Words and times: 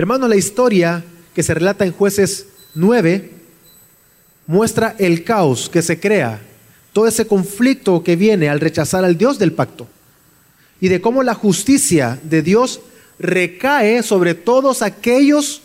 Hermanos, 0.00 0.30
la 0.30 0.36
historia 0.36 1.04
que 1.34 1.42
se 1.42 1.52
relata 1.52 1.84
en 1.84 1.92
jueces 1.92 2.46
9 2.74 3.32
muestra 4.46 4.96
el 4.98 5.24
caos 5.24 5.68
que 5.68 5.82
se 5.82 6.00
crea, 6.00 6.40
todo 6.94 7.06
ese 7.06 7.26
conflicto 7.26 8.02
que 8.02 8.16
viene 8.16 8.48
al 8.48 8.60
rechazar 8.60 9.04
al 9.04 9.18
Dios 9.18 9.38
del 9.38 9.52
pacto 9.52 9.86
y 10.80 10.88
de 10.88 11.02
cómo 11.02 11.22
la 11.22 11.34
justicia 11.34 12.18
de 12.22 12.40
Dios 12.40 12.80
recae 13.18 14.02
sobre 14.02 14.34
todos 14.34 14.80
aquellos 14.80 15.60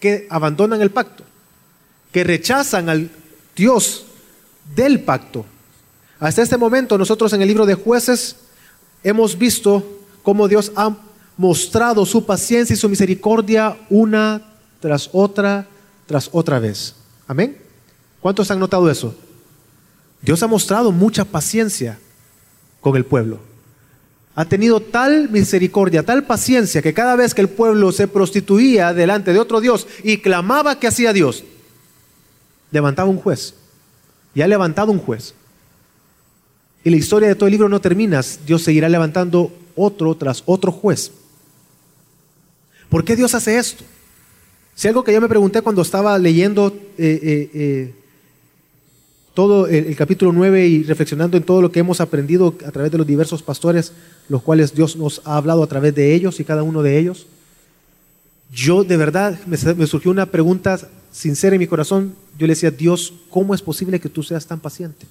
que 0.00 0.26
abandonan 0.28 0.82
el 0.82 0.90
pacto, 0.90 1.22
que 2.10 2.24
rechazan 2.24 2.88
al 2.88 3.10
Dios 3.54 4.06
del 4.74 5.02
pacto. 5.04 5.46
Hasta 6.18 6.42
este 6.42 6.56
momento 6.56 6.98
nosotros 6.98 7.32
en 7.32 7.42
el 7.42 7.46
libro 7.46 7.64
de 7.64 7.74
jueces 7.74 8.34
hemos 9.04 9.38
visto 9.38 10.00
cómo 10.24 10.48
Dios 10.48 10.72
ha 10.74 10.96
mostrado 11.40 12.04
su 12.04 12.26
paciencia 12.26 12.74
y 12.74 12.76
su 12.76 12.86
misericordia 12.90 13.74
una 13.88 14.42
tras 14.78 15.08
otra, 15.10 15.66
tras 16.04 16.28
otra 16.32 16.58
vez. 16.58 16.94
Amén. 17.26 17.56
¿Cuántos 18.20 18.50
han 18.50 18.58
notado 18.58 18.90
eso? 18.90 19.14
Dios 20.20 20.42
ha 20.42 20.46
mostrado 20.46 20.92
mucha 20.92 21.24
paciencia 21.24 21.98
con 22.82 22.94
el 22.94 23.06
pueblo. 23.06 23.40
Ha 24.34 24.44
tenido 24.44 24.80
tal 24.80 25.30
misericordia, 25.30 26.02
tal 26.02 26.24
paciencia, 26.24 26.82
que 26.82 26.92
cada 26.92 27.16
vez 27.16 27.32
que 27.32 27.40
el 27.40 27.48
pueblo 27.48 27.90
se 27.90 28.06
prostituía 28.06 28.92
delante 28.92 29.32
de 29.32 29.38
otro 29.38 29.62
Dios 29.62 29.86
y 30.04 30.18
clamaba 30.18 30.78
que 30.78 30.88
hacía 30.88 31.14
Dios, 31.14 31.44
levantaba 32.70 33.08
un 33.08 33.16
juez. 33.16 33.54
Y 34.34 34.42
ha 34.42 34.46
levantado 34.46 34.92
un 34.92 34.98
juez. 34.98 35.32
Y 36.84 36.90
la 36.90 36.96
historia 36.96 37.28
de 37.28 37.34
todo 37.34 37.46
el 37.46 37.52
libro 37.52 37.70
no 37.70 37.80
termina. 37.80 38.20
Dios 38.44 38.60
seguirá 38.60 38.90
levantando 38.90 39.50
otro 39.74 40.14
tras 40.18 40.42
otro 40.44 40.70
juez. 40.70 41.12
¿Por 42.90 43.04
qué 43.04 43.14
Dios 43.14 43.34
hace 43.34 43.56
esto? 43.56 43.84
Si 44.74 44.88
algo 44.88 45.04
que 45.04 45.12
yo 45.12 45.20
me 45.20 45.28
pregunté 45.28 45.62
cuando 45.62 45.82
estaba 45.82 46.18
leyendo 46.18 46.76
eh, 46.98 47.20
eh, 47.22 47.50
eh, 47.54 47.94
todo 49.32 49.68
el, 49.68 49.94
capítulo 49.94 50.32
9 50.32 50.66
y 50.66 50.82
reflexionando 50.82 51.36
en 51.36 51.44
todo 51.44 51.62
lo 51.62 51.70
que 51.70 51.80
hemos 51.80 52.00
aprendido 52.00 52.56
a 52.66 52.72
través 52.72 52.90
de 52.90 52.98
los 52.98 53.06
diversos 53.06 53.44
pastores, 53.44 53.92
los 54.28 54.42
cuales 54.42 54.74
Dios 54.74 54.96
nos 54.96 55.22
ha 55.24 55.36
hablado 55.36 55.62
a 55.62 55.68
través 55.68 55.94
de 55.94 56.14
ellos 56.14 56.40
y 56.40 56.44
cada 56.44 56.64
uno 56.64 56.82
de 56.82 56.98
ellos, 56.98 57.26
yo 58.52 58.82
de 58.82 58.96
verdad 58.96 59.38
me, 59.46 59.56
me 59.74 59.86
surgió 59.86 60.10
una 60.10 60.26
pregunta 60.26 60.80
sincera 61.12 61.54
en 61.54 61.60
mi 61.60 61.68
corazón. 61.68 62.16
Yo 62.36 62.48
le 62.48 62.54
decía, 62.54 62.72
Dios, 62.72 63.12
¿cómo 63.28 63.54
es 63.54 63.62
posible 63.62 64.00
que 64.00 64.08
tú 64.08 64.24
seas 64.24 64.46
tan 64.46 64.58
paciente? 64.58 65.06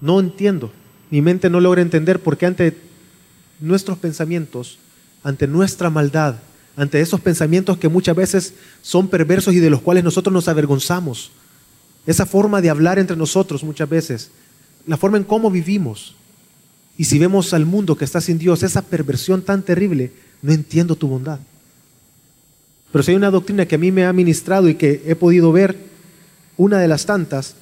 No 0.00 0.20
entiendo. 0.20 0.72
Mi 1.10 1.20
mente 1.20 1.50
no 1.50 1.60
logra 1.60 1.82
entender 1.82 2.18
por 2.18 2.38
qué 2.38 2.46
ante 2.46 2.76
nuestros 3.60 3.98
pensamientos, 3.98 4.78
ante 5.24 5.48
nuestra 5.48 5.90
maldad, 5.90 6.36
ante 6.76 7.00
esos 7.00 7.20
pensamientos 7.20 7.78
que 7.78 7.88
muchas 7.88 8.14
veces 8.14 8.54
son 8.82 9.08
perversos 9.08 9.54
y 9.54 9.58
de 9.58 9.70
los 9.70 9.80
cuales 9.80 10.04
nosotros 10.04 10.32
nos 10.32 10.46
avergonzamos, 10.46 11.32
esa 12.06 12.26
forma 12.26 12.60
de 12.60 12.70
hablar 12.70 12.98
entre 12.98 13.16
nosotros 13.16 13.64
muchas 13.64 13.88
veces, 13.88 14.30
la 14.86 14.98
forma 14.98 15.16
en 15.16 15.24
cómo 15.24 15.50
vivimos. 15.50 16.14
Y 16.98 17.04
si 17.04 17.18
vemos 17.18 17.54
al 17.54 17.64
mundo 17.64 17.96
que 17.96 18.04
está 18.04 18.20
sin 18.20 18.38
Dios, 18.38 18.62
esa 18.62 18.82
perversión 18.82 19.42
tan 19.42 19.62
terrible, 19.62 20.12
no 20.42 20.52
entiendo 20.52 20.94
tu 20.94 21.08
bondad. 21.08 21.40
Pero 22.92 23.02
si 23.02 23.10
hay 23.10 23.16
una 23.16 23.30
doctrina 23.30 23.66
que 23.66 23.74
a 23.74 23.78
mí 23.78 23.90
me 23.90 24.04
ha 24.04 24.12
ministrado 24.12 24.68
y 24.68 24.74
que 24.74 25.02
he 25.06 25.16
podido 25.16 25.50
ver, 25.50 25.76
una 26.56 26.78
de 26.78 26.86
las 26.86 27.06
tantas, 27.06 27.56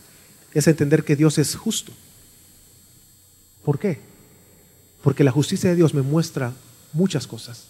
es 0.52 0.66
entender 0.66 1.04
que 1.04 1.16
Dios 1.16 1.38
es 1.38 1.54
justo. 1.54 1.92
¿Por 3.64 3.78
qué? 3.78 4.00
Porque 5.02 5.24
la 5.24 5.30
justicia 5.30 5.70
de 5.70 5.76
Dios 5.76 5.94
me 5.94 6.02
muestra 6.02 6.52
muchas 6.92 7.26
cosas. 7.26 7.64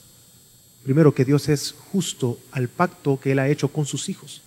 Primero, 0.84 1.14
que 1.14 1.24
Dios 1.24 1.48
es 1.48 1.74
justo 1.92 2.38
al 2.50 2.68
pacto 2.68 3.20
que 3.20 3.32
Él 3.32 3.38
ha 3.38 3.48
hecho 3.48 3.68
con 3.68 3.86
sus 3.86 4.08
hijos. 4.08 4.42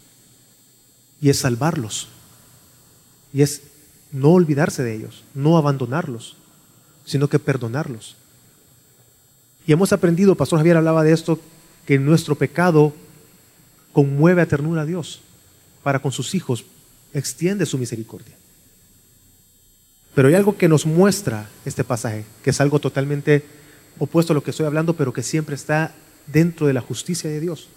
Y 1.22 1.30
es 1.30 1.40
salvarlos. 1.40 2.08
Y 3.34 3.42
es 3.42 3.62
no 4.12 4.32
olvidarse 4.32 4.84
de 4.84 4.96
ellos, 4.96 5.24
no 5.34 5.58
abandonarlos, 5.58 6.36
sino 7.06 7.28
que 7.28 7.40
perdonarlos. 7.40 8.16
Y 9.68 9.72
hemos 9.72 9.92
aprendido, 9.94 10.36
Pastor 10.36 10.60
Javier 10.60 10.78
hablaba 10.78 11.04
de 11.04 11.14
esto, 11.14 11.40
que 11.86 12.00
nuestro 12.00 12.36
pecado 12.36 12.94
conmueve 13.94 14.42
a 14.42 14.48
ternura 14.48 14.82
a 14.82 14.86
Dios 14.86 15.22
para 15.84 16.00
con 16.00 16.12
sus 16.12 16.36
hijos, 16.36 16.66
extiende 17.14 17.66
su 17.66 17.78
misericordia. 17.78 18.36
Pero 20.16 20.30
hay 20.30 20.36
algo 20.36 20.58
que 20.58 20.68
nos 20.68 20.86
muestra 20.86 21.50
este 21.66 21.84
pasaje, 21.84 22.26
que 22.44 22.50
es 22.50 22.62
algo 22.62 22.80
totalmente 22.80 23.46
opuesto 24.00 24.34
a 24.34 24.36
lo 24.36 24.44
que 24.44 24.52
estoy 24.52 24.66
hablando, 24.66 24.96
pero 24.96 25.14
que 25.14 25.24
siempre 25.24 25.56
está 25.56 25.94
dentro 26.28 26.68
de 26.68 26.74
la 26.74 26.82
justicia 26.82 27.30
de 27.30 27.40
Dios. 27.40 27.68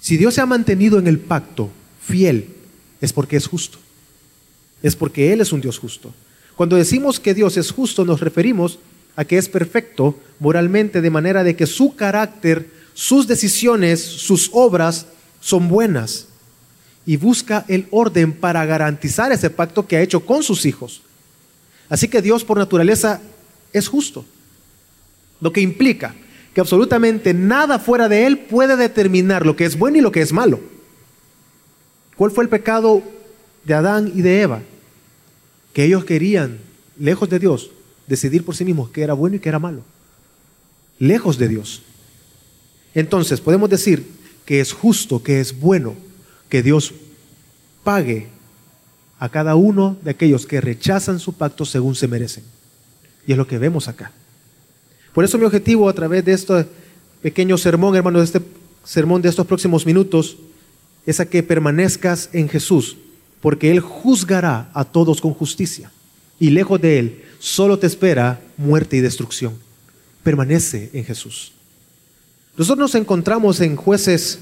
Si 0.00 0.16
Dios 0.16 0.34
se 0.34 0.40
ha 0.40 0.46
mantenido 0.46 0.98
en 0.98 1.06
el 1.06 1.18
pacto 1.18 1.70
fiel, 2.00 2.48
es 3.00 3.12
porque 3.12 3.36
es 3.36 3.46
justo. 3.46 3.78
Es 4.82 4.96
porque 4.96 5.32
Él 5.32 5.40
es 5.40 5.52
un 5.52 5.60
Dios 5.60 5.78
justo. 5.78 6.12
Cuando 6.56 6.76
decimos 6.76 7.18
que 7.18 7.34
Dios 7.34 7.56
es 7.56 7.70
justo, 7.70 8.04
nos 8.04 8.20
referimos 8.20 8.78
a 9.16 9.24
que 9.24 9.38
es 9.38 9.48
perfecto 9.48 10.18
moralmente, 10.38 11.00
de 11.00 11.10
manera 11.10 11.44
de 11.44 11.56
que 11.56 11.66
su 11.66 11.96
carácter, 11.96 12.70
sus 12.92 13.26
decisiones, 13.26 14.02
sus 14.02 14.50
obras 14.52 15.06
son 15.40 15.68
buenas. 15.68 16.28
Y 17.06 17.16
busca 17.16 17.64
el 17.68 17.86
orden 17.90 18.32
para 18.32 18.64
garantizar 18.64 19.30
ese 19.32 19.50
pacto 19.50 19.86
que 19.86 19.96
ha 19.96 20.02
hecho 20.02 20.24
con 20.24 20.42
sus 20.42 20.64
hijos. 20.64 21.02
Así 21.88 22.08
que 22.08 22.22
Dios 22.22 22.44
por 22.44 22.58
naturaleza 22.58 23.20
es 23.72 23.88
justo. 23.88 24.24
Lo 25.40 25.52
que 25.52 25.60
implica 25.60 26.14
que 26.54 26.60
absolutamente 26.60 27.34
nada 27.34 27.78
fuera 27.80 28.08
de 28.08 28.26
Él 28.26 28.38
puede 28.38 28.76
determinar 28.76 29.44
lo 29.44 29.56
que 29.56 29.64
es 29.64 29.76
bueno 29.76 29.98
y 29.98 30.00
lo 30.00 30.12
que 30.12 30.22
es 30.22 30.32
malo. 30.32 30.60
¿Cuál 32.16 32.30
fue 32.30 32.44
el 32.44 32.50
pecado 32.50 33.02
de 33.64 33.74
Adán 33.74 34.12
y 34.14 34.22
de 34.22 34.42
Eva? 34.42 34.62
Que 35.72 35.84
ellos 35.84 36.04
querían, 36.04 36.58
lejos 36.96 37.28
de 37.28 37.40
Dios, 37.40 37.72
decidir 38.06 38.44
por 38.44 38.54
sí 38.54 38.64
mismos 38.64 38.90
qué 38.90 39.02
era 39.02 39.14
bueno 39.14 39.34
y 39.34 39.40
qué 39.40 39.48
era 39.48 39.58
malo. 39.58 39.82
Lejos 41.00 41.38
de 41.38 41.48
Dios. 41.48 41.82
Entonces, 42.94 43.40
podemos 43.40 43.68
decir 43.68 44.06
que 44.46 44.60
es 44.60 44.72
justo, 44.72 45.24
que 45.24 45.40
es 45.40 45.58
bueno 45.58 45.94
que 46.48 46.62
Dios 46.62 46.94
pague 47.82 48.28
a 49.18 49.28
cada 49.28 49.56
uno 49.56 49.96
de 50.02 50.12
aquellos 50.12 50.46
que 50.46 50.60
rechazan 50.60 51.18
su 51.18 51.32
pacto 51.32 51.64
según 51.64 51.96
se 51.96 52.06
merecen. 52.06 52.44
Y 53.26 53.32
es 53.32 53.38
lo 53.38 53.48
que 53.48 53.58
vemos 53.58 53.88
acá. 53.88 54.12
Por 55.14 55.24
eso 55.24 55.38
mi 55.38 55.44
objetivo 55.44 55.88
a 55.88 55.94
través 55.94 56.24
de 56.24 56.32
este 56.32 56.66
pequeño 57.22 57.56
sermón, 57.56 57.96
hermanos, 57.96 58.20
de 58.20 58.38
este 58.38 58.48
sermón 58.84 59.22
de 59.22 59.30
estos 59.30 59.46
próximos 59.46 59.86
minutos, 59.86 60.36
es 61.06 61.20
a 61.20 61.26
que 61.26 61.42
permanezcas 61.42 62.28
en 62.32 62.48
Jesús, 62.48 62.96
porque 63.40 63.70
Él 63.70 63.80
juzgará 63.80 64.70
a 64.74 64.84
todos 64.84 65.20
con 65.20 65.32
justicia. 65.32 65.90
Y 66.40 66.50
lejos 66.50 66.80
de 66.80 66.98
Él 66.98 67.22
solo 67.38 67.78
te 67.78 67.86
espera 67.86 68.40
muerte 68.56 68.96
y 68.96 69.00
destrucción. 69.00 69.54
Permanece 70.22 70.90
en 70.92 71.04
Jesús. 71.04 71.52
Nosotros 72.56 72.92
nos 72.92 72.94
encontramos 72.94 73.60
en 73.60 73.76
jueces 73.76 74.40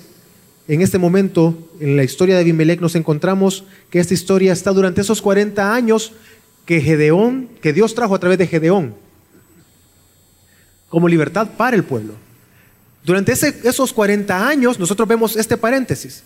en 0.68 0.80
este 0.80 0.98
momento, 0.98 1.58
en 1.80 1.96
la 1.96 2.04
historia 2.04 2.36
de 2.36 2.42
Abimelech, 2.42 2.80
nos 2.80 2.94
encontramos 2.94 3.64
que 3.90 3.98
esta 3.98 4.14
historia 4.14 4.52
está 4.52 4.70
durante 4.72 5.00
esos 5.00 5.20
40 5.20 5.74
años 5.74 6.12
que 6.64 6.80
Gedeón, 6.80 7.48
que 7.60 7.72
Dios 7.72 7.94
trajo 7.94 8.14
a 8.14 8.20
través 8.20 8.38
de 8.38 8.46
Gedeón, 8.46 8.94
como 10.92 11.08
libertad 11.08 11.48
para 11.56 11.74
el 11.74 11.84
pueblo. 11.84 12.12
Durante 13.02 13.32
esos 13.32 13.94
40 13.94 14.46
años, 14.46 14.78
nosotros 14.78 15.08
vemos 15.08 15.36
este 15.36 15.56
paréntesis. 15.56 16.22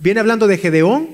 Viene 0.00 0.18
hablando 0.18 0.48
de 0.48 0.58
Gedeón, 0.58 1.10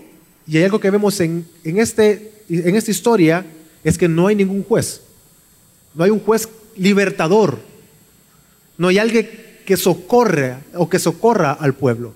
y 0.47 0.57
hay 0.57 0.65
algo 0.65 0.81
que 0.81 0.91
vemos 0.91 1.21
en, 1.21 1.47
este, 1.63 2.33
en 2.49 2.75
esta 2.75 2.91
historia, 2.91 3.45
es 3.85 3.99
que 3.99 4.09
no 4.09 4.29
hay 4.29 4.35
ningún 4.35 4.65
juez. 4.65 5.03
No 5.95 6.05
hay 6.05 6.11
un 6.11 6.21
juez 6.21 6.49
libertador. 6.75 7.59
No 8.79 8.89
hay 8.89 8.97
alguien 8.97 9.29
que 9.67 9.77
socorre 9.77 10.57
o 10.73 10.89
que 10.89 10.99
socorra 10.99 11.53
al 11.53 11.75
pueblo. 11.75 12.15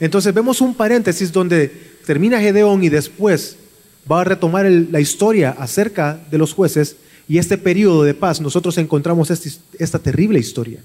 Entonces 0.00 0.34
vemos 0.34 0.60
un 0.60 0.74
paréntesis 0.74 1.32
donde 1.32 1.68
termina 2.04 2.40
Gedeón 2.40 2.84
y 2.84 2.90
después 2.90 3.56
va 4.10 4.20
a 4.20 4.24
retomar 4.24 4.66
la 4.66 5.00
historia 5.00 5.56
acerca 5.58 6.20
de 6.30 6.36
los 6.36 6.52
jueces 6.52 6.96
y 7.28 7.38
este 7.38 7.58
periodo 7.58 8.04
de 8.04 8.14
paz 8.14 8.40
nosotros 8.40 8.76
encontramos 8.78 9.30
este, 9.30 9.50
esta 9.78 9.98
terrible 9.98 10.38
historia. 10.38 10.80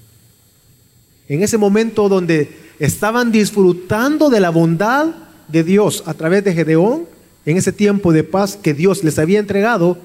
En 1.28 1.42
ese 1.42 1.58
momento 1.58 2.08
donde 2.08 2.50
estaban 2.78 3.30
disfrutando 3.30 4.30
de 4.30 4.40
la 4.40 4.50
bondad 4.50 5.08
de 5.48 5.62
Dios 5.64 6.02
a 6.06 6.14
través 6.14 6.42
de 6.44 6.54
Gedeón, 6.54 7.06
en 7.44 7.56
ese 7.56 7.72
tiempo 7.72 8.12
de 8.12 8.24
paz 8.24 8.56
que 8.56 8.74
Dios 8.74 9.04
les 9.04 9.18
había 9.18 9.38
entregado, 9.38 9.98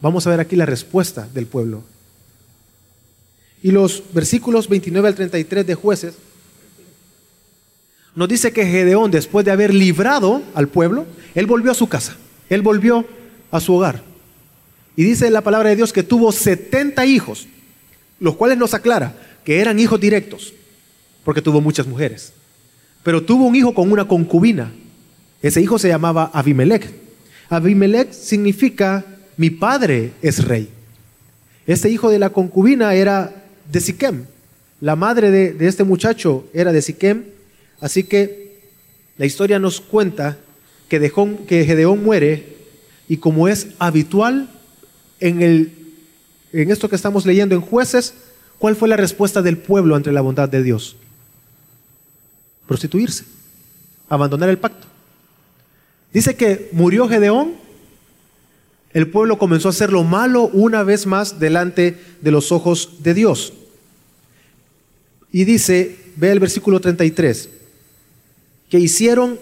vamos 0.00 0.26
a 0.26 0.30
ver 0.30 0.40
aquí 0.40 0.56
la 0.56 0.66
respuesta 0.66 1.28
del 1.34 1.46
pueblo. 1.46 1.82
Y 3.62 3.72
los 3.72 4.02
versículos 4.14 4.68
29 4.68 5.08
al 5.08 5.14
33 5.14 5.66
de 5.66 5.74
jueces 5.74 6.14
nos 8.14 8.28
dice 8.28 8.52
que 8.52 8.66
Gedeón, 8.66 9.10
después 9.10 9.44
de 9.44 9.52
haber 9.52 9.74
librado 9.74 10.42
al 10.54 10.68
pueblo, 10.68 11.06
él 11.34 11.46
volvió 11.46 11.70
a 11.70 11.74
su 11.74 11.88
casa, 11.88 12.16
él 12.48 12.62
volvió 12.62 13.06
a 13.50 13.60
su 13.60 13.74
hogar. 13.74 14.09
Y 15.00 15.04
dice 15.04 15.30
la 15.30 15.40
palabra 15.40 15.70
de 15.70 15.76
Dios 15.76 15.94
que 15.94 16.02
tuvo 16.02 16.30
70 16.30 17.06
hijos, 17.06 17.48
los 18.18 18.36
cuales 18.36 18.58
nos 18.58 18.74
aclara 18.74 19.14
que 19.46 19.58
eran 19.58 19.80
hijos 19.80 19.98
directos, 19.98 20.52
porque 21.24 21.40
tuvo 21.40 21.62
muchas 21.62 21.86
mujeres. 21.86 22.34
Pero 23.02 23.22
tuvo 23.22 23.46
un 23.46 23.56
hijo 23.56 23.72
con 23.72 23.90
una 23.90 24.06
concubina. 24.06 24.70
Ese 25.40 25.62
hijo 25.62 25.78
se 25.78 25.88
llamaba 25.88 26.30
Abimelech. 26.34 26.86
Abimelech 27.48 28.12
significa 28.12 29.06
mi 29.38 29.48
padre 29.48 30.12
es 30.20 30.44
rey. 30.44 30.68
Este 31.66 31.88
hijo 31.88 32.10
de 32.10 32.18
la 32.18 32.28
concubina 32.28 32.92
era 32.92 33.32
de 33.72 33.80
Siquem. 33.80 34.26
La 34.82 34.96
madre 34.96 35.30
de, 35.30 35.66
este 35.66 35.82
muchacho 35.82 36.46
era 36.52 36.72
de 36.74 36.82
Siquem. 36.82 37.24
Así 37.80 38.04
que 38.04 38.58
la 39.16 39.24
historia 39.24 39.58
nos 39.58 39.80
cuenta 39.80 40.36
que, 40.90 41.10
que 41.48 41.64
Gedeón 41.64 42.04
muere 42.04 42.58
y 43.08 43.16
como 43.16 43.48
es 43.48 43.68
habitual 43.78 44.59
en, 45.20 45.42
el, 45.42 45.72
en 46.52 46.70
esto 46.70 46.88
que 46.88 46.96
estamos 46.96 47.26
leyendo 47.26 47.54
en 47.54 47.60
jueces, 47.60 48.14
¿cuál 48.58 48.76
fue 48.76 48.88
la 48.88 48.96
respuesta 48.96 49.42
del 49.42 49.58
pueblo 49.58 49.94
ante 49.94 50.12
la 50.12 50.20
bondad 50.20 50.48
de 50.48 50.62
Dios? 50.62 50.96
Prostituirse, 52.66 53.24
abandonar 54.08 54.48
el 54.48 54.58
pacto. 54.58 54.86
Dice 56.12 56.34
que 56.34 56.68
murió 56.72 57.08
Gedeón, 57.08 57.52
el 58.92 59.08
pueblo 59.08 59.38
comenzó 59.38 59.68
a 59.68 59.70
hacer 59.70 59.92
lo 59.92 60.02
malo 60.02 60.48
una 60.48 60.82
vez 60.82 61.06
más 61.06 61.38
delante 61.38 61.96
de 62.20 62.30
los 62.30 62.50
ojos 62.50 63.02
de 63.02 63.14
Dios. 63.14 63.52
Y 65.30 65.44
dice, 65.44 65.96
ve 66.16 66.32
el 66.32 66.40
versículo 66.40 66.80
33, 66.80 67.48
que 68.68 68.78
hicieron, 68.80 69.38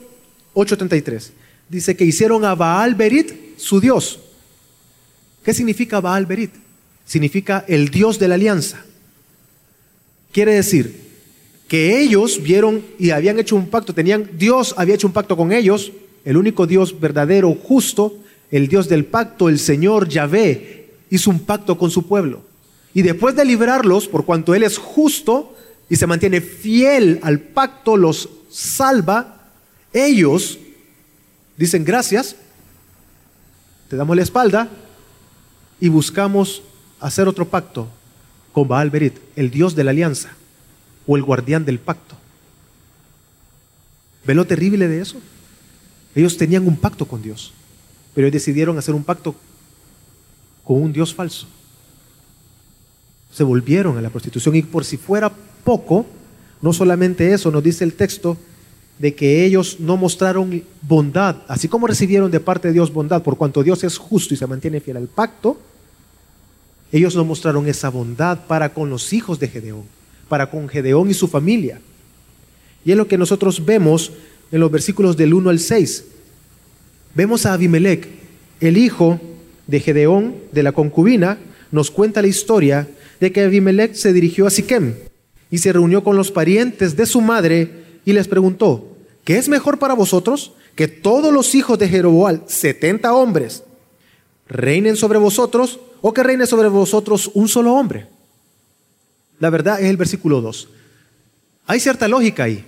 8.33, 0.54 1.30
dice 1.68 1.96
que 1.96 2.04
hicieron 2.04 2.44
a 2.44 2.54
Baal 2.54 2.94
Berit 2.94 3.58
su 3.58 3.80
Dios. 3.80 4.20
¿Qué 5.48 5.54
significa 5.54 6.02
Baal 6.02 6.26
Berit? 6.26 6.50
Significa 7.06 7.64
el 7.68 7.88
Dios 7.88 8.18
de 8.18 8.28
la 8.28 8.34
alianza. 8.34 8.84
Quiere 10.30 10.52
decir 10.52 11.08
que 11.68 12.02
ellos 12.02 12.42
vieron 12.42 12.84
y 12.98 13.12
habían 13.12 13.38
hecho 13.38 13.56
un 13.56 13.68
pacto, 13.68 13.94
tenían, 13.94 14.28
Dios 14.36 14.74
había 14.76 14.96
hecho 14.96 15.06
un 15.06 15.14
pacto 15.14 15.38
con 15.38 15.50
ellos, 15.50 15.90
el 16.26 16.36
único 16.36 16.66
Dios 16.66 17.00
verdadero, 17.00 17.54
justo, 17.54 18.18
el 18.50 18.68
Dios 18.68 18.90
del 18.90 19.06
pacto, 19.06 19.48
el 19.48 19.58
Señor 19.58 20.10
Yahvé, 20.10 20.90
hizo 21.08 21.30
un 21.30 21.40
pacto 21.40 21.78
con 21.78 21.90
su 21.90 22.06
pueblo. 22.06 22.42
Y 22.92 23.00
después 23.00 23.34
de 23.34 23.46
librarlos, 23.46 24.06
por 24.06 24.26
cuanto 24.26 24.54
Él 24.54 24.64
es 24.64 24.76
justo 24.76 25.56
y 25.88 25.96
se 25.96 26.06
mantiene 26.06 26.42
fiel 26.42 27.20
al 27.22 27.40
pacto, 27.40 27.96
los 27.96 28.28
salva, 28.50 29.48
ellos 29.94 30.58
dicen 31.56 31.86
gracias, 31.86 32.36
te 33.88 33.96
damos 33.96 34.14
la 34.14 34.24
espalda 34.24 34.68
y 35.80 35.88
buscamos 35.88 36.62
hacer 37.00 37.28
otro 37.28 37.48
pacto 37.48 37.88
con 38.52 38.66
Baal 38.66 38.90
Berit, 38.90 39.14
el 39.36 39.50
Dios 39.50 39.74
de 39.74 39.84
la 39.84 39.90
alianza 39.90 40.30
o 41.06 41.16
el 41.16 41.22
guardián 41.22 41.64
del 41.64 41.78
pacto. 41.78 42.16
¿Ve 44.24 44.34
lo 44.34 44.46
terrible 44.46 44.88
de 44.88 45.00
eso? 45.00 45.18
Ellos 46.14 46.36
tenían 46.36 46.66
un 46.66 46.76
pacto 46.76 47.06
con 47.06 47.22
Dios, 47.22 47.52
pero 48.14 48.26
ellos 48.26 48.34
decidieron 48.34 48.76
hacer 48.78 48.94
un 48.94 49.04
pacto 49.04 49.34
con 50.64 50.82
un 50.82 50.92
Dios 50.92 51.14
falso. 51.14 51.46
Se 53.32 53.44
volvieron 53.44 53.96
a 53.96 54.02
la 54.02 54.10
prostitución 54.10 54.56
y 54.56 54.62
por 54.62 54.84
si 54.84 54.96
fuera 54.96 55.30
poco, 55.64 56.06
no 56.60 56.72
solamente 56.72 57.32
eso, 57.32 57.50
nos 57.50 57.62
dice 57.62 57.84
el 57.84 57.94
texto 57.94 58.36
de 58.98 59.14
que 59.14 59.44
ellos 59.44 59.78
no 59.78 59.96
mostraron 59.96 60.64
bondad, 60.82 61.36
así 61.46 61.68
como 61.68 61.86
recibieron 61.86 62.30
de 62.30 62.40
parte 62.40 62.68
de 62.68 62.74
Dios 62.74 62.92
bondad, 62.92 63.22
por 63.22 63.36
cuanto 63.36 63.62
Dios 63.62 63.84
es 63.84 63.96
justo 63.96 64.34
y 64.34 64.36
se 64.36 64.46
mantiene 64.46 64.80
fiel 64.80 64.96
al 64.96 65.06
pacto, 65.06 65.58
ellos 66.92 67.14
no 67.14 67.24
mostraron 67.24 67.68
esa 67.68 67.90
bondad 67.90 68.46
para 68.46 68.72
con 68.72 68.90
los 68.90 69.12
hijos 69.12 69.38
de 69.38 69.48
Gedeón, 69.48 69.84
para 70.28 70.50
con 70.50 70.68
Gedeón 70.68 71.10
y 71.10 71.14
su 71.14 71.28
familia. 71.28 71.80
Y 72.84 72.92
es 72.92 72.96
lo 72.96 73.08
que 73.08 73.18
nosotros 73.18 73.64
vemos 73.64 74.12
en 74.50 74.60
los 74.60 74.70
versículos 74.70 75.16
del 75.16 75.34
1 75.34 75.50
al 75.50 75.58
6. 75.58 76.04
Vemos 77.14 77.44
a 77.44 77.52
Abimelech, 77.52 78.08
el 78.60 78.76
hijo 78.76 79.20
de 79.66 79.80
Gedeón, 79.80 80.36
de 80.52 80.62
la 80.62 80.72
concubina, 80.72 81.38
nos 81.70 81.90
cuenta 81.90 82.22
la 82.22 82.28
historia 82.28 82.88
de 83.20 83.32
que 83.32 83.42
Abimelech 83.42 83.94
se 83.94 84.12
dirigió 84.12 84.46
a 84.46 84.50
Siquem 84.50 84.94
y 85.50 85.58
se 85.58 85.72
reunió 85.72 86.02
con 86.02 86.16
los 86.16 86.30
parientes 86.30 86.96
de 86.96 87.06
su 87.06 87.20
madre 87.20 87.84
y 88.04 88.12
les 88.12 88.28
preguntó, 88.28 88.96
¿qué 89.24 89.36
es 89.36 89.48
mejor 89.48 89.78
para 89.78 89.94
vosotros? 89.94 90.52
Que 90.74 90.88
todos 90.88 91.32
los 91.32 91.54
hijos 91.54 91.78
de 91.78 91.88
Jeroboal, 91.88 92.44
70 92.46 93.12
hombres, 93.12 93.64
reinen 94.46 94.96
sobre 94.96 95.18
vosotros 95.18 95.80
o 96.00 96.12
que 96.12 96.22
reine 96.22 96.46
sobre 96.46 96.68
vosotros 96.68 97.30
un 97.34 97.48
solo 97.48 97.74
hombre. 97.74 98.08
La 99.38 99.50
verdad 99.50 99.80
es 99.80 99.86
el 99.86 99.96
versículo 99.96 100.40
2. 100.40 100.68
Hay 101.66 101.80
cierta 101.80 102.08
lógica 102.08 102.44
ahí. 102.44 102.64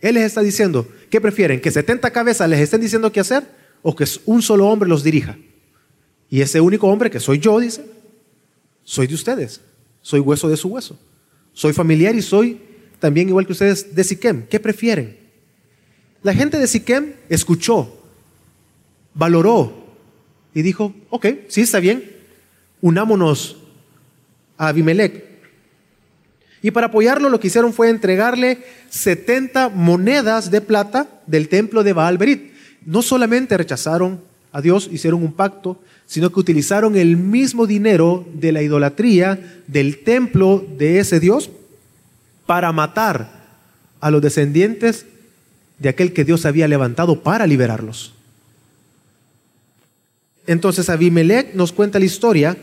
Él 0.00 0.14
les 0.14 0.24
está 0.24 0.40
diciendo, 0.40 0.88
¿qué 1.10 1.20
prefieren? 1.20 1.60
¿Que 1.60 1.70
70 1.70 2.10
cabezas 2.10 2.48
les 2.48 2.60
estén 2.60 2.80
diciendo 2.80 3.12
qué 3.12 3.20
hacer 3.20 3.46
o 3.82 3.94
que 3.94 4.04
un 4.26 4.42
solo 4.42 4.68
hombre 4.68 4.88
los 4.88 5.04
dirija? 5.04 5.36
Y 6.28 6.40
ese 6.40 6.60
único 6.60 6.88
hombre 6.88 7.10
que 7.10 7.20
soy 7.20 7.38
yo, 7.38 7.58
dice, 7.60 7.84
soy 8.84 9.06
de 9.06 9.14
ustedes, 9.14 9.60
soy 10.00 10.20
hueso 10.20 10.48
de 10.48 10.56
su 10.56 10.68
hueso, 10.68 10.98
soy 11.52 11.72
familiar 11.72 12.14
y 12.14 12.22
soy 12.22 12.60
también 12.98 13.28
igual 13.28 13.46
que 13.46 13.52
ustedes 13.52 13.94
de 13.94 14.04
Siquem. 14.04 14.46
¿Qué 14.46 14.58
prefieren? 14.58 15.18
La 16.22 16.32
gente 16.32 16.58
de 16.58 16.66
Siquem 16.66 17.14
escuchó, 17.28 18.00
valoró 19.14 19.84
y 20.54 20.62
dijo, 20.62 20.94
ok, 21.10 21.26
sí, 21.48 21.62
está 21.62 21.80
bien, 21.80 22.10
unámonos 22.82 23.56
a 24.58 24.68
Abimelech. 24.68 25.24
Y 26.60 26.70
para 26.70 26.88
apoyarlo 26.88 27.30
lo 27.30 27.40
que 27.40 27.46
hicieron 27.46 27.72
fue 27.72 27.88
entregarle 27.88 28.58
70 28.90 29.70
monedas 29.70 30.50
de 30.50 30.60
plata 30.60 31.08
del 31.26 31.48
templo 31.48 31.82
de 31.82 31.94
Baal 31.94 32.18
Berit. 32.18 32.52
No 32.84 33.00
solamente 33.00 33.56
rechazaron 33.56 34.20
a 34.52 34.60
Dios, 34.60 34.88
hicieron 34.92 35.22
un 35.22 35.32
pacto, 35.32 35.80
sino 36.06 36.30
que 36.30 36.40
utilizaron 36.40 36.96
el 36.96 37.16
mismo 37.16 37.66
dinero 37.66 38.26
de 38.34 38.52
la 38.52 38.62
idolatría 38.62 39.62
del 39.66 40.04
templo 40.04 40.64
de 40.76 40.98
ese 40.98 41.18
Dios 41.18 41.50
para 42.46 42.70
matar 42.70 43.42
a 44.00 44.10
los 44.10 44.20
descendientes 44.20 45.06
de 45.78 45.88
aquel 45.88 46.12
que 46.12 46.24
Dios 46.24 46.44
había 46.44 46.68
levantado 46.68 47.22
para 47.22 47.46
liberarlos. 47.46 48.12
Entonces 50.46 50.88
Abimelech 50.90 51.54
nos 51.54 51.72
cuenta 51.72 51.98
la 51.98 52.04
historia 52.04 52.56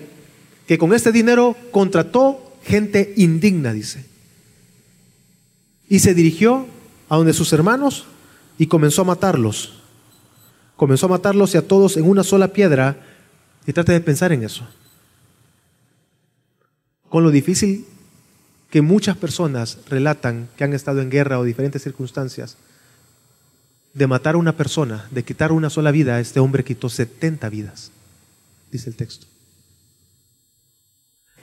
que 0.70 0.78
con 0.78 0.94
este 0.94 1.12
dinero 1.12 1.56
contrató 1.72 2.54
gente 2.64 3.16
indigna, 3.18 3.74
dice. 3.74 4.06
Y 5.90 5.98
se 5.98 6.14
dirigió 6.14 6.68
a 7.10 7.18
donde 7.18 7.34
sus 7.34 7.52
hermanos 7.54 8.06
y 8.60 8.68
comenzó 8.68 9.02
a 9.02 9.06
matarlos. 9.06 9.82
Comenzó 10.76 11.08
a 11.08 11.10
matarlos 11.10 11.56
y 11.56 11.58
a 11.58 11.68
todos 11.68 11.98
en 11.98 12.08
una 12.08 12.24
sola 12.24 12.50
piedra. 12.50 13.04
Y 13.66 13.74
trate 13.74 13.94
de 13.94 14.00
pensar 14.00 14.32
en 14.32 14.44
eso. 14.44 14.68
Con 17.10 17.24
lo 17.24 17.32
difícil 17.32 17.88
que 18.70 18.84
muchas 18.84 19.18
personas 19.18 19.80
relatan 19.90 20.50
que 20.56 20.66
han 20.66 20.74
estado 20.74 21.02
en 21.02 21.10
guerra 21.10 21.40
o 21.40 21.46
diferentes 21.46 21.82
circunstancias, 21.82 22.58
de 23.96 24.06
matar 24.06 24.36
a 24.36 24.38
una 24.38 24.56
persona, 24.56 25.08
de 25.10 25.24
quitar 25.24 25.52
una 25.52 25.72
sola 25.72 25.90
vida, 25.90 26.20
este 26.20 26.40
hombre 26.40 26.64
quitó 26.64 26.90
70 26.90 27.50
vidas, 27.50 27.90
dice 28.72 28.92
el 28.92 28.96
texto. 28.96 29.29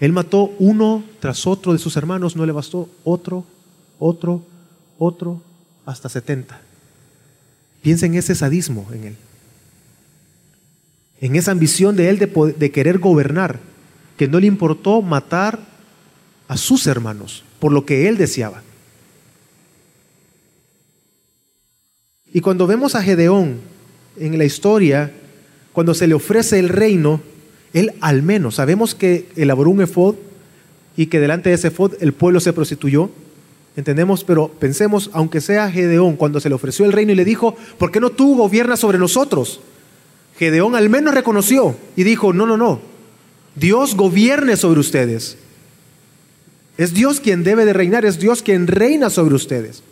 Él 0.01 0.13
mató 0.13 0.55
uno 0.59 1.05
tras 1.21 1.47
otro 1.47 1.73
de 1.73 1.79
sus 1.79 1.97
hermanos, 1.97 2.37
no 2.37 2.45
le 2.45 2.53
bastó 2.53 2.89
otro, 3.05 3.45
otro, 3.99 4.43
otro, 4.99 5.41
hasta 5.85 6.09
70. 6.09 6.61
Piensa 7.83 8.07
en 8.07 8.15
ese 8.15 8.35
sadismo 8.35 8.87
en 8.93 9.05
él, 9.05 9.17
en 11.21 11.37
esa 11.37 11.53
ambición 11.53 11.97
de 11.97 12.11
él 12.11 12.19
de, 12.19 12.55
de 12.59 12.71
querer 12.71 12.99
gobernar, 12.99 13.61
que 14.17 14.29
no 14.29 14.41
le 14.41 14.47
importó 14.47 15.03
matar 15.03 15.61
a 16.49 16.57
sus 16.57 16.87
hermanos 16.87 17.45
por 17.59 17.73
lo 17.73 17.87
que 17.87 18.09
él 18.09 18.17
deseaba. 18.17 18.63
Y 22.33 22.41
cuando 22.41 22.67
vemos 22.67 22.95
a 22.95 23.03
Gedeón 23.03 23.61
en 24.19 24.37
la 24.37 24.45
historia, 24.45 25.13
cuando 25.73 25.95
se 25.95 26.07
le 26.07 26.15
ofrece 26.15 26.59
el 26.59 26.69
reino, 26.69 27.21
él 27.77 27.93
al 28.01 28.23
menos, 28.23 28.55
sabemos 28.55 28.95
que 28.95 29.29
elaboró 29.37 29.69
un 29.69 29.83
efod 29.83 30.15
y 30.97 31.07
que 31.07 31.21
delante 31.21 31.51
de 31.51 31.57
ese 31.57 31.69
efod 31.69 31.93
el 32.01 32.15
pueblo 32.15 32.41
se 32.41 32.55
prostituyó. 32.55 33.11
Entendemos, 33.77 34.25
pero 34.25 34.49
pensemos, 34.49 35.11
aunque 35.13 35.43
sea 35.43 35.71
Gedeón, 35.71 36.17
cuando 36.17 36.41
se 36.41 36.49
le 36.49 36.55
ofreció 36.55 36.87
el 36.87 36.93
reino 36.93 37.13
y 37.13 37.17
le 37.17 37.27
dijo, 37.27 37.55
¿por 37.77 37.93
qué 37.93 38.01
no 38.01 38.09
tú 38.09 38.35
gobiernas 38.35 38.81
sobre 38.81 38.97
nosotros? 38.97 39.61
Gedeón 40.39 40.75
al 40.75 40.89
menos 40.89 41.15
reconoció 41.15 41.77
y 41.97 42.05
dijo, 42.05 42.33
no, 42.33 42.47
no, 42.47 42.57
no, 42.57 42.81
Dios 43.55 43.95
gobierne 43.95 44.57
sobre 44.57 44.81
ustedes. 44.81 45.37
Es 46.79 46.95
Dios 46.95 47.21
quien 47.21 47.45
debe 47.45 47.67
de 47.67 47.75
reinar, 47.75 48.07
es 48.07 48.19
Dios 48.19 48.41
quien 48.41 48.69
reina 48.69 49.11
sobre 49.11 49.35
ustedes. 49.35 49.83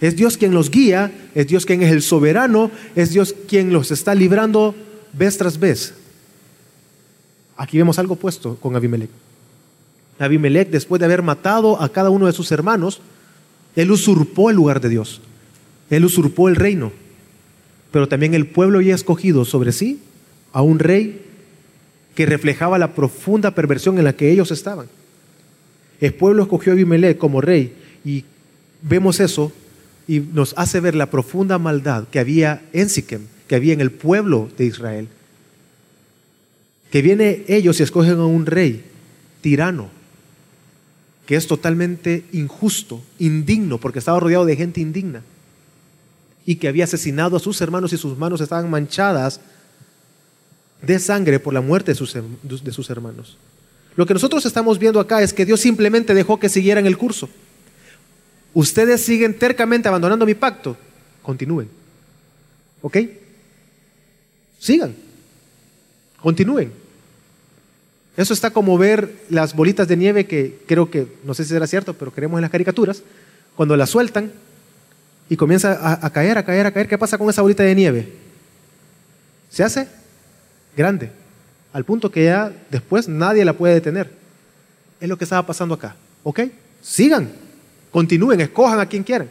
Es 0.00 0.16
Dios 0.16 0.38
quien 0.38 0.54
los 0.54 0.72
guía, 0.72 1.12
es 1.36 1.46
Dios 1.46 1.66
quien 1.66 1.84
es 1.84 1.92
el 1.92 2.02
soberano, 2.02 2.72
es 2.96 3.10
Dios 3.12 3.32
quien 3.46 3.72
los 3.72 3.92
está 3.92 4.16
librando 4.16 4.74
vez 5.16 5.38
tras 5.38 5.58
vez. 5.58 5.94
Aquí 7.56 7.78
vemos 7.78 7.98
algo 7.98 8.16
puesto 8.16 8.56
con 8.56 8.74
Abimelech. 8.74 9.10
Abimelech, 10.18 10.70
después 10.70 11.00
de 11.00 11.06
haber 11.06 11.22
matado 11.22 11.80
a 11.80 11.88
cada 11.88 12.10
uno 12.10 12.26
de 12.26 12.32
sus 12.32 12.50
hermanos, 12.52 13.00
él 13.76 13.90
usurpó 13.90 14.50
el 14.50 14.56
lugar 14.56 14.80
de 14.80 14.88
Dios. 14.88 15.20
Él 15.90 16.04
usurpó 16.04 16.48
el 16.48 16.56
reino. 16.56 16.92
Pero 17.90 18.08
también 18.08 18.34
el 18.34 18.46
pueblo 18.46 18.78
había 18.78 18.94
escogido 18.94 19.44
sobre 19.44 19.72
sí 19.72 20.00
a 20.52 20.62
un 20.62 20.78
rey 20.78 21.22
que 22.14 22.26
reflejaba 22.26 22.78
la 22.78 22.94
profunda 22.94 23.52
perversión 23.52 23.98
en 23.98 24.04
la 24.04 24.14
que 24.14 24.30
ellos 24.30 24.50
estaban. 24.50 24.86
El 26.00 26.14
pueblo 26.14 26.42
escogió 26.42 26.72
a 26.72 26.74
Abimelech 26.74 27.18
como 27.18 27.40
rey 27.40 27.74
y 28.04 28.24
vemos 28.82 29.20
eso 29.20 29.52
y 30.06 30.20
nos 30.20 30.54
hace 30.56 30.80
ver 30.80 30.94
la 30.94 31.10
profunda 31.10 31.58
maldad 31.58 32.04
que 32.08 32.18
había 32.18 32.62
en 32.72 32.88
Siquem, 32.88 33.22
que 33.48 33.54
había 33.54 33.72
en 33.72 33.80
el 33.80 33.90
pueblo 33.90 34.48
de 34.56 34.66
Israel. 34.66 35.08
Que 36.90 37.02
viene 37.02 37.44
ellos 37.48 37.80
y 37.80 37.82
escogen 37.82 38.18
a 38.18 38.26
un 38.26 38.46
rey 38.46 38.84
tirano, 39.40 39.90
que 41.26 41.36
es 41.36 41.46
totalmente 41.46 42.24
injusto, 42.32 43.02
indigno, 43.18 43.78
porque 43.78 43.98
estaba 43.98 44.20
rodeado 44.20 44.44
de 44.44 44.56
gente 44.56 44.80
indigna, 44.80 45.22
y 46.46 46.56
que 46.56 46.68
había 46.68 46.84
asesinado 46.84 47.36
a 47.36 47.40
sus 47.40 47.60
hermanos 47.60 47.92
y 47.92 47.96
sus 47.96 48.16
manos 48.16 48.40
estaban 48.40 48.70
manchadas 48.70 49.40
de 50.82 50.98
sangre 50.98 51.40
por 51.40 51.54
la 51.54 51.60
muerte 51.60 51.92
de 51.92 51.94
sus, 51.96 52.14
de 52.14 52.72
sus 52.72 52.90
hermanos. 52.90 53.36
Lo 53.96 54.06
que 54.06 54.14
nosotros 54.14 54.44
estamos 54.44 54.78
viendo 54.78 55.00
acá 55.00 55.22
es 55.22 55.32
que 55.32 55.46
Dios 55.46 55.60
simplemente 55.60 56.14
dejó 56.14 56.38
que 56.38 56.48
siguieran 56.48 56.86
el 56.86 56.98
curso. 56.98 57.28
Ustedes 58.52 59.02
siguen 59.02 59.38
tercamente 59.38 59.88
abandonando 59.88 60.26
mi 60.26 60.34
pacto. 60.34 60.76
Continúen. 61.22 61.68
¿Ok? 62.82 62.98
Sigan. 64.64 64.94
Continúen. 66.22 66.72
Eso 68.16 68.32
está 68.32 68.48
como 68.48 68.78
ver 68.78 69.14
las 69.28 69.54
bolitas 69.54 69.86
de 69.88 69.94
nieve 69.98 70.24
que 70.24 70.58
creo 70.66 70.90
que, 70.90 71.06
no 71.22 71.34
sé 71.34 71.44
si 71.44 71.50
será 71.50 71.66
cierto, 71.66 71.92
pero 71.92 72.14
queremos 72.14 72.38
en 72.38 72.42
las 72.42 72.50
caricaturas, 72.50 73.02
cuando 73.56 73.76
las 73.76 73.90
sueltan 73.90 74.32
y 75.28 75.36
comienza 75.36 75.74
a, 75.74 76.06
a 76.06 76.10
caer, 76.10 76.38
a 76.38 76.46
caer, 76.46 76.64
a 76.64 76.72
caer, 76.72 76.88
¿qué 76.88 76.96
pasa 76.96 77.18
con 77.18 77.28
esa 77.28 77.42
bolita 77.42 77.62
de 77.62 77.74
nieve? 77.74 78.10
Se 79.50 79.62
hace 79.62 79.86
grande, 80.74 81.10
al 81.74 81.84
punto 81.84 82.10
que 82.10 82.24
ya 82.24 82.50
después 82.70 83.06
nadie 83.06 83.44
la 83.44 83.52
puede 83.52 83.74
detener. 83.74 84.12
Es 84.98 85.10
lo 85.10 85.18
que 85.18 85.24
estaba 85.24 85.46
pasando 85.46 85.74
acá. 85.74 85.94
¿Ok? 86.22 86.40
Sigan. 86.80 87.30
Continúen, 87.90 88.40
escojan 88.40 88.80
a 88.80 88.86
quien 88.86 89.02
quieran. 89.02 89.28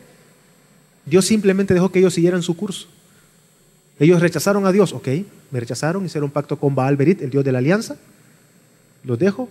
Dios 1.08 1.26
simplemente 1.26 1.74
dejó 1.74 1.92
que 1.92 1.98
ellos 1.98 2.14
siguieran 2.14 2.44
su 2.44 2.56
curso. 2.56 2.88
Ellos 4.00 4.22
rechazaron 4.22 4.66
a 4.66 4.72
Dios, 4.72 4.94
ok, 4.94 5.08
me 5.52 5.60
rechazaron, 5.60 6.06
hicieron 6.06 6.26
un 6.26 6.32
pacto 6.32 6.58
con 6.58 6.74
Baal 6.74 6.98
Berit, 6.98 7.22
el 7.22 7.30
Dios 7.30 7.44
de 7.44 7.52
la 7.52 7.60
alianza. 7.60 7.96
Los 9.04 9.20
dejo, 9.20 9.50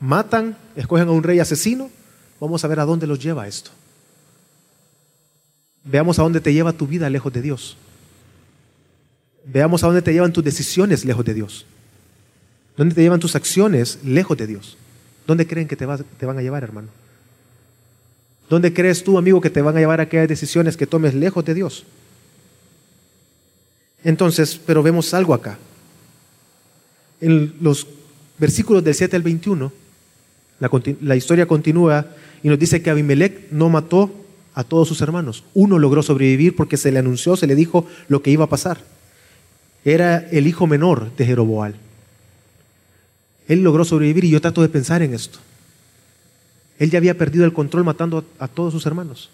matan, 0.00 0.56
escogen 0.76 1.08
a 1.08 1.12
un 1.12 1.22
rey 1.22 1.38
asesino. 1.40 1.90
Vamos 2.40 2.64
a 2.64 2.68
ver 2.68 2.80
a 2.80 2.84
dónde 2.84 3.06
los 3.06 3.22
lleva 3.22 3.48
esto. 3.48 3.70
Veamos 5.84 6.18
a 6.18 6.22
dónde 6.22 6.40
te 6.40 6.52
lleva 6.52 6.72
tu 6.72 6.86
vida 6.86 7.08
lejos 7.08 7.32
de 7.32 7.42
Dios. 7.42 7.76
Veamos 9.44 9.82
a 9.82 9.86
dónde 9.86 10.02
te 10.02 10.12
llevan 10.12 10.32
tus 10.32 10.44
decisiones 10.44 11.04
lejos 11.04 11.24
de 11.24 11.34
Dios. 11.34 11.66
¿Dónde 12.76 12.94
te 12.94 13.02
llevan 13.02 13.20
tus 13.20 13.34
acciones 13.34 13.98
lejos 14.04 14.36
de 14.36 14.46
Dios? 14.46 14.76
¿Dónde 15.26 15.46
creen 15.46 15.68
que 15.68 15.76
te, 15.76 15.86
te 16.18 16.26
van 16.26 16.38
a 16.38 16.42
llevar, 16.42 16.62
hermano? 16.62 16.88
¿Dónde 18.48 18.74
crees 18.74 19.04
tú, 19.04 19.16
amigo, 19.16 19.40
que 19.40 19.50
te 19.50 19.62
van 19.62 19.76
a 19.76 19.80
llevar 19.80 20.00
a 20.00 20.04
aquellas 20.04 20.28
decisiones 20.28 20.76
que 20.76 20.86
tomes 20.86 21.14
lejos 21.14 21.44
de 21.44 21.54
Dios? 21.54 21.84
Entonces, 24.04 24.60
pero 24.64 24.82
vemos 24.82 25.12
algo 25.14 25.34
acá. 25.34 25.58
En 27.20 27.54
los 27.60 27.86
versículos 28.38 28.82
del 28.82 28.94
7 28.94 29.16
al 29.16 29.22
21, 29.22 29.72
la, 30.58 30.70
la 31.00 31.16
historia 31.16 31.46
continúa 31.46 32.06
y 32.42 32.48
nos 32.48 32.58
dice 32.58 32.82
que 32.82 32.90
Abimelech 32.90 33.50
no 33.50 33.68
mató 33.68 34.10
a 34.54 34.64
todos 34.64 34.88
sus 34.88 35.00
hermanos. 35.00 35.44
Uno 35.54 35.78
logró 35.78 36.02
sobrevivir 36.02 36.56
porque 36.56 36.76
se 36.76 36.90
le 36.92 36.98
anunció, 36.98 37.36
se 37.36 37.46
le 37.46 37.54
dijo 37.54 37.86
lo 38.08 38.22
que 38.22 38.30
iba 38.30 38.44
a 38.44 38.48
pasar. 38.48 38.78
Era 39.84 40.18
el 40.30 40.46
hijo 40.46 40.66
menor 40.66 41.14
de 41.16 41.26
Jeroboal. 41.26 41.74
Él 43.48 43.62
logró 43.62 43.84
sobrevivir 43.84 44.24
y 44.24 44.30
yo 44.30 44.40
trato 44.40 44.62
de 44.62 44.68
pensar 44.68 45.02
en 45.02 45.14
esto. 45.14 45.38
Él 46.78 46.90
ya 46.90 46.98
había 46.98 47.18
perdido 47.18 47.44
el 47.44 47.52
control 47.52 47.84
matando 47.84 48.24
a, 48.38 48.48
todos 48.48 48.72
sus 48.72 48.86
hermanos. 48.86 49.28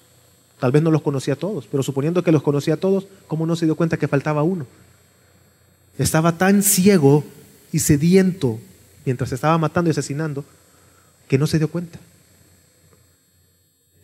Tal 0.58 0.72
vez 0.72 0.82
no 0.82 0.90
los 0.90 1.02
conocía 1.02 1.34
a 1.34 1.38
todos, 1.38 1.66
pero 1.70 1.82
suponiendo 1.82 2.22
que 2.22 2.32
los 2.32 2.42
conocía 2.42 2.74
a 2.74 2.78
todos, 2.78 3.06
¿cómo 3.26 3.46
no 3.46 3.56
se 3.56 3.66
dio 3.66 3.76
cuenta 3.76 3.96
que 3.96 4.08
faltaba 4.08 4.42
uno? 4.42 4.66
Estaba 5.98 6.32
tan 6.32 6.62
ciego 6.62 7.24
y 7.72 7.80
sediento 7.80 8.58
mientras 9.04 9.32
estaba 9.32 9.58
matando 9.58 9.88
y 9.88 9.92
asesinando 9.92 10.44
que 11.28 11.38
no 11.38 11.46
se 11.46 11.58
dio 11.58 11.68
cuenta. 11.68 11.98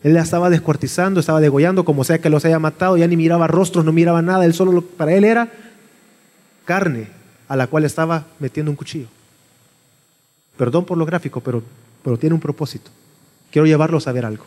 Él 0.03 0.13
la 0.13 0.21
estaba 0.21 0.49
descuartizando, 0.49 1.19
estaba 1.19 1.39
degollando, 1.39 1.85
como 1.85 2.03
sea 2.03 2.19
que 2.19 2.29
los 2.29 2.43
haya 2.45 2.59
matado, 2.59 2.97
ya 2.97 3.07
ni 3.07 3.15
miraba 3.15 3.47
rostros, 3.47 3.85
no 3.85 3.93
miraba 3.93 4.21
nada, 4.21 4.45
él 4.45 4.53
solo 4.53 4.81
para 4.81 5.13
él 5.13 5.23
era 5.23 5.49
carne 6.65 7.07
a 7.47 7.55
la 7.55 7.67
cual 7.67 7.85
estaba 7.85 8.25
metiendo 8.39 8.71
un 8.71 8.75
cuchillo. 8.75 9.07
Perdón 10.57 10.85
por 10.85 10.97
lo 10.97 11.05
gráfico, 11.05 11.41
pero, 11.41 11.63
pero 12.03 12.17
tiene 12.17 12.35
un 12.35 12.41
propósito. 12.41 12.91
Quiero 13.49 13.65
llevarlos 13.65 14.07
a 14.07 14.11
ver 14.11 14.25
algo. 14.25 14.45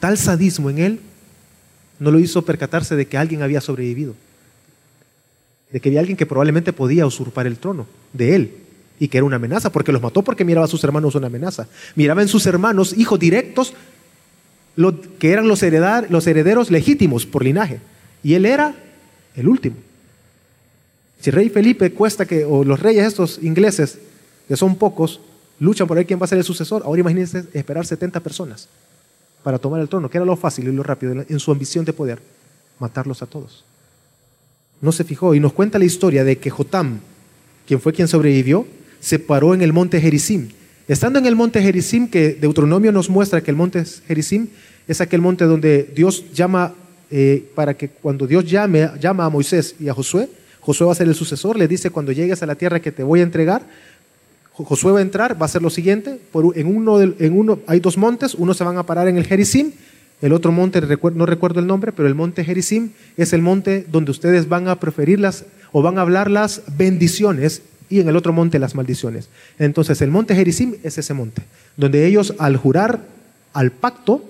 Tal 0.00 0.18
sadismo 0.18 0.70
en 0.70 0.78
él 0.78 1.00
no 1.98 2.10
lo 2.10 2.18
hizo 2.18 2.42
percatarse 2.42 2.96
de 2.96 3.06
que 3.06 3.16
alguien 3.16 3.42
había 3.42 3.60
sobrevivido, 3.60 4.14
de 5.70 5.80
que 5.80 5.88
había 5.88 6.00
alguien 6.00 6.16
que 6.16 6.26
probablemente 6.26 6.72
podía 6.72 7.06
usurpar 7.06 7.46
el 7.46 7.56
trono 7.56 7.86
de 8.12 8.34
él 8.36 8.54
y 8.98 9.08
que 9.08 9.18
era 9.18 9.24
una 9.24 9.36
amenaza, 9.36 9.70
porque 9.72 9.92
los 9.92 10.02
mató 10.02 10.22
porque 10.22 10.44
miraba 10.44 10.66
a 10.66 10.68
sus 10.68 10.82
hermanos 10.84 11.14
una 11.14 11.26
amenaza. 11.26 11.68
Miraba 11.94 12.22
en 12.22 12.28
sus 12.28 12.46
hermanos 12.46 12.96
hijos 12.96 13.18
directos 13.18 13.74
que 15.18 15.30
eran 15.30 15.48
los, 15.48 15.62
heredar, 15.62 16.06
los 16.10 16.26
herederos 16.26 16.70
legítimos 16.70 17.24
por 17.24 17.44
linaje, 17.44 17.80
y 18.22 18.34
él 18.34 18.44
era 18.44 18.74
el 19.34 19.48
último. 19.48 19.76
Si 21.20 21.30
rey 21.30 21.48
Felipe 21.48 21.92
cuesta 21.92 22.26
que, 22.26 22.44
o 22.44 22.62
los 22.62 22.78
reyes 22.80 23.06
estos 23.06 23.38
ingleses, 23.42 23.98
que 24.46 24.56
son 24.56 24.76
pocos, 24.76 25.20
luchan 25.58 25.86
por 25.86 25.96
ver 25.96 26.06
quién 26.06 26.20
va 26.20 26.24
a 26.24 26.28
ser 26.28 26.38
el 26.38 26.44
sucesor. 26.44 26.82
Ahora 26.84 27.00
imagínense 27.00 27.44
esperar 27.54 27.86
70 27.86 28.20
personas 28.20 28.68
para 29.46 29.60
tomar 29.60 29.80
el 29.80 29.88
trono, 29.88 30.10
que 30.10 30.18
era 30.18 30.24
lo 30.24 30.34
fácil 30.34 30.66
y 30.66 30.72
lo 30.72 30.82
rápido 30.82 31.24
en 31.28 31.38
su 31.38 31.52
ambición 31.52 31.84
de 31.84 31.92
poder, 31.92 32.18
matarlos 32.80 33.22
a 33.22 33.26
todos. 33.26 33.64
No 34.80 34.90
se 34.90 35.04
fijó 35.04 35.36
y 35.36 35.38
nos 35.38 35.52
cuenta 35.52 35.78
la 35.78 35.84
historia 35.84 36.24
de 36.24 36.38
que 36.38 36.50
Jotam, 36.50 36.98
quien 37.64 37.80
fue 37.80 37.92
quien 37.92 38.08
sobrevivió, 38.08 38.66
se 38.98 39.20
paró 39.20 39.54
en 39.54 39.62
el 39.62 39.72
monte 39.72 40.00
Gerizim. 40.00 40.48
Estando 40.88 41.20
en 41.20 41.26
el 41.26 41.36
monte 41.36 41.62
Gerizim, 41.62 42.08
que 42.08 42.30
Deuteronomio 42.30 42.90
nos 42.90 43.08
muestra 43.08 43.40
que 43.40 43.52
el 43.52 43.56
monte 43.56 43.84
Gerizim 43.84 44.48
es 44.88 45.00
aquel 45.00 45.20
monte 45.20 45.44
donde 45.44 45.92
Dios 45.94 46.24
llama, 46.34 46.74
eh, 47.12 47.48
para 47.54 47.74
que 47.74 47.88
cuando 47.88 48.26
Dios 48.26 48.50
llame, 48.50 48.90
llama 49.00 49.26
a 49.26 49.30
Moisés 49.30 49.76
y 49.78 49.88
a 49.88 49.94
Josué, 49.94 50.28
Josué 50.58 50.86
va 50.86 50.92
a 50.92 50.96
ser 50.96 51.06
el 51.06 51.14
sucesor, 51.14 51.56
le 51.56 51.68
dice, 51.68 51.90
cuando 51.90 52.10
llegues 52.10 52.42
a 52.42 52.46
la 52.46 52.56
tierra 52.56 52.80
que 52.80 52.90
te 52.90 53.04
voy 53.04 53.20
a 53.20 53.22
entregar, 53.22 53.62
Josué 54.64 54.92
va 54.92 54.98
a 55.00 55.02
entrar, 55.02 55.34
va 55.34 55.42
a 55.42 55.44
hacer 55.44 55.62
lo 55.62 55.70
siguiente, 55.70 56.18
en, 56.54 56.66
uno 56.66 57.00
en 57.00 57.38
uno 57.38 57.58
hay 57.66 57.80
dos 57.80 57.98
montes, 57.98 58.34
uno 58.34 58.54
se 58.54 58.64
van 58.64 58.78
a 58.78 58.86
parar 58.86 59.06
en 59.08 59.18
el 59.18 59.24
Gerizim, 59.24 59.72
el 60.22 60.32
otro 60.32 60.50
monte, 60.50 60.80
no 60.80 61.26
recuerdo 61.26 61.60
el 61.60 61.66
nombre, 61.66 61.92
pero 61.92 62.08
el 62.08 62.14
monte 62.14 62.42
Gerizim 62.42 62.90
es 63.18 63.34
el 63.34 63.42
monte 63.42 63.84
donde 63.90 64.10
ustedes 64.10 64.48
van 64.48 64.68
a 64.68 64.80
preferirlas 64.80 65.44
o 65.72 65.82
van 65.82 65.98
a 65.98 66.00
hablar 66.00 66.30
las 66.30 66.62
bendiciones 66.78 67.60
y 67.90 68.00
en 68.00 68.08
el 68.08 68.16
otro 68.16 68.32
monte 68.32 68.58
las 68.58 68.74
maldiciones. 68.74 69.28
Entonces 69.58 70.00
el 70.00 70.10
monte 70.10 70.34
Gerizim 70.34 70.76
es 70.82 70.96
ese 70.96 71.12
monte, 71.12 71.42
donde 71.76 72.06
ellos 72.06 72.34
al 72.38 72.56
jurar 72.56 73.00
al 73.52 73.72
pacto 73.72 74.24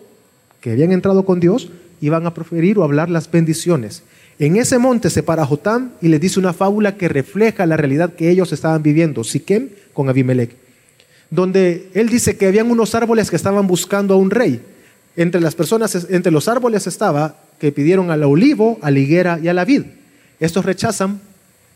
que 0.60 0.72
habían 0.72 0.90
entrado 0.90 1.24
con 1.24 1.38
Dios, 1.38 1.70
iban 2.00 2.26
a 2.26 2.34
preferir 2.34 2.78
o 2.78 2.82
hablar 2.82 3.08
las 3.08 3.30
bendiciones. 3.30 4.02
En 4.38 4.56
ese 4.56 4.78
monte 4.78 5.08
se 5.08 5.22
para 5.22 5.46
Jotam 5.46 5.92
y 6.02 6.08
le 6.08 6.18
dice 6.18 6.38
una 6.38 6.52
fábula 6.52 6.96
que 6.96 7.08
refleja 7.08 7.64
la 7.64 7.76
realidad 7.76 8.14
que 8.14 8.30
ellos 8.30 8.52
estaban 8.52 8.82
viviendo, 8.82 9.24
Siquem 9.24 9.70
con 9.94 10.08
Abimelech, 10.10 10.50
donde 11.30 11.88
él 11.94 12.08
dice 12.08 12.36
que 12.36 12.46
habían 12.46 12.70
unos 12.70 12.94
árboles 12.94 13.30
que 13.30 13.36
estaban 13.36 13.66
buscando 13.66 14.14
a 14.14 14.18
un 14.18 14.30
rey. 14.30 14.60
Entre 15.16 15.40
las 15.40 15.54
personas, 15.54 16.06
entre 16.10 16.30
los 16.30 16.48
árboles 16.48 16.86
estaba 16.86 17.36
que 17.58 17.72
pidieron 17.72 18.10
al 18.10 18.22
olivo, 18.24 18.78
a 18.82 18.90
la 18.90 18.98
higuera 18.98 19.40
y 19.42 19.48
a 19.48 19.54
la 19.54 19.64
vid. 19.64 19.84
Estos 20.38 20.66
rechazan 20.66 21.20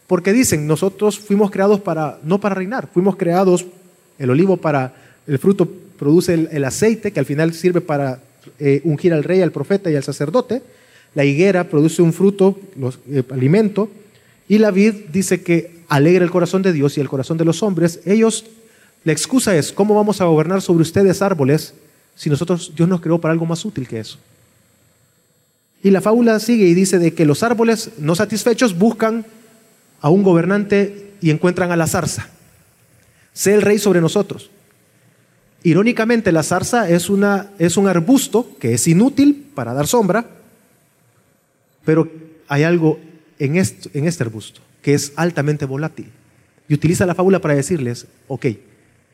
porque 0.07 0.33
dicen, 0.33 0.67
nosotros 0.67 1.19
fuimos 1.19 1.51
creados 1.51 1.81
para, 1.81 2.19
no 2.25 2.41
para 2.41 2.57
reinar, 2.57 2.89
fuimos 2.93 3.17
creados, 3.17 3.65
el 4.19 4.29
olivo 4.29 4.59
para, 4.59 4.93
el 5.27 5.39
fruto 5.39 5.71
produce 5.99 6.35
el, 6.35 6.65
aceite 6.65 7.13
que 7.13 7.21
al 7.21 7.27
final 7.27 7.55
sirve 7.55 7.81
para 7.81 8.21
eh, 8.59 8.81
ungir 8.85 9.15
al 9.15 9.25
rey, 9.25 9.41
al 9.41 9.53
profeta 9.53 9.91
y 9.91 9.97
al 9.97 10.03
sacerdote. 10.03 10.63
La 11.15 11.25
higuera 11.25 11.65
produce 11.69 12.03
un 12.03 12.13
fruto, 12.13 12.59
los, 12.77 12.99
eh, 13.11 13.23
alimento, 13.31 13.91
y 14.49 14.59
la 14.59 14.71
vid 14.71 14.95
dice 15.13 15.43
que 15.43 15.81
alegra 15.89 16.25
el 16.25 16.31
corazón 16.31 16.63
de 16.63 16.73
Dios 16.73 16.97
y 16.97 17.01
el 17.01 17.09
corazón 17.09 17.37
de 17.37 17.45
los 17.45 17.63
hombres. 17.63 18.01
Ellos, 18.05 18.45
la 19.05 19.13
excusa 19.13 19.57
es, 19.57 19.73
¿cómo 19.73 19.95
vamos 19.95 20.21
a 20.21 20.25
gobernar 20.25 20.63
sobre 20.63 20.83
ustedes 20.83 21.23
árboles 21.23 21.75
si 22.15 22.31
nosotros, 22.31 22.73
Dios 22.77 22.89
nos 22.89 23.01
creó 23.01 23.21
para 23.21 23.33
algo 23.33 23.47
más 23.47 23.65
útil 23.65 23.89
que 23.89 24.01
eso? 24.01 24.19
Y 25.83 25.91
la 25.91 26.01
fábula 26.01 26.39
sigue 26.41 26.67
y 26.67 26.75
dice 26.75 26.99
de 26.99 27.15
que 27.15 27.25
los 27.25 27.43
árboles 27.43 27.91
no 27.99 28.15
satisfechos 28.15 28.79
buscan 28.79 29.25
a 30.01 30.11
un 30.11 30.23
gobernante 30.23 31.13
y 31.21 31.31
encuentran 31.31 31.73
a 31.73 31.77
la 31.77 31.87
zarza. 31.87 32.29
Sé 33.33 33.55
el 33.55 33.63
rey 33.63 33.79
sobre 33.79 34.01
nosotros. 34.01 34.51
Irónicamente, 35.63 36.33
la 36.33 36.43
zarza 36.43 36.89
es, 36.89 37.11
una, 37.11 37.51
es 37.59 37.77
un 37.77 37.87
arbusto 37.87 38.51
que 38.59 38.75
es 38.75 38.87
inútil 38.89 39.47
para 39.55 39.75
dar 39.75 39.87
sombra, 39.87 40.27
pero 41.85 42.11
hay 42.49 42.63
algo 42.63 42.99
en 43.39 43.57
este, 43.57 43.97
en 43.99 44.07
este 44.07 44.23
arbusto 44.23 44.61
que 44.83 44.95
es 44.95 45.13
altamente 45.17 45.65
volátil. 45.65 46.11
Y 46.69 46.75
utiliza 46.75 47.07
la 47.07 47.15
fábula 47.15 47.41
para 47.41 47.55
decirles, 47.55 48.07
ok, 48.29 48.47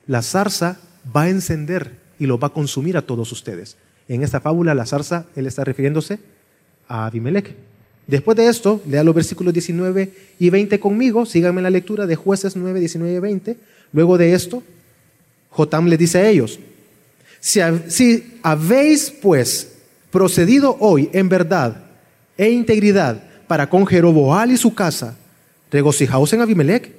la 0.06 0.22
zarza 0.22 0.78
va 1.14 1.22
a 1.22 1.28
encender 1.30 1.98
y 2.18 2.26
lo 2.26 2.38
va 2.38 2.48
a 2.48 2.52
consumir 2.52 2.96
a 2.96 3.02
todos 3.02 3.32
ustedes. 3.32 3.76
En 4.08 4.22
esta 4.22 4.40
fábula, 4.40 4.74
la 4.74 4.86
zarza, 4.86 5.26
él 5.34 5.46
está 5.46 5.64
refiriéndose 5.64 6.18
a 6.86 7.06
Abimelech. 7.06 7.54
Después 8.06 8.36
de 8.36 8.46
esto, 8.46 8.80
lea 8.86 9.02
los 9.02 9.14
versículos 9.14 9.52
19 9.52 10.12
y 10.38 10.50
20 10.50 10.78
conmigo, 10.78 11.26
síganme 11.26 11.58
en 11.58 11.64
la 11.64 11.70
lectura 11.70 12.06
de 12.06 12.14
jueces 12.14 12.54
9, 12.54 12.78
19 12.78 13.14
y 13.14 13.18
20. 13.18 13.56
Luego 13.92 14.16
de 14.16 14.34
esto, 14.34 14.62
Jotam 15.50 15.88
le 15.88 15.96
dice 15.96 16.18
a 16.18 16.28
ellos, 16.28 16.60
si, 17.40 17.60
si 17.88 18.38
habéis 18.42 19.10
pues 19.10 19.72
procedido 20.12 20.76
hoy 20.78 21.10
en 21.12 21.28
verdad 21.28 21.85
e 22.36 22.50
integridad 22.50 23.22
para 23.46 23.68
con 23.68 23.86
Jeroboal 23.86 24.50
y 24.50 24.56
su 24.56 24.74
casa, 24.74 25.16
regocijaos 25.70 26.32
en 26.32 26.40
Abimelech 26.40 26.92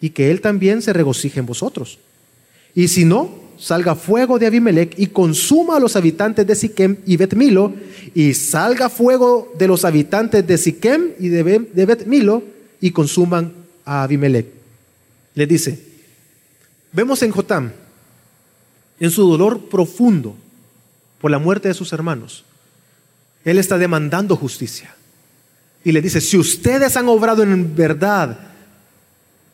y 0.00 0.10
que 0.10 0.30
él 0.30 0.40
también 0.40 0.82
se 0.82 0.92
regocije 0.92 1.40
en 1.40 1.46
vosotros. 1.46 1.98
Y 2.74 2.88
si 2.88 3.04
no, 3.04 3.42
salga 3.58 3.94
fuego 3.94 4.38
de 4.38 4.46
Abimelech 4.46 4.98
y 4.98 5.06
consuma 5.06 5.76
a 5.76 5.80
los 5.80 5.94
habitantes 5.94 6.46
de 6.46 6.56
Siquem 6.56 6.96
y 7.06 7.16
Betmilo, 7.16 7.72
y 8.14 8.34
salga 8.34 8.88
fuego 8.88 9.52
de 9.56 9.68
los 9.68 9.84
habitantes 9.84 10.46
de 10.46 10.58
Siquem 10.58 11.12
y 11.20 11.28
de, 11.28 11.42
Betmilo 11.86 12.42
y 12.80 12.90
consuman 12.90 13.52
a 13.84 14.02
Abimelech. 14.02 14.46
Le 15.34 15.46
dice, 15.46 15.78
vemos 16.92 17.22
en 17.22 17.30
Jotam, 17.30 17.70
en 18.98 19.10
su 19.10 19.28
dolor 19.28 19.68
profundo 19.68 20.34
por 21.20 21.30
la 21.30 21.38
muerte 21.38 21.68
de 21.68 21.74
sus 21.74 21.92
hermanos, 21.92 22.44
él 23.44 23.58
está 23.58 23.78
demandando 23.78 24.36
justicia. 24.36 24.94
Y 25.84 25.92
le 25.92 26.00
dice, 26.00 26.20
si 26.20 26.38
ustedes 26.38 26.96
han 26.96 27.08
obrado 27.08 27.42
en 27.42 27.74
verdad 27.74 28.38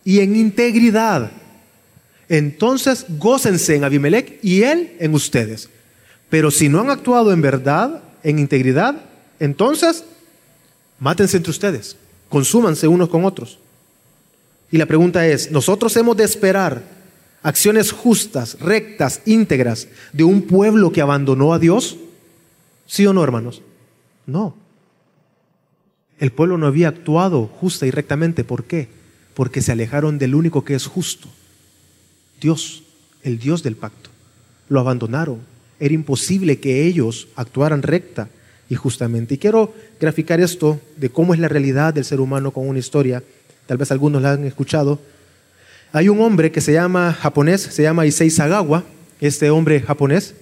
y 0.04 0.20
en 0.20 0.36
integridad, 0.36 1.30
entonces 2.28 3.06
gócense 3.08 3.76
en 3.76 3.84
Abimelech 3.84 4.38
y 4.42 4.62
él 4.62 4.96
en 4.98 5.14
ustedes. 5.14 5.70
Pero 6.28 6.50
si 6.50 6.68
no 6.68 6.80
han 6.80 6.90
actuado 6.90 7.32
en 7.32 7.40
verdad, 7.40 8.02
en 8.22 8.38
integridad, 8.38 9.00
entonces 9.40 10.04
mátense 10.98 11.38
entre 11.38 11.50
ustedes, 11.50 11.96
consúmanse 12.28 12.86
unos 12.86 13.08
con 13.08 13.24
otros. 13.24 13.58
Y 14.70 14.76
la 14.76 14.86
pregunta 14.86 15.26
es, 15.26 15.50
¿nosotros 15.50 15.96
hemos 15.96 16.16
de 16.16 16.24
esperar 16.24 16.82
acciones 17.42 17.92
justas, 17.92 18.58
rectas, 18.60 19.22
íntegras 19.24 19.88
de 20.12 20.24
un 20.24 20.42
pueblo 20.42 20.92
que 20.92 21.00
abandonó 21.00 21.54
a 21.54 21.58
Dios? 21.58 21.96
¿Sí 22.86 23.06
o 23.06 23.14
no, 23.14 23.24
hermanos? 23.24 23.62
No. 24.28 24.54
El 26.20 26.30
pueblo 26.32 26.58
no 26.58 26.66
había 26.66 26.88
actuado 26.88 27.46
justa 27.46 27.86
y 27.86 27.90
rectamente. 27.90 28.44
¿Por 28.44 28.64
qué? 28.64 28.88
Porque 29.34 29.62
se 29.62 29.72
alejaron 29.72 30.18
del 30.18 30.34
único 30.34 30.64
que 30.64 30.74
es 30.74 30.86
justo, 30.86 31.28
Dios, 32.40 32.82
el 33.22 33.38
Dios 33.38 33.62
del 33.62 33.74
pacto. 33.74 34.10
Lo 34.68 34.80
abandonaron. 34.80 35.40
Era 35.80 35.94
imposible 35.94 36.60
que 36.60 36.84
ellos 36.84 37.28
actuaran 37.36 37.82
recta 37.82 38.28
y 38.68 38.74
justamente. 38.74 39.34
Y 39.34 39.38
quiero 39.38 39.74
graficar 39.98 40.40
esto 40.40 40.78
de 40.96 41.08
cómo 41.08 41.32
es 41.32 41.40
la 41.40 41.48
realidad 41.48 41.94
del 41.94 42.04
ser 42.04 42.20
humano 42.20 42.50
con 42.50 42.68
una 42.68 42.78
historia. 42.78 43.22
Tal 43.66 43.78
vez 43.78 43.90
algunos 43.90 44.20
la 44.20 44.32
han 44.32 44.44
escuchado. 44.44 45.00
Hay 45.92 46.10
un 46.10 46.20
hombre 46.20 46.52
que 46.52 46.60
se 46.60 46.74
llama 46.74 47.14
japonés, 47.14 47.62
se 47.62 47.82
llama 47.82 48.04
Issei 48.04 48.30
Sagawa. 48.30 48.84
Este 49.20 49.48
hombre 49.48 49.80
japonés 49.80 50.34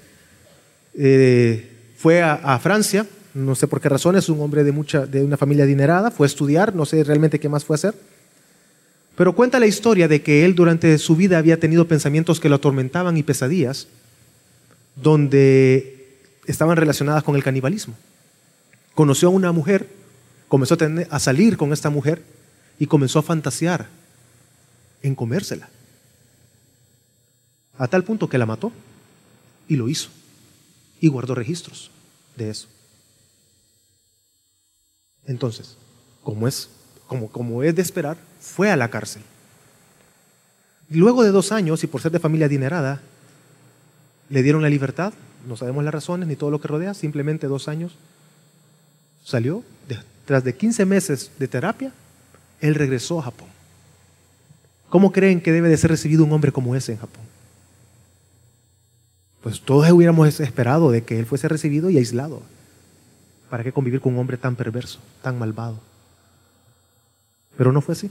eh, 0.99 1.71
fue 1.97 2.23
a, 2.23 2.59
Francia, 2.59 3.07
no 3.37 3.55
sé 3.55 3.69
por 3.69 3.81
qué 3.81 3.89
razón, 3.89 4.17
es 4.17 4.29
un 4.29 4.41
hombre 4.41 4.65
de, 4.65 4.73
mucha, 4.73 5.07
de 5.07 5.23
una 5.23 5.37
familia 5.37 5.65
adinerada, 5.65 6.11
fue 6.11 6.27
a 6.27 6.29
estudiar, 6.29 6.75
no 6.75 6.87
sé 6.87 7.05
realmente 7.05 7.39
qué 7.39 7.49
más 7.49 7.65
fue 7.65 7.75
a 7.75 7.79
hacer 7.79 7.95
pero 9.17 9.35
cuenta 9.35 9.59
la 9.59 9.67
historia 9.67 10.09
de 10.09 10.23
que 10.23 10.45
él 10.45 10.55
durante 10.55 10.99
su 10.99 11.17
vida 11.17 11.39
había 11.39 11.59
tenido 11.59 11.89
pensamientos 11.89 12.39
que 12.39 12.51
lo 12.51 12.57
atormentaban 12.57 13.17
y 13.17 13.23
pesadillas, 13.23 13.89
donde 14.95 16.21
estaban 16.47 16.77
relacionadas 16.77 17.25
con 17.25 17.35
el 17.35 17.43
canibalismo. 17.43 17.95
Conoció 18.95 19.29
a 19.29 19.33
una 19.33 19.53
mujer, 19.53 19.89
comenzó 20.49 20.77
a, 21.11 21.19
salir 21.19 21.57
con 21.57 21.73
esta 21.73 21.89
mujer 21.89 22.23
y 22.79 22.87
comenzó 22.87 23.19
a 23.19 23.23
fantasear 23.23 23.87
en 25.03 25.15
comérsela. 25.15 25.71
A 27.79 27.89
tal 27.89 28.05
punto 28.05 28.29
que 28.29 28.39
la 28.39 28.47
mató 28.47 28.71
y 29.67 29.77
lo 29.77 29.89
hizo. 29.89 30.11
Y 31.01 31.09
guardó 31.09 31.35
registros 31.35 31.91
de 32.37 32.51
eso. 32.51 32.69
Entonces, 35.27 35.77
como 36.23 36.49
es 36.49 36.69
como, 37.07 37.29
como 37.29 37.63
es 37.63 37.75
de 37.75 37.83
esperar, 37.83 38.17
fue 38.41 38.71
a 38.71 38.77
la 38.77 38.89
cárcel. 38.89 39.23
Luego 40.89 41.23
de 41.23 41.31
dos 41.31 41.53
años, 41.53 41.83
y 41.85 41.87
por 41.87 42.01
ser 42.01 42.13
de 42.13 42.21
familia 42.21 42.47
adinerada, 42.47 43.01
le 44.29 44.43
dieron 44.43 44.63
la 44.63 44.69
libertad, 44.69 45.13
no 45.47 45.57
sabemos 45.57 45.85
las 45.85 45.95
razones 45.95 46.29
ni 46.29 46.37
todo 46.37 46.51
lo 46.51 46.61
que 46.61 46.69
rodea, 46.69 46.95
simplemente 46.95 47.47
dos 47.47 47.69
años. 47.69 47.93
Salió, 49.25 49.63
tras 50.25 50.45
de 50.45 50.55
15 50.57 50.85
meses 50.85 51.31
de 51.39 51.49
terapia, 51.49 51.93
él 52.61 52.75
regresó 52.75 53.19
a 53.21 53.25
Japón. 53.25 53.49
¿Cómo 54.89 55.13
creen 55.13 55.41
que 55.41 55.53
debe 55.53 55.69
de 55.69 55.77
ser 55.77 55.91
recibido 55.91 56.25
un 56.25 56.33
hombre 56.33 56.53
como 56.53 56.75
ese 56.75 56.93
en 56.93 56.99
Japón? 56.99 57.25
Pues 59.43 59.61
todos 59.61 59.89
hubiéramos 59.91 60.41
esperado 60.41 60.91
de 60.91 61.03
que 61.03 61.19
él 61.19 61.27
fuese 61.27 61.49
recibido 61.49 61.91
y 61.91 61.99
aislado. 61.99 62.43
¿Para 63.51 63.63
qué 63.63 63.73
convivir 63.73 64.01
con 64.01 64.15
un 64.15 64.19
hombre 64.19 64.37
tan 64.37 64.57
perverso, 64.57 64.99
tan 65.23 65.39
malvado? 65.39 65.79
Pero 67.57 67.73
no 67.73 67.81
fue 67.81 67.93
así. 67.93 68.11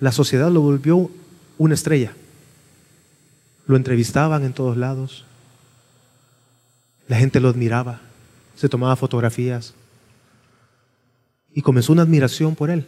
La 0.00 0.12
sociedad 0.12 0.50
lo 0.50 0.60
volvió 0.60 1.10
una 1.58 1.74
estrella. 1.74 2.12
Lo 3.66 3.76
entrevistaban 3.76 4.44
en 4.44 4.52
todos 4.52 4.76
lados. 4.76 5.24
La 7.08 7.16
gente 7.16 7.40
lo 7.40 7.48
admiraba. 7.48 8.00
Se 8.56 8.68
tomaba 8.68 8.96
fotografías. 8.96 9.74
Y 11.54 11.62
comenzó 11.62 11.92
una 11.92 12.02
admiración 12.02 12.54
por 12.54 12.70
él. 12.70 12.86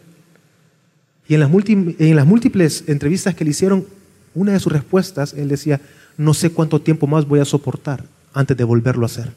Y 1.27 1.35
en 1.35 1.39
las, 1.41 1.51
en 1.69 2.15
las 2.15 2.25
múltiples 2.25 2.83
entrevistas 2.87 3.35
que 3.35 3.43
le 3.43 3.51
hicieron, 3.51 3.85
una 4.33 4.53
de 4.53 4.59
sus 4.59 4.71
respuestas, 4.71 5.33
él 5.33 5.47
decía, 5.47 5.79
no 6.17 6.33
sé 6.33 6.51
cuánto 6.51 6.81
tiempo 6.81 7.07
más 7.07 7.27
voy 7.27 7.39
a 7.39 7.45
soportar 7.45 8.05
antes 8.33 8.57
de 8.57 8.63
volverlo 8.63 9.03
a 9.03 9.07
hacer. 9.07 9.31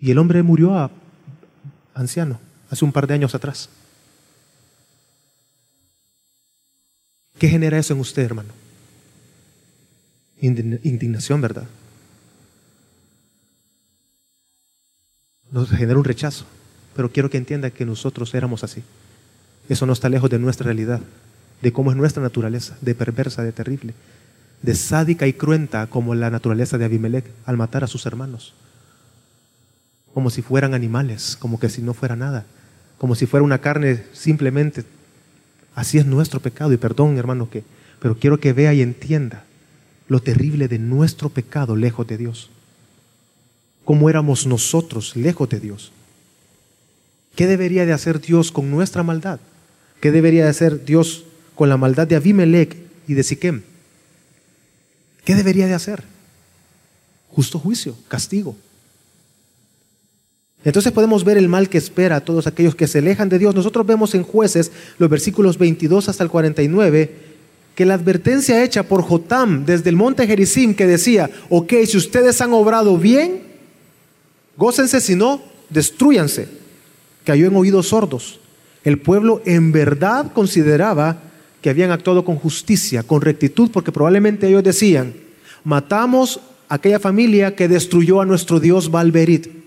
Y 0.00 0.10
el 0.10 0.18
hombre 0.18 0.42
murió 0.42 0.76
a 0.76 0.90
anciano 1.94 2.40
hace 2.70 2.84
un 2.84 2.92
par 2.92 3.06
de 3.06 3.14
años 3.14 3.34
atrás. 3.34 3.68
¿Qué 7.38 7.48
genera 7.48 7.78
eso 7.78 7.92
en 7.92 8.00
usted, 8.00 8.22
hermano? 8.22 8.50
Indignación, 10.40 11.40
¿verdad? 11.40 11.64
Nos 15.50 15.70
genera 15.70 15.98
un 15.98 16.04
rechazo, 16.04 16.44
pero 16.94 17.10
quiero 17.10 17.30
que 17.30 17.38
entienda 17.38 17.70
que 17.70 17.86
nosotros 17.86 18.34
éramos 18.34 18.64
así. 18.64 18.82
Eso 19.68 19.86
no 19.86 19.92
está 19.92 20.08
lejos 20.08 20.30
de 20.30 20.38
nuestra 20.38 20.64
realidad, 20.64 21.00
de 21.62 21.72
cómo 21.72 21.90
es 21.90 21.96
nuestra 21.96 22.22
naturaleza, 22.22 22.76
de 22.80 22.94
perversa, 22.94 23.42
de 23.42 23.52
terrible, 23.52 23.94
de 24.62 24.74
sádica 24.74 25.26
y 25.26 25.32
cruenta 25.32 25.86
como 25.88 26.14
la 26.14 26.30
naturaleza 26.30 26.78
de 26.78 26.84
Abimelech 26.84 27.30
al 27.44 27.56
matar 27.56 27.84
a 27.84 27.88
sus 27.88 28.06
hermanos, 28.06 28.54
como 30.16 30.30
si 30.30 30.40
fueran 30.40 30.72
animales, 30.72 31.36
como 31.36 31.60
que 31.60 31.68
si 31.68 31.82
no 31.82 31.92
fuera 31.92 32.16
nada 32.16 32.46
como 32.98 33.14
si 33.14 33.26
fuera 33.26 33.44
una 33.44 33.60
carne 33.60 34.04
simplemente. 34.12 34.84
Así 35.74 35.98
es 35.98 36.06
nuestro 36.06 36.40
pecado. 36.40 36.72
Y 36.72 36.76
perdón, 36.76 37.18
hermano, 37.18 37.50
que, 37.50 37.64
pero 38.00 38.18
quiero 38.18 38.40
que 38.40 38.52
vea 38.52 38.72
y 38.74 38.82
entienda 38.82 39.44
lo 40.08 40.20
terrible 40.20 40.68
de 40.68 40.78
nuestro 40.78 41.28
pecado 41.28 41.76
lejos 41.76 42.06
de 42.06 42.16
Dios. 42.16 42.50
¿Cómo 43.84 44.08
éramos 44.08 44.46
nosotros 44.46 45.14
lejos 45.16 45.48
de 45.48 45.60
Dios? 45.60 45.92
¿Qué 47.34 47.46
debería 47.46 47.84
de 47.84 47.92
hacer 47.92 48.20
Dios 48.20 48.50
con 48.50 48.70
nuestra 48.70 49.02
maldad? 49.02 49.40
¿Qué 50.00 50.10
debería 50.10 50.44
de 50.44 50.50
hacer 50.50 50.84
Dios 50.84 51.24
con 51.54 51.68
la 51.68 51.76
maldad 51.76 52.06
de 52.06 52.16
Abimelech 52.16 52.76
y 53.06 53.14
de 53.14 53.22
Siquem? 53.22 53.62
¿Qué 55.24 55.34
debería 55.34 55.66
de 55.66 55.74
hacer? 55.74 56.02
Justo 57.28 57.58
juicio, 57.58 57.96
castigo. 58.08 58.56
Entonces 60.64 60.92
podemos 60.92 61.24
ver 61.24 61.36
el 61.36 61.48
mal 61.48 61.68
que 61.68 61.78
espera 61.78 62.16
a 62.16 62.20
todos 62.20 62.46
aquellos 62.46 62.74
que 62.74 62.88
se 62.88 62.98
alejan 62.98 63.28
de 63.28 63.38
Dios. 63.38 63.54
Nosotros 63.54 63.86
vemos 63.86 64.14
en 64.14 64.24
jueces 64.24 64.72
los 64.98 65.08
versículos 65.08 65.58
22 65.58 66.08
hasta 66.08 66.24
el 66.24 66.30
49 66.30 67.26
que 67.76 67.84
la 67.84 67.94
advertencia 67.94 68.64
hecha 68.64 68.84
por 68.84 69.02
Jotam 69.02 69.66
desde 69.66 69.90
el 69.90 69.96
monte 69.96 70.26
Gerizim 70.26 70.74
que 70.74 70.86
decía, 70.86 71.30
ok, 71.50 71.74
si 71.86 71.98
ustedes 71.98 72.40
han 72.40 72.54
obrado 72.54 72.96
bien, 72.96 73.42
gócense, 74.56 75.00
si 75.00 75.14
no, 75.14 75.42
destruyanse, 75.68 76.48
cayó 77.24 77.46
en 77.46 77.54
oídos 77.54 77.88
sordos. 77.88 78.40
El 78.82 78.98
pueblo 78.98 79.42
en 79.44 79.72
verdad 79.72 80.32
consideraba 80.32 81.18
que 81.60 81.68
habían 81.68 81.90
actuado 81.90 82.24
con 82.24 82.36
justicia, 82.36 83.02
con 83.02 83.20
rectitud, 83.20 83.70
porque 83.70 83.92
probablemente 83.92 84.48
ellos 84.48 84.64
decían, 84.64 85.12
matamos 85.62 86.40
a 86.68 86.76
aquella 86.76 86.98
familia 86.98 87.54
que 87.54 87.68
destruyó 87.68 88.22
a 88.22 88.26
nuestro 88.26 88.58
Dios 88.58 88.90
Balberit. 88.90 89.65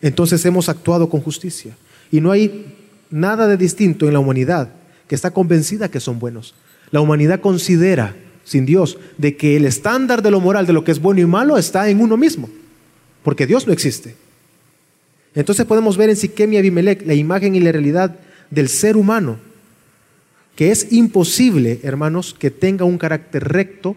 Entonces 0.00 0.44
hemos 0.44 0.68
actuado 0.68 1.08
con 1.08 1.20
justicia. 1.20 1.76
Y 2.10 2.20
no 2.20 2.30
hay 2.30 2.74
nada 3.10 3.46
de 3.46 3.56
distinto 3.56 4.06
en 4.06 4.12
la 4.12 4.20
humanidad 4.20 4.70
que 5.08 5.14
está 5.14 5.30
convencida 5.30 5.90
que 5.90 6.00
son 6.00 6.18
buenos. 6.18 6.54
La 6.90 7.00
humanidad 7.00 7.40
considera, 7.40 8.14
sin 8.44 8.66
Dios, 8.66 8.98
de 9.16 9.36
que 9.36 9.56
el 9.56 9.64
estándar 9.64 10.22
de 10.22 10.30
lo 10.30 10.40
moral, 10.40 10.66
de 10.66 10.72
lo 10.72 10.84
que 10.84 10.92
es 10.92 11.00
bueno 11.00 11.20
y 11.20 11.26
malo, 11.26 11.58
está 11.58 11.88
en 11.88 12.00
uno 12.00 12.16
mismo, 12.16 12.48
porque 13.22 13.46
Dios 13.46 13.66
no 13.66 13.72
existe. 13.72 14.14
Entonces 15.34 15.66
podemos 15.66 15.96
ver 15.96 16.10
en 16.10 16.16
Siquem 16.16 16.52
y 16.52 16.56
Abimelech 16.58 17.06
la 17.06 17.14
imagen 17.14 17.54
y 17.54 17.60
la 17.60 17.72
realidad 17.72 18.16
del 18.50 18.68
ser 18.68 18.96
humano, 18.96 19.38
que 20.56 20.70
es 20.70 20.92
imposible, 20.92 21.80
hermanos, 21.82 22.34
que 22.38 22.50
tenga 22.50 22.84
un 22.84 22.98
carácter 22.98 23.44
recto, 23.44 23.96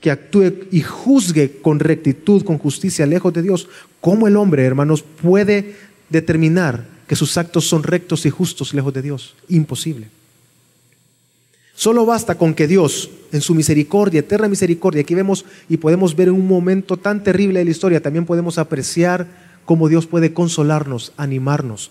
que 0.00 0.10
actúe 0.10 0.66
y 0.70 0.80
juzgue 0.80 1.60
con 1.60 1.78
rectitud, 1.78 2.42
con 2.42 2.58
justicia, 2.58 3.06
lejos 3.06 3.32
de 3.32 3.42
Dios. 3.42 3.68
¿Cómo 4.00 4.26
el 4.26 4.36
hombre, 4.36 4.64
hermanos, 4.64 5.02
puede 5.02 5.76
determinar 6.08 6.86
que 7.06 7.16
sus 7.16 7.36
actos 7.36 7.68
son 7.68 7.82
rectos 7.82 8.24
y 8.24 8.30
justos 8.30 8.72
lejos 8.72 8.94
de 8.94 9.02
Dios? 9.02 9.34
Imposible. 9.48 10.08
Solo 11.74 12.04
basta 12.04 12.34
con 12.34 12.54
que 12.54 12.66
Dios, 12.66 13.10
en 13.32 13.40
su 13.40 13.54
misericordia, 13.54 14.20
eterna 14.20 14.48
misericordia, 14.48 15.00
aquí 15.02 15.14
vemos 15.14 15.44
y 15.68 15.78
podemos 15.78 16.14
ver 16.14 16.28
en 16.28 16.34
un 16.34 16.46
momento 16.46 16.96
tan 16.96 17.22
terrible 17.22 17.58
de 17.58 17.64
la 17.64 17.70
historia, 17.70 18.02
también 18.02 18.26
podemos 18.26 18.58
apreciar 18.58 19.26
cómo 19.64 19.88
Dios 19.88 20.06
puede 20.06 20.34
consolarnos, 20.34 21.12
animarnos. 21.16 21.90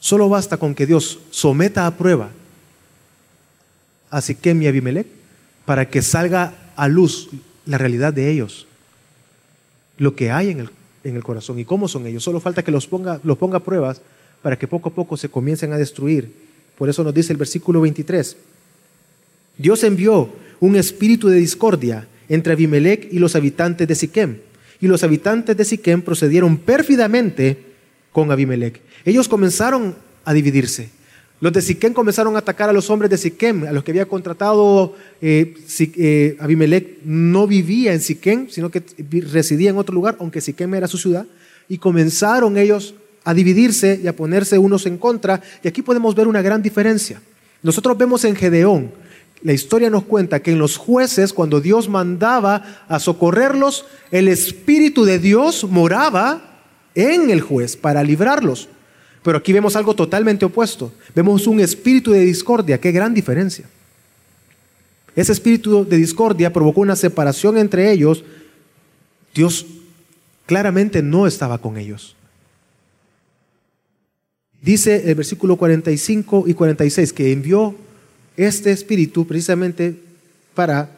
Solo 0.00 0.28
basta 0.28 0.56
con 0.56 0.74
que 0.74 0.86
Dios 0.86 1.20
someta 1.30 1.86
a 1.86 1.96
prueba 1.96 2.30
a 4.10 4.20
Siquem 4.20 4.60
y 4.62 4.66
Abimelech 4.66 5.06
para 5.64 5.88
que 5.88 6.02
salga 6.02 6.54
a 6.76 6.88
luz 6.88 7.28
la 7.66 7.78
realidad 7.78 8.12
de 8.12 8.30
ellos, 8.30 8.66
lo 9.98 10.14
que 10.14 10.30
hay 10.30 10.50
en 10.50 10.60
el, 10.60 10.70
en 11.04 11.16
el 11.16 11.22
corazón 11.22 11.58
y 11.58 11.64
cómo 11.64 11.88
son 11.88 12.06
ellos. 12.06 12.24
Solo 12.24 12.40
falta 12.40 12.62
que 12.62 12.70
los 12.70 12.86
ponga, 12.86 13.20
los 13.22 13.38
ponga 13.38 13.58
a 13.58 13.64
pruebas 13.64 14.00
para 14.42 14.58
que 14.58 14.68
poco 14.68 14.88
a 14.88 14.94
poco 14.94 15.16
se 15.16 15.28
comiencen 15.28 15.72
a 15.72 15.78
destruir. 15.78 16.32
Por 16.76 16.88
eso 16.88 17.04
nos 17.04 17.14
dice 17.14 17.32
el 17.32 17.38
versículo 17.38 17.80
23. 17.82 18.36
Dios 19.58 19.84
envió 19.84 20.30
un 20.60 20.76
espíritu 20.76 21.28
de 21.28 21.36
discordia 21.36 22.08
entre 22.28 22.54
Abimelech 22.54 23.08
y 23.12 23.18
los 23.18 23.36
habitantes 23.36 23.86
de 23.86 23.94
Siquem 23.94 24.38
y 24.80 24.86
los 24.86 25.04
habitantes 25.04 25.56
de 25.56 25.64
Siquem 25.64 26.00
procedieron 26.02 26.56
pérfidamente 26.56 27.58
con 28.12 28.30
Abimelech. 28.30 28.80
Ellos 29.04 29.28
comenzaron 29.28 29.94
a 30.24 30.32
dividirse. 30.32 30.90
Los 31.40 31.52
de 31.52 31.62
Siquem 31.62 31.94
comenzaron 31.94 32.36
a 32.36 32.40
atacar 32.40 32.68
a 32.68 32.72
los 32.72 32.90
hombres 32.90 33.10
de 33.10 33.16
Siquem, 33.16 33.66
a 33.66 33.72
los 33.72 33.82
que 33.82 33.92
había 33.92 34.06
contratado 34.06 34.94
eh, 35.22 35.54
eh, 35.78 36.36
Abimelech. 36.38 36.98
No 37.04 37.46
vivía 37.46 37.94
en 37.94 38.00
Siquem, 38.00 38.48
sino 38.48 38.70
que 38.70 38.82
residía 39.32 39.70
en 39.70 39.78
otro 39.78 39.94
lugar, 39.94 40.16
aunque 40.20 40.40
Siquem 40.40 40.74
era 40.74 40.86
su 40.86 40.98
ciudad. 40.98 41.26
Y 41.68 41.78
comenzaron 41.78 42.58
ellos 42.58 42.94
a 43.24 43.32
dividirse 43.32 44.00
y 44.02 44.06
a 44.06 44.16
ponerse 44.16 44.58
unos 44.58 44.84
en 44.86 44.98
contra. 44.98 45.40
Y 45.62 45.68
aquí 45.68 45.80
podemos 45.82 46.14
ver 46.14 46.28
una 46.28 46.42
gran 46.42 46.62
diferencia. 46.62 47.22
Nosotros 47.62 47.96
vemos 47.96 48.24
en 48.24 48.36
Gedeón 48.36 48.90
la 49.42 49.54
historia 49.54 49.88
nos 49.88 50.04
cuenta 50.04 50.40
que 50.40 50.52
en 50.52 50.58
los 50.58 50.76
jueces, 50.76 51.32
cuando 51.32 51.60
Dios 51.60 51.88
mandaba 51.88 52.84
a 52.88 52.98
socorrerlos, 52.98 53.86
el 54.10 54.28
Espíritu 54.28 55.04
de 55.04 55.18
Dios 55.18 55.64
moraba 55.64 56.60
en 56.94 57.30
el 57.30 57.40
juez 57.40 57.76
para 57.76 58.02
librarlos. 58.02 58.68
Pero 59.22 59.38
aquí 59.38 59.52
vemos 59.52 59.76
algo 59.76 59.94
totalmente 59.94 60.44
opuesto. 60.44 60.92
Vemos 61.14 61.46
un 61.46 61.60
espíritu 61.60 62.12
de 62.12 62.20
discordia. 62.20 62.80
Qué 62.80 62.90
gran 62.90 63.12
diferencia. 63.12 63.66
Ese 65.14 65.32
espíritu 65.32 65.84
de 65.84 65.96
discordia 65.96 66.52
provocó 66.52 66.80
una 66.80 66.96
separación 66.96 67.58
entre 67.58 67.90
ellos. 67.92 68.24
Dios 69.34 69.66
claramente 70.46 71.02
no 71.02 71.26
estaba 71.26 71.58
con 71.58 71.76
ellos. 71.76 72.16
Dice 74.62 75.10
el 75.10 75.14
versículo 75.14 75.56
45 75.56 76.44
y 76.46 76.54
46 76.54 77.12
que 77.12 77.32
envió 77.32 77.74
este 78.36 78.70
espíritu 78.72 79.26
precisamente 79.26 79.96
para 80.54 80.90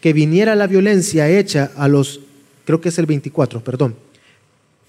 que 0.00 0.12
viniera 0.12 0.54
la 0.54 0.66
violencia 0.66 1.28
hecha 1.28 1.70
a 1.76 1.88
los, 1.88 2.20
creo 2.64 2.80
que 2.80 2.90
es 2.90 2.98
el 2.98 3.06
24, 3.06 3.62
perdón, 3.62 3.94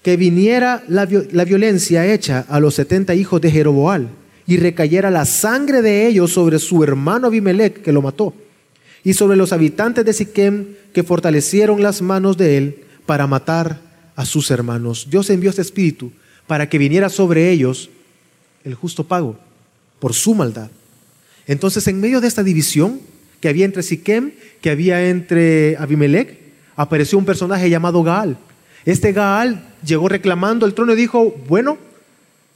que 0.04 0.18
viniera 0.18 0.84
la, 0.86 1.06
violencia 1.06 2.06
hecha 2.06 2.44
a 2.50 2.60
los 2.60 2.74
70 2.74 3.14
hijos 3.14 3.40
de 3.40 3.50
Jeroboal 3.50 4.10
y 4.46 4.58
recayera 4.58 5.10
la 5.10 5.24
sangre 5.24 5.80
de 5.80 6.06
ellos 6.06 6.30
sobre 6.30 6.58
su 6.58 6.84
hermano 6.84 7.28
Abimelech 7.28 7.80
que 7.80 7.90
lo 7.90 8.02
mató 8.02 8.34
y 9.02 9.14
sobre 9.14 9.38
los 9.38 9.54
habitantes 9.54 10.04
de 10.04 10.12
Siquem 10.12 10.66
que 10.92 11.02
fortalecieron 11.02 11.82
las 11.82 12.02
manos 12.02 12.36
de 12.36 12.58
él 12.58 12.84
para 13.06 13.26
matar 13.26 13.80
a 14.14 14.26
sus 14.26 14.50
hermanos. 14.50 15.08
Dios 15.10 15.30
envió 15.30 15.48
este 15.48 15.62
espíritu 15.62 16.12
para 16.46 16.68
que 16.68 16.76
viniera 16.76 17.08
sobre 17.08 17.50
ellos 17.50 17.88
el 18.62 18.74
justo 18.74 19.04
pago 19.04 19.38
por 20.00 20.12
su 20.12 20.34
maldad. 20.34 20.70
Entonces, 21.46 21.88
en 21.88 21.98
medio 21.98 22.20
de 22.20 22.28
esta 22.28 22.42
división 22.42 23.00
que 23.40 23.48
había 23.48 23.64
entre 23.64 23.82
Siquem, 23.82 24.32
que 24.60 24.68
había 24.68 25.08
entre 25.08 25.78
Abimelech, 25.78 26.38
apareció 26.76 27.16
un 27.16 27.24
personaje 27.24 27.70
llamado 27.70 28.02
Gaal. 28.02 28.36
Este 28.84 29.12
Gaal 29.12 29.70
llegó 29.84 30.08
reclamando 30.08 30.66
el 30.66 30.74
trono 30.74 30.92
y 30.92 30.96
dijo, 30.96 31.34
bueno, 31.48 31.78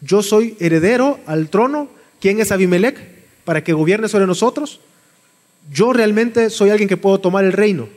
yo 0.00 0.22
soy 0.22 0.56
heredero 0.60 1.18
al 1.26 1.48
trono, 1.48 1.88
¿quién 2.20 2.40
es 2.40 2.52
Abimelech 2.52 2.98
para 3.44 3.62
que 3.64 3.72
gobierne 3.72 4.08
sobre 4.08 4.26
nosotros? 4.26 4.80
Yo 5.72 5.92
realmente 5.92 6.50
soy 6.50 6.70
alguien 6.70 6.88
que 6.88 6.96
puedo 6.96 7.18
tomar 7.18 7.44
el 7.44 7.52
reino. 7.52 7.88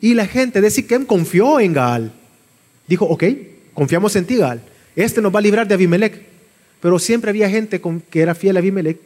Y 0.00 0.14
la 0.14 0.26
gente 0.26 0.60
de 0.60 0.70
Siquem 0.70 1.06
confió 1.06 1.58
en 1.60 1.72
Gaal. 1.72 2.12
Dijo, 2.86 3.06
ok, 3.06 3.24
confiamos 3.74 4.14
en 4.16 4.26
ti, 4.26 4.36
Gaal. 4.36 4.62
Este 4.94 5.20
nos 5.20 5.34
va 5.34 5.38
a 5.38 5.42
librar 5.42 5.66
de 5.66 5.74
Abimelech. 5.74 6.26
Pero 6.80 6.98
siempre 6.98 7.30
había 7.30 7.48
gente 7.48 7.80
que 8.10 8.20
era 8.20 8.34
fiel 8.34 8.56
a 8.56 8.60
Abimelech 8.60 8.98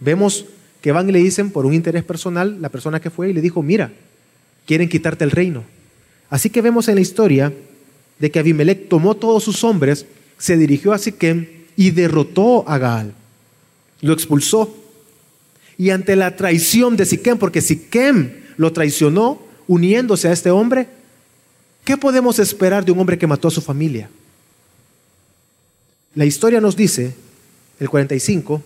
Vemos 0.00 0.46
que 0.80 0.92
van 0.92 1.08
y 1.08 1.12
le 1.12 1.18
dicen 1.18 1.50
por 1.50 1.66
un 1.66 1.74
interés 1.74 2.04
personal, 2.04 2.62
la 2.62 2.68
persona 2.68 3.00
que 3.00 3.10
fue 3.10 3.30
y 3.30 3.32
le 3.32 3.40
dijo, 3.40 3.62
mira, 3.62 3.92
quieren 4.66 4.88
quitarte 4.88 5.24
el 5.24 5.30
reino. 5.30 5.64
Así 6.30 6.50
que 6.50 6.62
vemos 6.62 6.88
en 6.88 6.96
la 6.96 7.00
historia 7.00 7.52
de 8.18 8.30
que 8.30 8.38
Abimelech 8.38 8.88
tomó 8.88 9.14
todos 9.14 9.44
sus 9.44 9.64
hombres, 9.64 10.06
se 10.38 10.56
dirigió 10.56 10.92
a 10.92 10.98
Siquem 10.98 11.46
y 11.76 11.90
derrotó 11.90 12.68
a 12.68 12.78
Gaal. 12.78 13.14
Lo 14.00 14.12
expulsó. 14.12 14.74
Y 15.76 15.90
ante 15.90 16.16
la 16.16 16.36
traición 16.36 16.96
de 16.96 17.04
Siquem, 17.04 17.38
porque 17.38 17.60
Siquem 17.60 18.32
lo 18.56 18.72
traicionó 18.72 19.40
uniéndose 19.66 20.28
a 20.28 20.32
este 20.32 20.50
hombre, 20.50 20.88
¿qué 21.84 21.96
podemos 21.96 22.38
esperar 22.38 22.84
de 22.84 22.92
un 22.92 22.98
hombre 22.98 23.18
que 23.18 23.26
mató 23.26 23.48
a 23.48 23.52
su 23.52 23.60
familia? 23.60 24.10
La 26.14 26.24
historia 26.24 26.60
nos 26.60 26.74
dice, 26.74 27.14
el 27.78 27.88
45, 27.88 28.62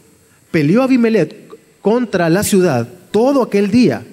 peleó 0.50 0.82
Abimelech 0.82 1.34
contra 1.82 2.30
la 2.30 2.44
ciudad 2.44 2.88
todo 3.10 3.42
aquel 3.42 3.70
día, 3.70 4.04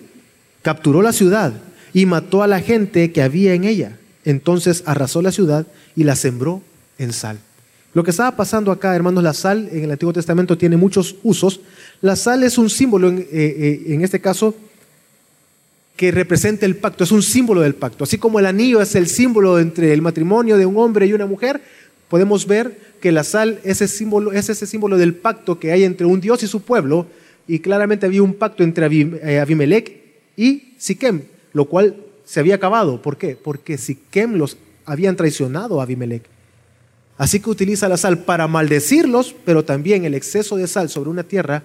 capturó 0.61 1.01
la 1.01 1.13
ciudad 1.13 1.53
y 1.93 2.05
mató 2.05 2.43
a 2.43 2.47
la 2.47 2.59
gente 2.59 3.11
que 3.11 3.21
había 3.21 3.53
en 3.53 3.63
ella. 3.63 3.98
Entonces 4.25 4.83
arrasó 4.85 5.21
la 5.21 5.31
ciudad 5.31 5.65
y 5.95 6.03
la 6.03 6.15
sembró 6.15 6.61
en 6.97 7.13
sal. 7.13 7.39
Lo 7.93 8.03
que 8.03 8.11
estaba 8.11 8.35
pasando 8.35 8.71
acá, 8.71 8.95
hermanos, 8.95 9.23
la 9.23 9.33
sal 9.33 9.67
en 9.71 9.83
el 9.83 9.91
Antiguo 9.91 10.13
Testamento 10.13 10.57
tiene 10.57 10.77
muchos 10.77 11.15
usos. 11.23 11.61
La 12.01 12.15
sal 12.15 12.43
es 12.43 12.57
un 12.57 12.69
símbolo, 12.69 13.09
en, 13.09 13.19
eh, 13.19 13.25
eh, 13.31 13.83
en 13.87 14.03
este 14.03 14.19
caso, 14.19 14.53
que 15.95 16.11
representa 16.11 16.65
el 16.65 16.77
pacto, 16.77 17.03
es 17.03 17.11
un 17.11 17.23
símbolo 17.23 17.61
del 17.61 17.75
pacto. 17.75 18.03
Así 18.03 18.17
como 18.17 18.39
el 18.39 18.45
anillo 18.45 18.81
es 18.81 18.95
el 18.95 19.07
símbolo 19.07 19.59
entre 19.59 19.91
el 19.91 20.01
matrimonio 20.01 20.57
de 20.57 20.65
un 20.65 20.77
hombre 20.77 21.07
y 21.07 21.13
una 21.13 21.25
mujer, 21.25 21.61
podemos 22.07 22.45
ver 22.45 22.79
que 23.01 23.11
la 23.11 23.23
sal 23.23 23.59
es, 23.63 23.81
ese 23.81 23.97
símbolo, 23.97 24.31
es 24.31 24.49
ese 24.49 24.65
símbolo 24.65 24.97
del 24.97 25.15
pacto 25.15 25.59
que 25.59 25.71
hay 25.71 25.83
entre 25.83 26.05
un 26.05 26.21
Dios 26.21 26.43
y 26.43 26.47
su 26.47 26.61
pueblo, 26.61 27.07
y 27.47 27.59
claramente 27.59 28.05
había 28.05 28.21
un 28.21 28.35
pacto 28.35 28.63
entre 28.63 28.85
eh, 28.85 29.39
Abimelech 29.39 29.91
y 30.37 30.73
Siquem, 30.77 31.23
lo 31.53 31.65
cual 31.65 31.95
se 32.29 32.39
había 32.39 32.55
acabado. 32.55 33.01
¿Por 33.01 33.17
qué? 33.17 33.35
Porque 33.35 33.79
Siquem 33.79 34.35
los 34.35 34.55
habían 34.85 35.15
traicionado 35.15 35.79
a 35.79 35.83
Abimelech. 35.83 36.21
Así 37.17 37.39
que 37.39 37.49
utiliza 37.49 37.89
la 37.89 37.97
sal 37.97 38.19
para 38.19 38.47
maldecirlos, 38.47 39.35
pero 39.45 39.65
también 39.65 40.05
el 40.05 40.13
exceso 40.13 40.55
de 40.55 40.67
sal 40.67 40.89
sobre 40.89 41.09
una 41.09 41.23
tierra 41.23 41.63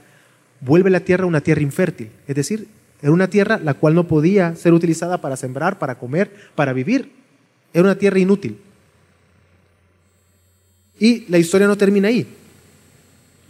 vuelve 0.61 0.88
la 0.88 1.00
tierra 1.00 1.27
una 1.27 1.42
tierra 1.42 1.61
infértil. 1.61 2.09
Es 2.27 2.35
decir, 2.35 2.66
era 3.03 3.12
una 3.12 3.29
tierra 3.29 3.61
la 3.62 3.74
cual 3.74 3.94
no 3.94 4.09
podía 4.09 4.57
ser 4.57 4.72
utilizada 4.72 5.20
para 5.20 5.37
sembrar, 5.37 5.79
para 5.79 5.98
comer, 5.98 6.33
para 6.55 6.72
vivir. 6.72 7.12
Era 7.74 7.85
una 7.85 7.98
tierra 7.98 8.18
inútil. 8.18 8.57
Y 10.98 11.27
la 11.29 11.37
historia 11.37 11.66
no 11.66 11.77
termina 11.77 12.09
ahí. 12.09 12.27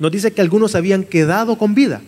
Nos 0.01 0.11
dice 0.11 0.33
que 0.33 0.41
algunos 0.41 0.75
habían 0.75 1.05
quedado 1.05 1.59
con 1.59 1.77
vida. 1.77 2.03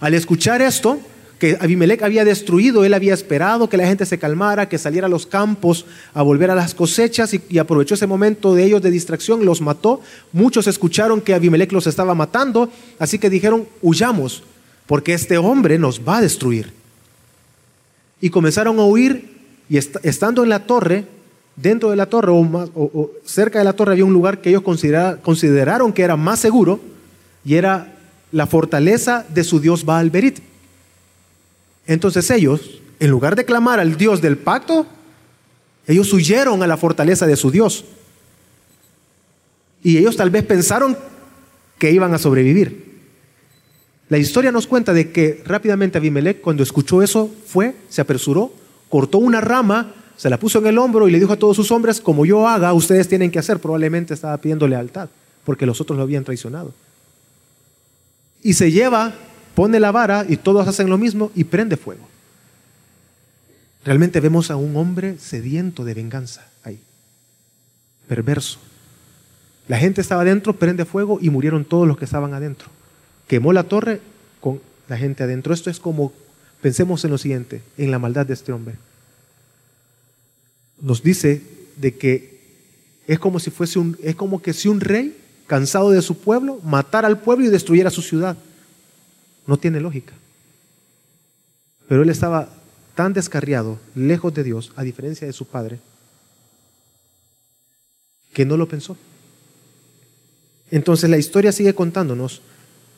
Al 0.00 0.14
escuchar 0.14 0.62
esto, 0.62 0.98
que 1.38 1.58
Abimelech 1.60 2.02
había 2.02 2.24
destruido, 2.24 2.84
él 2.84 2.94
había 2.94 3.12
esperado 3.12 3.68
que 3.68 3.76
la 3.76 3.86
gente 3.86 4.06
se 4.06 4.18
calmara, 4.18 4.68
que 4.68 4.78
saliera 4.78 5.06
a 5.06 5.10
los 5.10 5.26
campos 5.26 5.84
a 6.14 6.22
volver 6.22 6.50
a 6.50 6.54
las 6.54 6.74
cosechas 6.74 7.34
y, 7.34 7.58
aprovechó 7.58 7.94
ese 7.94 8.06
momento 8.06 8.54
de 8.54 8.64
ellos 8.64 8.80
de 8.80 8.90
distracción, 8.90 9.44
los 9.44 9.60
mató. 9.60 10.00
Muchos 10.32 10.66
escucharon 10.66 11.20
que 11.20 11.34
Abimelech 11.34 11.72
los 11.72 11.86
estaba 11.86 12.14
matando, 12.14 12.70
así 12.98 13.18
que 13.18 13.30
dijeron, 13.30 13.68
huyamos. 13.82 14.42
porque 14.86 15.14
este 15.14 15.36
hombre 15.36 15.80
nos 15.80 16.00
va 16.00 16.18
a 16.18 16.20
destruir. 16.20 16.72
Y 18.20 18.30
comenzaron 18.30 18.78
a 18.78 18.84
huir 18.84 19.36
y 19.68 19.78
estando 19.78 20.44
en 20.44 20.48
la 20.48 20.60
torre, 20.60 21.06
dentro 21.56 21.90
de 21.90 21.96
la 21.96 22.06
torre 22.06 22.30
o, 22.32 23.10
cerca 23.24 23.58
de 23.58 23.64
la 23.64 23.72
torre 23.72 23.92
había 23.92 24.04
un 24.04 24.12
lugar 24.12 24.40
que 24.40 24.50
ellos 24.50 24.62
consideraron 24.62 25.92
que 25.92 26.02
era 26.02 26.16
más 26.16 26.38
seguro 26.38 26.78
y 27.44 27.54
era 27.54 27.94
la 28.32 28.46
fortaleza 28.46 29.26
de 29.28 29.42
su 29.42 29.60
dios 29.60 29.84
Baal 29.84 30.10
Berit. 30.10 30.38
Entonces 31.86 32.30
ellos, 32.30 32.80
en 32.98 33.10
lugar 33.10 33.36
de 33.36 33.44
clamar 33.44 33.80
al 33.80 33.96
dios 33.96 34.20
del 34.20 34.38
pacto, 34.38 34.86
ellos 35.86 36.12
huyeron 36.12 36.62
a 36.62 36.66
la 36.66 36.76
fortaleza 36.76 37.26
de 37.26 37.36
su 37.36 37.50
dios. 37.50 37.84
Y 39.82 39.98
ellos 39.98 40.16
tal 40.16 40.30
vez 40.30 40.44
pensaron 40.44 40.96
que 41.78 41.92
iban 41.92 42.12
a 42.12 42.18
sobrevivir. 42.18 42.86
La 44.08 44.18
historia 44.18 44.52
nos 44.52 44.66
cuenta 44.66 44.92
de 44.92 45.10
que 45.10 45.42
rápidamente 45.44 45.98
Abimelech, 45.98 46.40
cuando 46.40 46.62
escuchó 46.62 47.02
eso, 47.02 47.30
fue, 47.46 47.74
se 47.88 48.00
apresuró, 48.00 48.52
cortó 48.88 49.18
una 49.18 49.40
rama, 49.40 49.94
se 50.16 50.30
la 50.30 50.38
puso 50.38 50.58
en 50.60 50.66
el 50.66 50.78
hombro 50.78 51.08
y 51.08 51.10
le 51.10 51.18
dijo 51.18 51.32
a 51.32 51.38
todos 51.38 51.56
sus 51.56 51.70
hombres, 51.70 52.00
como 52.00 52.24
yo 52.24 52.48
haga, 52.48 52.72
ustedes 52.72 53.08
tienen 53.08 53.30
que 53.30 53.38
hacer. 53.38 53.58
Probablemente 53.58 54.14
estaba 54.14 54.36
pidiendo 54.38 54.66
lealtad, 54.66 55.08
porque 55.44 55.66
los 55.66 55.80
otros 55.80 55.96
lo 55.96 56.04
habían 56.04 56.24
traicionado. 56.24 56.72
Y 58.42 58.54
se 58.54 58.70
lleva, 58.70 59.14
pone 59.56 59.80
la 59.80 59.90
vara 59.90 60.26
y 60.28 60.36
todos 60.36 60.68
hacen 60.68 60.90
lo 60.90 60.98
mismo 60.98 61.32
y 61.34 61.44
prende 61.44 61.78
fuego. 61.78 62.06
Realmente 63.86 64.20
vemos 64.20 64.50
a 64.50 64.56
un 64.56 64.76
hombre 64.76 65.18
sediento 65.18 65.82
de 65.82 65.94
venganza 65.94 66.46
ahí, 66.62 66.78
perverso. 68.06 68.58
La 69.66 69.78
gente 69.78 70.02
estaba 70.02 70.20
adentro, 70.20 70.56
prende 70.56 70.84
fuego 70.84 71.18
y 71.22 71.30
murieron 71.30 71.64
todos 71.64 71.88
los 71.88 71.96
que 71.96 72.04
estaban 72.04 72.34
adentro. 72.34 72.68
Quemó 73.28 73.54
la 73.54 73.62
torre 73.62 74.02
con 74.42 74.60
la 74.88 74.98
gente 74.98 75.22
adentro. 75.24 75.54
Esto 75.54 75.70
es 75.70 75.80
como, 75.80 76.12
pensemos 76.60 77.02
en 77.06 77.12
lo 77.12 77.18
siguiente, 77.18 77.62
en 77.78 77.90
la 77.90 77.98
maldad 77.98 78.26
de 78.26 78.34
este 78.34 78.52
hombre. 78.52 78.74
Nos 80.82 81.02
dice 81.02 81.40
de 81.78 81.96
que 81.96 82.36
es 83.06 83.18
como 83.18 83.40
si 83.40 83.50
fuese 83.50 83.78
un, 83.78 83.96
es 84.02 84.16
como 84.16 84.42
que 84.42 84.52
si 84.52 84.68
un 84.68 84.80
rey 84.80 85.16
cansado 85.46 85.90
de 85.92 86.02
su 86.02 86.18
pueblo 86.18 86.60
matara 86.62 87.08
al 87.08 87.20
pueblo 87.20 87.46
y 87.46 87.48
destruyera 87.48 87.88
su 87.88 88.02
ciudad. 88.02 88.36
No 89.46 89.56
tiene 89.56 89.80
lógica. 89.80 90.14
Pero 91.88 92.02
él 92.02 92.10
estaba 92.10 92.48
tan 92.94 93.12
descarriado, 93.12 93.78
lejos 93.94 94.34
de 94.34 94.42
Dios, 94.42 94.72
a 94.76 94.82
diferencia 94.82 95.26
de 95.26 95.32
su 95.32 95.44
padre, 95.44 95.78
que 98.32 98.44
no 98.44 98.56
lo 98.56 98.66
pensó. 98.66 98.96
Entonces 100.70 101.08
la 101.08 101.18
historia 101.18 101.52
sigue 101.52 101.74
contándonos 101.74 102.42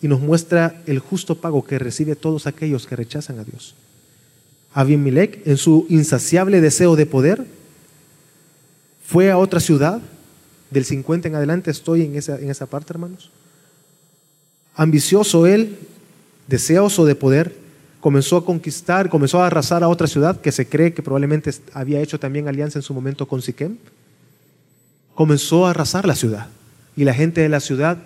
y 0.01 0.09
nos 0.09 0.21
muestra 0.21 0.83
el 0.87 1.01
justo 1.01 1.41
pago 1.41 1.65
que 1.65 1.79
recibe 1.79 2.17
todos 2.17 2.47
aquellos 2.47 2.87
que 2.87 2.97
rechazan 2.97 3.39
a 3.39 3.45
Dios. 3.45 3.75
Abimelech, 4.73 5.47
en 5.47 5.57
su 5.57 5.87
insaciable 5.89 6.61
deseo 6.61 6.97
de 6.97 7.07
poder, 7.07 7.45
fue 9.05 9.31
a 9.31 9.39
otra 9.39 9.61
ciudad, 9.61 10.01
del 10.71 10.85
50 10.85 11.29
en 11.29 11.35
adelante 11.35 11.71
estoy 11.71 12.03
en 12.03 12.17
esa, 12.17 12.39
en 12.39 12.51
esa 12.51 12.67
parte, 12.67 12.93
hermanos. 12.93 13.31
Ambicioso 14.75 15.47
él, 15.47 15.79
deseoso 16.49 17.05
de 17.05 17.15
poder, 17.15 17.55
comenzó 18.01 18.39
a 18.39 18.45
conquistar, 18.45 19.09
comenzó 19.09 19.41
a 19.41 19.47
arrasar 19.47 19.85
a 19.85 19.89
otra 19.89 20.07
ciudad 20.09 20.41
que 20.41 20.51
se 20.51 20.67
cree 20.69 20.93
que 20.93 21.03
probablemente 21.03 21.53
había 21.73 22.01
hecho 22.01 22.19
también 22.19 22.49
alianza 22.49 22.79
en 22.79 22.83
su 22.83 22.95
momento 22.95 23.27
con 23.29 23.43
Siquem. 23.43 23.77
Comenzó 25.15 25.67
a 25.67 25.71
arrasar 25.71 26.07
la 26.07 26.17
ciudad 26.17 26.49
y 26.97 27.05
la 27.05 27.15
gente 27.15 27.41
de 27.41 27.49
la 27.49 27.61
ciudad 27.61 27.99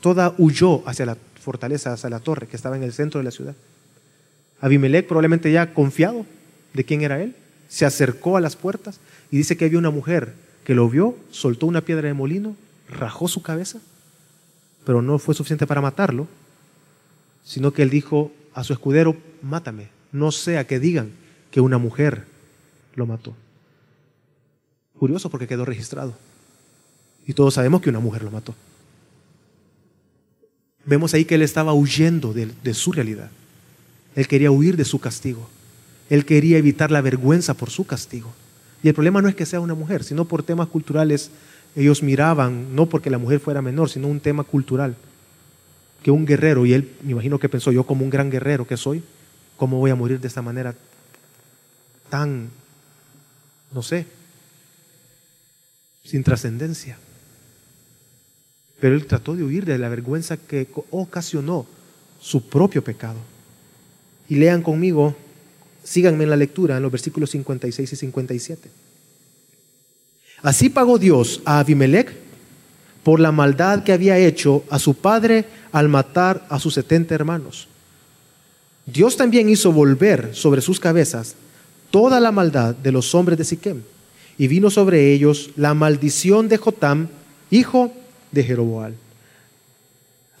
toda 0.00 0.34
huyó 0.38 0.86
hacia 0.86 1.06
la 1.06 1.16
fortaleza, 1.40 1.92
hacia 1.92 2.10
la 2.10 2.20
torre 2.20 2.46
que 2.46 2.56
estaba 2.56 2.76
en 2.76 2.82
el 2.82 2.92
centro 2.92 3.18
de 3.18 3.24
la 3.24 3.30
ciudad. 3.30 3.54
Abimelech, 4.60 5.06
probablemente 5.06 5.50
ya 5.50 5.72
confiado 5.72 6.26
de 6.74 6.84
quién 6.84 7.02
era 7.02 7.22
él, 7.22 7.34
se 7.68 7.86
acercó 7.86 8.36
a 8.36 8.40
las 8.40 8.56
puertas 8.56 9.00
y 9.30 9.38
dice 9.38 9.56
que 9.56 9.64
había 9.64 9.78
una 9.78 9.90
mujer 9.90 10.34
que 10.64 10.74
lo 10.74 10.88
vio, 10.88 11.16
soltó 11.30 11.66
una 11.66 11.80
piedra 11.80 12.08
de 12.08 12.14
molino, 12.14 12.56
rajó 12.88 13.28
su 13.28 13.42
cabeza, 13.42 13.78
pero 14.84 15.02
no 15.02 15.18
fue 15.18 15.34
suficiente 15.34 15.66
para 15.66 15.80
matarlo, 15.80 16.26
sino 17.48 17.72
que 17.72 17.80
él 17.80 17.88
dijo 17.88 18.30
a 18.52 18.62
su 18.62 18.74
escudero, 18.74 19.16
mátame, 19.40 19.88
no 20.12 20.32
sea 20.32 20.66
que 20.66 20.78
digan 20.78 21.12
que 21.50 21.62
una 21.62 21.78
mujer 21.78 22.26
lo 22.94 23.06
mató. 23.06 23.34
Curioso 24.98 25.30
porque 25.30 25.46
quedó 25.46 25.64
registrado. 25.64 26.14
Y 27.26 27.32
todos 27.32 27.54
sabemos 27.54 27.80
que 27.80 27.88
una 27.88 28.00
mujer 28.00 28.22
lo 28.22 28.30
mató. 28.30 28.54
Vemos 30.84 31.14
ahí 31.14 31.24
que 31.24 31.36
él 31.36 31.42
estaba 31.42 31.72
huyendo 31.72 32.34
de, 32.34 32.50
de 32.62 32.74
su 32.74 32.92
realidad. 32.92 33.30
Él 34.14 34.28
quería 34.28 34.50
huir 34.50 34.76
de 34.76 34.84
su 34.84 34.98
castigo. 34.98 35.48
Él 36.10 36.26
quería 36.26 36.58
evitar 36.58 36.90
la 36.90 37.00
vergüenza 37.00 37.54
por 37.54 37.70
su 37.70 37.86
castigo. 37.86 38.30
Y 38.82 38.88
el 38.88 38.94
problema 38.94 39.22
no 39.22 39.28
es 39.28 39.34
que 39.34 39.46
sea 39.46 39.60
una 39.60 39.74
mujer, 39.74 40.04
sino 40.04 40.26
por 40.26 40.42
temas 40.42 40.68
culturales. 40.68 41.30
Ellos 41.74 42.02
miraban, 42.02 42.76
no 42.76 42.84
porque 42.90 43.08
la 43.08 43.16
mujer 43.16 43.40
fuera 43.40 43.62
menor, 43.62 43.88
sino 43.88 44.06
un 44.06 44.20
tema 44.20 44.44
cultural. 44.44 44.96
Que 46.02 46.10
un 46.10 46.24
guerrero, 46.24 46.64
y 46.64 46.72
él 46.72 46.92
me 47.02 47.12
imagino 47.12 47.38
que 47.38 47.48
pensó, 47.48 47.72
yo 47.72 47.84
como 47.84 48.04
un 48.04 48.10
gran 48.10 48.30
guerrero 48.30 48.66
que 48.66 48.76
soy, 48.76 49.02
¿cómo 49.56 49.78
voy 49.78 49.90
a 49.90 49.96
morir 49.96 50.20
de 50.20 50.28
esta 50.28 50.42
manera 50.42 50.74
tan, 52.08 52.50
no 53.72 53.82
sé, 53.82 54.06
sin 56.04 56.22
trascendencia? 56.22 56.98
Pero 58.80 58.94
él 58.94 59.06
trató 59.06 59.34
de 59.34 59.42
huir 59.42 59.64
de 59.64 59.78
la 59.78 59.88
vergüenza 59.88 60.36
que 60.36 60.68
ocasionó 60.90 61.66
su 62.20 62.48
propio 62.48 62.82
pecado. 62.82 63.18
Y 64.28 64.36
lean 64.36 64.62
conmigo, 64.62 65.16
síganme 65.82 66.24
en 66.24 66.30
la 66.30 66.36
lectura, 66.36 66.76
en 66.76 66.82
los 66.82 66.92
versículos 66.92 67.30
56 67.30 67.92
y 67.92 67.96
57. 67.96 68.70
Así 70.42 70.68
pagó 70.68 70.98
Dios 70.98 71.42
a 71.44 71.58
Abimelech 71.58 72.27
por 73.08 73.20
la 73.20 73.32
maldad 73.32 73.84
que 73.84 73.94
había 73.94 74.18
hecho 74.18 74.64
a 74.68 74.78
su 74.78 74.92
padre 74.92 75.46
al 75.72 75.88
matar 75.88 76.46
a 76.50 76.60
sus 76.60 76.74
setenta 76.74 77.14
hermanos. 77.14 77.66
Dios 78.84 79.16
también 79.16 79.48
hizo 79.48 79.72
volver 79.72 80.34
sobre 80.34 80.60
sus 80.60 80.78
cabezas 80.78 81.34
toda 81.90 82.20
la 82.20 82.32
maldad 82.32 82.74
de 82.74 82.92
los 82.92 83.14
hombres 83.14 83.38
de 83.38 83.46
Siquem, 83.46 83.80
y 84.36 84.46
vino 84.46 84.68
sobre 84.68 85.10
ellos 85.14 85.52
la 85.56 85.72
maldición 85.72 86.50
de 86.50 86.58
Jotam, 86.58 87.08
hijo 87.50 87.94
de 88.30 88.44
Jeroboal. 88.44 88.94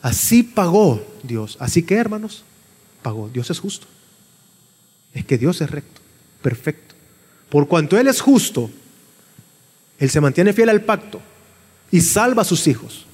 Así 0.02 0.42
pagó 0.42 1.02
Dios. 1.22 1.56
Así 1.60 1.82
que, 1.82 1.94
hermanos, 1.94 2.44
pagó. 3.00 3.30
Dios 3.30 3.48
es 3.48 3.60
justo. 3.60 3.86
Es 5.14 5.24
que 5.24 5.38
Dios 5.38 5.62
es 5.62 5.70
recto, 5.70 6.02
perfecto. 6.42 6.94
Por 7.48 7.66
cuanto 7.66 7.96
Él 7.98 8.08
es 8.08 8.20
justo, 8.20 8.68
Él 9.98 10.10
se 10.10 10.20
mantiene 10.20 10.52
fiel 10.52 10.68
al 10.68 10.82
pacto 10.82 11.22
y 11.90 12.00
salva 12.00 12.42
a 12.42 12.44
sus 12.44 12.66
hijos. 12.66 13.06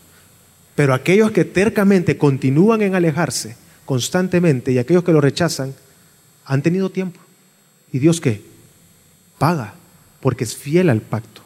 Pero 0.74 0.94
aquellos 0.94 1.30
que 1.30 1.44
tercamente 1.44 2.18
continúan 2.18 2.82
en 2.82 2.94
alejarse 2.94 3.56
constantemente 3.84 4.72
y 4.72 4.78
aquellos 4.78 5.04
que 5.04 5.12
lo 5.12 5.20
rechazan, 5.20 5.74
han 6.44 6.62
tenido 6.62 6.90
tiempo. 6.90 7.20
¿Y 7.92 7.98
Dios 7.98 8.20
qué? 8.20 8.42
Paga, 9.38 9.74
porque 10.20 10.44
es 10.44 10.56
fiel 10.56 10.90
al 10.90 11.00
pacto. 11.00 11.42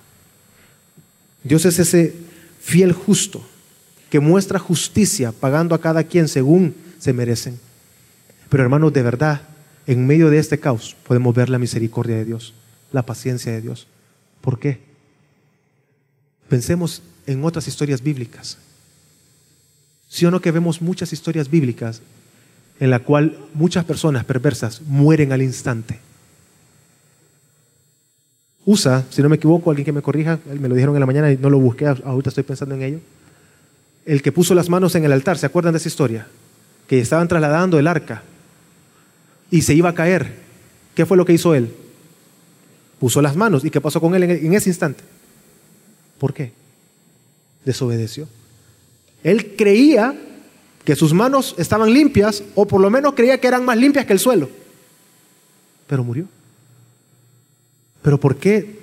Dios 1.42 1.64
es 1.64 1.78
ese 1.78 2.14
fiel 2.60 2.92
justo, 2.92 3.46
que 4.10 4.20
muestra 4.20 4.58
justicia 4.58 5.32
pagando 5.32 5.74
a 5.74 5.80
cada 5.80 6.04
quien 6.04 6.28
según 6.28 6.74
se 6.98 7.12
merecen. 7.12 7.58
Pero 8.48 8.62
hermanos, 8.62 8.92
de 8.92 9.02
verdad, 9.02 9.42
en 9.86 10.06
medio 10.06 10.30
de 10.30 10.38
este 10.38 10.58
caos 10.58 10.96
podemos 11.06 11.34
ver 11.34 11.50
la 11.50 11.58
misericordia 11.58 12.16
de 12.16 12.24
Dios, 12.24 12.54
la 12.92 13.04
paciencia 13.04 13.52
de 13.52 13.60
Dios. 13.60 13.86
¿Por 14.40 14.58
qué? 14.58 14.80
Pensemos 16.48 17.02
en 17.28 17.44
otras 17.44 17.68
historias 17.68 18.02
bíblicas. 18.02 18.56
Si 20.08 20.24
o 20.24 20.30
no 20.30 20.40
que 20.40 20.50
vemos 20.50 20.80
muchas 20.80 21.12
historias 21.12 21.50
bíblicas 21.50 22.00
en 22.80 22.90
la 22.90 23.00
cual 23.00 23.38
muchas 23.52 23.84
personas 23.84 24.24
perversas 24.24 24.80
mueren 24.82 25.32
al 25.32 25.42
instante? 25.42 26.00
Usa, 28.64 29.04
si 29.10 29.22
no 29.22 29.28
me 29.28 29.36
equivoco, 29.36 29.70
alguien 29.70 29.84
que 29.84 29.92
me 29.92 30.02
corrija, 30.02 30.38
me 30.46 30.68
lo 30.68 30.74
dijeron 30.74 30.96
en 30.96 31.00
la 31.00 31.06
mañana 31.06 31.30
y 31.30 31.36
no 31.36 31.50
lo 31.50 31.58
busqué, 31.58 31.86
ahorita 31.86 32.30
estoy 32.30 32.44
pensando 32.44 32.74
en 32.74 32.82
ello. 32.82 33.00
El 34.06 34.22
que 34.22 34.32
puso 34.32 34.54
las 34.54 34.70
manos 34.70 34.94
en 34.94 35.04
el 35.04 35.12
altar, 35.12 35.36
¿se 35.36 35.46
acuerdan 35.46 35.72
de 35.74 35.78
esa 35.78 35.88
historia? 35.88 36.26
Que 36.86 36.98
estaban 36.98 37.28
trasladando 37.28 37.78
el 37.78 37.86
arca 37.86 38.22
y 39.50 39.62
se 39.62 39.74
iba 39.74 39.90
a 39.90 39.94
caer. 39.94 40.32
¿Qué 40.94 41.04
fue 41.04 41.18
lo 41.18 41.26
que 41.26 41.34
hizo 41.34 41.54
él? 41.54 41.74
Puso 42.98 43.20
las 43.20 43.36
manos. 43.36 43.64
¿Y 43.64 43.70
qué 43.70 43.80
pasó 43.80 44.00
con 44.00 44.14
él 44.14 44.22
en 44.22 44.54
ese 44.54 44.70
instante? 44.70 45.04
¿Por 46.18 46.32
qué? 46.32 46.52
Desobedeció. 47.68 48.26
Él 49.22 49.54
creía 49.54 50.18
que 50.86 50.96
sus 50.96 51.12
manos 51.12 51.54
estaban 51.58 51.92
limpias, 51.92 52.42
o 52.54 52.66
por 52.66 52.80
lo 52.80 52.88
menos 52.88 53.12
creía 53.12 53.38
que 53.38 53.46
eran 53.46 53.62
más 53.62 53.76
limpias 53.76 54.06
que 54.06 54.14
el 54.14 54.18
suelo, 54.18 54.48
pero 55.86 56.02
murió. 56.02 56.24
Pero 58.00 58.18
¿por 58.18 58.36
qué 58.36 58.80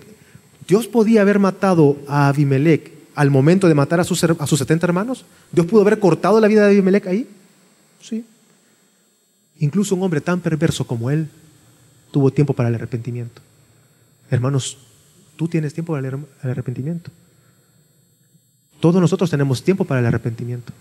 Dios 0.68 0.86
podía 0.86 1.22
haber 1.22 1.40
matado 1.40 1.98
a 2.08 2.28
Abimelech 2.28 2.92
al 3.16 3.32
momento 3.32 3.68
de 3.68 3.74
matar 3.74 4.00
a 4.00 4.04
sus, 4.04 4.24
a 4.24 4.46
sus 4.46 4.60
70 4.60 4.86
hermanos? 4.86 5.26
¿Dios 5.52 5.66
pudo 5.66 5.82
haber 5.82 5.98
cortado 5.98 6.40
la 6.40 6.48
vida 6.48 6.62
de 6.62 6.74
Abimelech 6.74 7.08
ahí? 7.08 7.28
Sí. 8.04 8.24
Incluso 9.58 9.96
un 9.96 10.04
hombre 10.04 10.22
tan 10.22 10.42
perverso 10.42 10.86
como 10.86 11.10
él 11.10 11.28
tuvo 12.12 12.30
tiempo 12.30 12.54
para 12.54 12.70
el 12.70 12.76
arrepentimiento. 12.76 13.42
Hermanos, 14.30 14.78
tú 15.38 15.48
tienes 15.48 15.74
tiempo 15.74 15.94
para 15.94 16.08
el 16.08 16.28
arrepentimiento. 16.44 17.10
Todos 18.86 19.02
nosotros 19.02 19.32
tenemos 19.32 19.64
tiempo 19.64 19.84
para 19.84 20.00
el 20.00 20.06
arrepentimiento. 20.06 20.72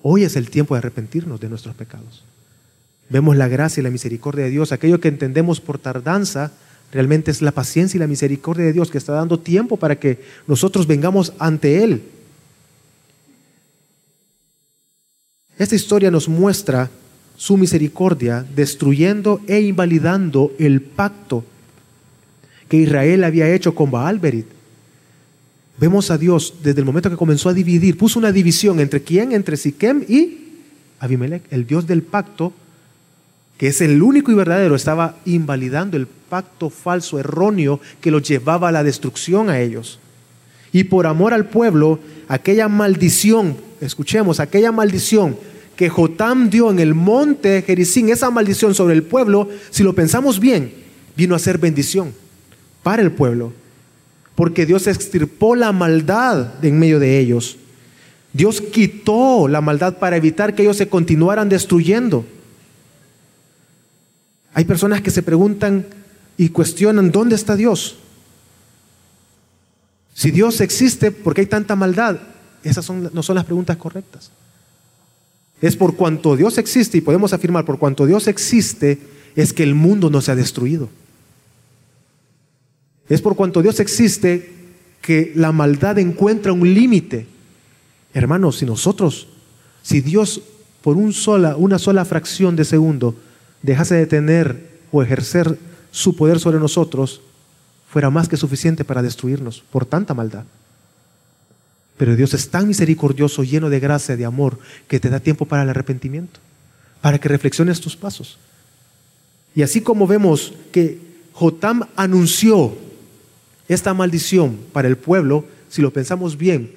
Hoy 0.00 0.22
es 0.22 0.36
el 0.36 0.48
tiempo 0.48 0.76
de 0.76 0.78
arrepentirnos 0.78 1.40
de 1.40 1.48
nuestros 1.48 1.74
pecados. 1.74 2.22
Vemos 3.08 3.36
la 3.36 3.48
gracia 3.48 3.80
y 3.80 3.82
la 3.82 3.90
misericordia 3.90 4.44
de 4.44 4.50
Dios. 4.52 4.70
Aquello 4.70 5.00
que 5.00 5.08
entendemos 5.08 5.60
por 5.60 5.80
tardanza, 5.80 6.52
realmente 6.92 7.32
es 7.32 7.42
la 7.42 7.50
paciencia 7.50 7.98
y 7.98 8.00
la 8.00 8.06
misericordia 8.06 8.64
de 8.64 8.72
Dios 8.72 8.92
que 8.92 8.98
está 8.98 9.12
dando 9.12 9.40
tiempo 9.40 9.76
para 9.76 9.98
que 9.98 10.22
nosotros 10.46 10.86
vengamos 10.86 11.32
ante 11.40 11.82
Él. 11.82 12.04
Esta 15.58 15.74
historia 15.74 16.12
nos 16.12 16.28
muestra 16.28 16.90
su 17.36 17.56
misericordia 17.56 18.46
destruyendo 18.54 19.40
e 19.48 19.60
invalidando 19.62 20.52
el 20.60 20.80
pacto 20.80 21.44
que 22.68 22.76
Israel 22.76 23.24
había 23.24 23.52
hecho 23.52 23.74
con 23.74 23.90
Baalberit. 23.90 24.59
Vemos 25.80 26.10
a 26.10 26.18
Dios 26.18 26.56
desde 26.62 26.80
el 26.80 26.84
momento 26.84 27.08
que 27.08 27.16
comenzó 27.16 27.48
a 27.48 27.54
dividir, 27.54 27.96
puso 27.96 28.18
una 28.18 28.32
división 28.32 28.80
entre 28.80 29.02
quién, 29.02 29.32
entre 29.32 29.56
Siquem 29.56 30.04
y 30.06 30.36
Abimelech, 30.98 31.42
el 31.50 31.66
Dios 31.66 31.86
del 31.86 32.02
pacto, 32.02 32.52
que 33.56 33.68
es 33.68 33.80
el 33.80 34.02
único 34.02 34.30
y 34.30 34.34
verdadero, 34.34 34.74
estaba 34.74 35.16
invalidando 35.24 35.96
el 35.96 36.06
pacto 36.06 36.68
falso, 36.68 37.18
erróneo, 37.18 37.80
que 38.02 38.10
los 38.10 38.22
llevaba 38.28 38.68
a 38.68 38.72
la 38.72 38.84
destrucción 38.84 39.48
a 39.48 39.58
ellos. 39.58 39.98
Y 40.70 40.84
por 40.84 41.06
amor 41.06 41.32
al 41.32 41.48
pueblo, 41.48 41.98
aquella 42.28 42.68
maldición, 42.68 43.56
escuchemos, 43.80 44.38
aquella 44.38 44.72
maldición 44.72 45.38
que 45.76 45.88
Jotam 45.88 46.50
dio 46.50 46.70
en 46.70 46.78
el 46.78 46.94
monte 46.94 47.62
Jericín, 47.62 48.10
esa 48.10 48.30
maldición 48.30 48.74
sobre 48.74 48.92
el 48.92 49.02
pueblo, 49.02 49.48
si 49.70 49.82
lo 49.82 49.94
pensamos 49.94 50.40
bien, 50.40 50.74
vino 51.16 51.34
a 51.34 51.38
ser 51.38 51.56
bendición 51.56 52.12
para 52.82 53.00
el 53.00 53.12
pueblo. 53.12 53.54
Porque 54.40 54.64
Dios 54.64 54.86
extirpó 54.86 55.54
la 55.54 55.70
maldad 55.70 56.64
en 56.64 56.78
medio 56.78 56.98
de 56.98 57.18
ellos. 57.18 57.58
Dios 58.32 58.62
quitó 58.62 59.48
la 59.48 59.60
maldad 59.60 59.98
para 59.98 60.16
evitar 60.16 60.54
que 60.54 60.62
ellos 60.62 60.78
se 60.78 60.88
continuaran 60.88 61.50
destruyendo. 61.50 62.24
Hay 64.54 64.64
personas 64.64 65.02
que 65.02 65.10
se 65.10 65.22
preguntan 65.22 65.84
y 66.38 66.48
cuestionan, 66.48 67.10
¿dónde 67.10 67.34
está 67.34 67.54
Dios? 67.54 67.98
Si 70.14 70.30
Dios 70.30 70.62
existe, 70.62 71.10
¿por 71.10 71.34
qué 71.34 71.42
hay 71.42 71.46
tanta 71.46 71.76
maldad? 71.76 72.16
Esas 72.64 72.88
no 72.88 73.22
son 73.22 73.34
las 73.34 73.44
preguntas 73.44 73.76
correctas. 73.76 74.30
Es 75.60 75.76
por 75.76 75.96
cuanto 75.96 76.34
Dios 76.34 76.56
existe, 76.56 76.96
y 76.96 77.02
podemos 77.02 77.34
afirmar, 77.34 77.66
por 77.66 77.78
cuanto 77.78 78.06
Dios 78.06 78.26
existe, 78.26 79.00
es 79.36 79.52
que 79.52 79.64
el 79.64 79.74
mundo 79.74 80.08
no 80.08 80.22
se 80.22 80.32
ha 80.32 80.34
destruido. 80.34 80.88
Es 83.10 83.20
por 83.20 83.36
cuanto 83.36 83.60
Dios 83.60 83.80
existe 83.80 84.52
que 85.02 85.32
la 85.34 85.50
maldad 85.50 85.98
encuentra 85.98 86.52
un 86.52 86.72
límite. 86.72 87.26
Hermanos, 88.14 88.58
si 88.58 88.66
nosotros, 88.66 89.26
si 89.82 90.00
Dios 90.00 90.40
por 90.80 90.96
un 90.96 91.12
sola, 91.12 91.56
una 91.56 91.78
sola 91.78 92.04
fracción 92.04 92.54
de 92.54 92.64
segundo 92.64 93.16
dejase 93.62 93.96
de 93.96 94.06
tener 94.06 94.70
o 94.92 95.02
ejercer 95.02 95.58
su 95.90 96.14
poder 96.14 96.38
sobre 96.38 96.60
nosotros, 96.60 97.20
fuera 97.88 98.10
más 98.10 98.28
que 98.28 98.36
suficiente 98.36 98.84
para 98.84 99.02
destruirnos 99.02 99.64
por 99.72 99.84
tanta 99.84 100.14
maldad. 100.14 100.44
Pero 101.96 102.14
Dios 102.14 102.32
es 102.32 102.48
tan 102.48 102.68
misericordioso, 102.68 103.42
lleno 103.42 103.70
de 103.70 103.80
gracia, 103.80 104.16
de 104.16 104.24
amor, 104.24 104.58
que 104.86 105.00
te 105.00 105.10
da 105.10 105.18
tiempo 105.18 105.46
para 105.46 105.64
el 105.64 105.68
arrepentimiento, 105.68 106.38
para 107.00 107.18
que 107.18 107.28
reflexiones 107.28 107.80
tus 107.80 107.96
pasos. 107.96 108.38
Y 109.56 109.62
así 109.62 109.80
como 109.80 110.06
vemos 110.06 110.54
que 110.70 111.00
Jotam 111.32 111.88
anunció 111.96 112.89
esta 113.74 113.94
maldición 113.94 114.58
para 114.72 114.88
el 114.88 114.96
pueblo, 114.96 115.44
si 115.68 115.80
lo 115.80 115.92
pensamos 115.92 116.36
bien, 116.36 116.72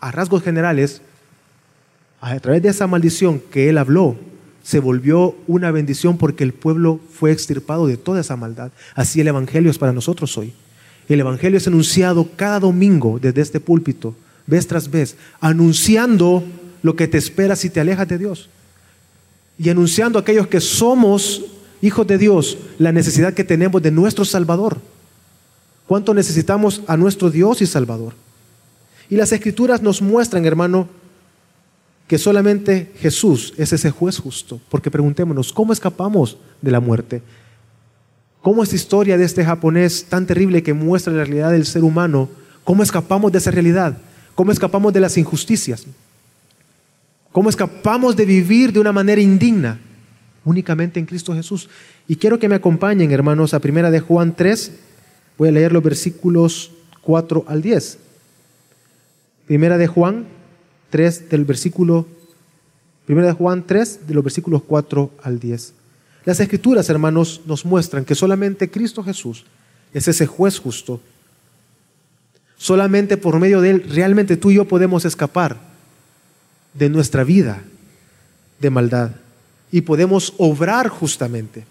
a 0.00 0.10
rasgos 0.10 0.42
generales, 0.42 1.00
a 2.20 2.38
través 2.38 2.62
de 2.62 2.68
esa 2.68 2.86
maldición 2.86 3.40
que 3.50 3.70
él 3.70 3.78
habló, 3.78 4.16
se 4.62 4.78
volvió 4.78 5.36
una 5.46 5.70
bendición 5.70 6.18
porque 6.18 6.44
el 6.44 6.52
pueblo 6.52 7.00
fue 7.10 7.32
extirpado 7.32 7.86
de 7.86 7.96
toda 7.96 8.20
esa 8.20 8.36
maldad. 8.36 8.72
Así 8.94 9.20
el 9.20 9.28
Evangelio 9.28 9.70
es 9.70 9.78
para 9.78 9.92
nosotros 9.92 10.36
hoy. 10.36 10.52
El 11.08 11.20
Evangelio 11.20 11.58
es 11.58 11.66
anunciado 11.66 12.28
cada 12.36 12.60
domingo 12.60 13.18
desde 13.20 13.40
este 13.40 13.60
púlpito 13.60 14.14
vez 14.46 14.66
tras 14.66 14.90
vez, 14.90 15.16
anunciando 15.40 16.44
lo 16.82 16.96
que 16.96 17.08
te 17.08 17.16
espera 17.16 17.56
si 17.56 17.70
te 17.70 17.80
alejas 17.80 18.08
de 18.08 18.18
Dios. 18.18 18.50
Y 19.58 19.70
anunciando 19.70 20.18
a 20.18 20.22
aquellos 20.22 20.48
que 20.48 20.60
somos 20.60 21.42
hijos 21.80 22.06
de 22.06 22.18
Dios 22.18 22.58
la 22.78 22.92
necesidad 22.92 23.32
que 23.32 23.44
tenemos 23.44 23.82
de 23.82 23.90
nuestro 23.90 24.26
Salvador. 24.26 24.78
¿Cuánto 25.86 26.14
necesitamos 26.14 26.82
a 26.86 26.96
nuestro 26.96 27.30
Dios 27.30 27.60
y 27.62 27.66
Salvador? 27.66 28.14
Y 29.10 29.16
las 29.16 29.32
escrituras 29.32 29.82
nos 29.82 30.00
muestran, 30.00 30.44
hermano, 30.46 30.88
que 32.06 32.18
solamente 32.18 32.92
Jesús 32.98 33.54
es 33.56 33.72
ese 33.72 33.90
juez 33.90 34.18
justo. 34.18 34.60
Porque 34.68 34.90
preguntémonos, 34.90 35.52
¿cómo 35.52 35.72
escapamos 35.72 36.38
de 36.62 36.70
la 36.70 36.80
muerte? 36.80 37.22
¿Cómo 38.42 38.62
esta 38.62 38.76
historia 38.76 39.16
de 39.16 39.24
este 39.24 39.44
japonés 39.44 40.04
tan 40.04 40.26
terrible 40.26 40.62
que 40.62 40.74
muestra 40.74 41.12
la 41.12 41.24
realidad 41.24 41.50
del 41.50 41.64
ser 41.64 41.82
humano, 41.82 42.28
cómo 42.62 42.82
escapamos 42.82 43.32
de 43.32 43.38
esa 43.38 43.50
realidad? 43.50 43.96
¿Cómo 44.34 44.52
escapamos 44.52 44.92
de 44.92 45.00
las 45.00 45.16
injusticias? 45.16 45.86
¿Cómo 47.32 47.48
escapamos 47.48 48.16
de 48.16 48.26
vivir 48.26 48.72
de 48.72 48.80
una 48.80 48.92
manera 48.92 49.20
indigna? 49.20 49.80
Únicamente 50.44 51.00
en 51.00 51.06
Cristo 51.06 51.34
Jesús. 51.34 51.68
Y 52.06 52.16
quiero 52.16 52.38
que 52.38 52.48
me 52.48 52.54
acompañen, 52.54 53.10
hermanos, 53.12 53.54
a 53.54 53.60
primera 53.60 53.90
de 53.90 54.00
Juan 54.00 54.36
3. 54.36 54.72
Voy 55.38 55.48
a 55.48 55.52
leer 55.52 55.72
los 55.72 55.82
versículos 55.82 56.70
4 57.02 57.44
al 57.46 57.62
10. 57.62 57.98
Primera 59.46 59.78
de 59.78 59.86
Juan 59.86 60.26
3 60.90 61.28
del 61.28 61.44
versículo 61.44 62.06
Primera 63.06 63.26
de 63.26 63.34
Juan 63.34 63.66
3 63.66 64.06
de 64.06 64.14
los 64.14 64.24
versículos 64.24 64.62
4 64.66 65.10
al 65.22 65.38
10. 65.38 65.74
Las 66.24 66.40
escrituras, 66.40 66.88
hermanos, 66.88 67.42
nos 67.44 67.66
muestran 67.66 68.04
que 68.04 68.14
solamente 68.14 68.70
Cristo 68.70 69.02
Jesús 69.02 69.44
es 69.92 70.08
ese 70.08 70.26
juez 70.26 70.58
justo 70.58 71.00
Solamente 72.56 73.16
por 73.16 73.38
medio 73.40 73.60
de 73.60 73.70
Él 73.70 73.84
realmente 73.90 74.36
tú 74.36 74.50
y 74.50 74.54
yo 74.54 74.64
podemos 74.64 75.04
escapar 75.04 75.58
de 76.72 76.88
nuestra 76.88 77.24
vida 77.24 77.62
de 78.58 78.70
maldad 78.70 79.10
y 79.70 79.82
podemos 79.82 80.32
obrar 80.38 80.88
justamente. 80.88 81.66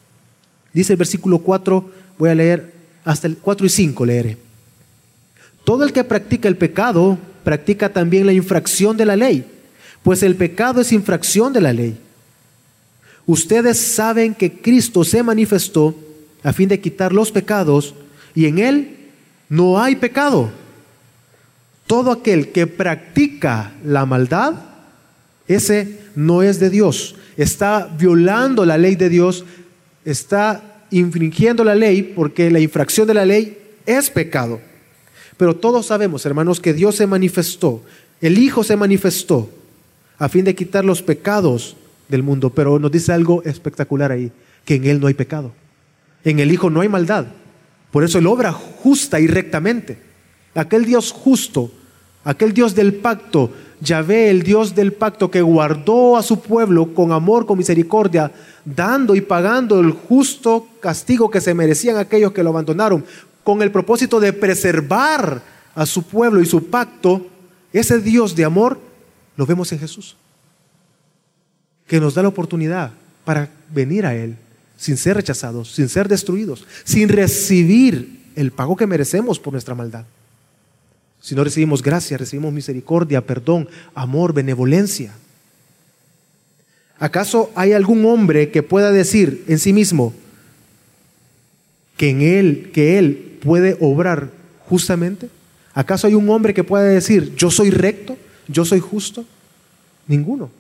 Dice 0.73 0.93
el 0.93 0.97
versículo 0.97 1.39
4, 1.39 1.89
voy 2.17 2.29
a 2.29 2.35
leer 2.35 2.72
hasta 3.03 3.27
el 3.27 3.37
4 3.37 3.65
y 3.65 3.69
5 3.69 4.05
leeré. 4.05 4.37
Todo 5.63 5.83
el 5.83 5.93
que 5.93 6.03
practica 6.03 6.47
el 6.47 6.57
pecado 6.57 7.17
practica 7.43 7.91
también 7.91 8.25
la 8.25 8.33
infracción 8.33 8.95
de 8.97 9.05
la 9.05 9.15
ley, 9.15 9.45
pues 10.01 10.23
el 10.23 10.35
pecado 10.35 10.81
es 10.81 10.91
infracción 10.91 11.53
de 11.53 11.61
la 11.61 11.73
ley. 11.73 11.97
Ustedes 13.25 13.77
saben 13.77 14.33
que 14.33 14.59
Cristo 14.59 15.03
se 15.03 15.23
manifestó 15.23 15.95
a 16.43 16.51
fin 16.51 16.67
de 16.67 16.79
quitar 16.79 17.13
los 17.13 17.31
pecados 17.31 17.95
y 18.35 18.47
en 18.47 18.59
Él 18.59 18.97
no 19.49 19.79
hay 19.79 19.95
pecado. 19.95 20.51
Todo 21.87 22.11
aquel 22.11 22.51
que 22.51 22.67
practica 22.67 23.73
la 23.85 24.05
maldad, 24.05 24.53
ese 25.47 25.99
no 26.15 26.41
es 26.41 26.59
de 26.59 26.69
Dios. 26.69 27.15
Está 27.37 27.87
violando 27.97 28.65
la 28.65 28.77
ley 28.77 28.95
de 28.95 29.09
Dios, 29.09 29.45
está 30.05 30.72
infringiendo 30.99 31.63
la 31.63 31.75
ley 31.75 32.13
porque 32.15 32.51
la 32.51 32.59
infracción 32.59 33.07
de 33.07 33.13
la 33.13 33.25
ley 33.25 33.57
es 33.85 34.09
pecado. 34.09 34.59
Pero 35.37 35.55
todos 35.55 35.87
sabemos, 35.87 36.25
hermanos, 36.25 36.59
que 36.59 36.73
Dios 36.73 36.95
se 36.95 37.07
manifestó, 37.07 37.81
el 38.21 38.37
Hijo 38.37 38.63
se 38.63 38.77
manifestó 38.77 39.49
a 40.17 40.29
fin 40.29 40.45
de 40.45 40.55
quitar 40.55 40.85
los 40.85 41.01
pecados 41.01 41.75
del 42.07 42.23
mundo. 42.23 42.51
Pero 42.51 42.79
nos 42.79 42.91
dice 42.91 43.11
algo 43.11 43.43
espectacular 43.43 44.11
ahí, 44.11 44.31
que 44.65 44.75
en 44.75 44.85
Él 44.85 44.99
no 44.99 45.07
hay 45.07 45.13
pecado. 45.13 45.51
En 46.23 46.39
el 46.39 46.51
Hijo 46.51 46.69
no 46.69 46.81
hay 46.81 46.89
maldad. 46.89 47.25
Por 47.91 48.03
eso 48.03 48.19
Él 48.19 48.27
obra 48.27 48.51
justa 48.51 49.19
y 49.19 49.27
rectamente. 49.27 49.97
Aquel 50.55 50.85
Dios 50.85 51.11
justo, 51.11 51.71
aquel 52.23 52.53
Dios 52.53 52.75
del 52.75 52.93
pacto, 52.93 53.51
Yahvé, 53.83 54.29
el 54.29 54.43
Dios 54.43 54.73
del 54.73 54.93
pacto 54.93 55.29
que 55.29 55.41
guardó 55.41 56.17
a 56.17 56.23
su 56.23 56.39
pueblo 56.39 56.93
con 56.93 57.11
amor, 57.11 57.45
con 57.45 57.57
misericordia, 57.57 58.31
dando 58.63 59.15
y 59.15 59.21
pagando 59.21 59.79
el 59.79 59.91
justo 59.91 60.67
castigo 60.79 61.29
que 61.29 61.41
se 61.41 61.53
merecían 61.53 61.97
aquellos 61.97 62.31
que 62.31 62.43
lo 62.43 62.49
abandonaron, 62.49 63.05
con 63.43 63.61
el 63.61 63.71
propósito 63.71 64.19
de 64.19 64.31
preservar 64.31 65.41
a 65.75 65.85
su 65.85 66.03
pueblo 66.03 66.41
y 66.41 66.45
su 66.45 66.67
pacto, 66.67 67.27
ese 67.73 67.99
Dios 67.99 68.35
de 68.35 68.45
amor 68.45 68.79
lo 69.35 69.45
vemos 69.45 69.71
en 69.73 69.79
Jesús, 69.79 70.15
que 71.85 71.99
nos 71.99 72.13
da 72.13 72.21
la 72.21 72.29
oportunidad 72.29 72.91
para 73.25 73.49
venir 73.73 74.05
a 74.05 74.15
Él 74.15 74.37
sin 74.77 74.97
ser 74.97 75.17
rechazados, 75.17 75.71
sin 75.71 75.89
ser 75.89 76.07
destruidos, 76.07 76.65
sin 76.83 77.09
recibir 77.09 78.31
el 78.35 78.51
pago 78.51 78.75
que 78.75 78.87
merecemos 78.87 79.39
por 79.39 79.53
nuestra 79.53 79.75
maldad. 79.75 80.05
Si 81.23 81.35
no 81.35 81.45
recibimos 81.45 81.81
gracia, 81.81 82.17
recibimos 82.17 82.51
misericordia, 82.51 83.25
perdón, 83.25 83.69
amor, 83.95 84.33
benevolencia. 84.33 85.13
¿Acaso 86.99 87.49
hay 87.55 87.71
algún 87.71 88.03
hombre 88.03 88.51
que 88.51 88.61
pueda 88.61 88.91
decir 88.91 89.45
en 89.47 89.57
sí 89.57 89.71
mismo 89.71 90.13
que 91.95 92.09
en 92.09 92.21
él, 92.21 92.71
que 92.73 92.99
él 92.99 93.39
puede 93.41 93.77
obrar 93.79 94.31
justamente? 94.67 95.29
¿Acaso 95.73 96.07
hay 96.07 96.13
un 96.13 96.29
hombre 96.29 96.53
que 96.53 96.65
pueda 96.65 96.83
decir, 96.83 97.33
yo 97.37 97.49
soy 97.49 97.69
recto, 97.69 98.17
yo 98.49 98.65
soy 98.65 98.81
justo? 98.81 99.23
Ninguno. 100.09 100.51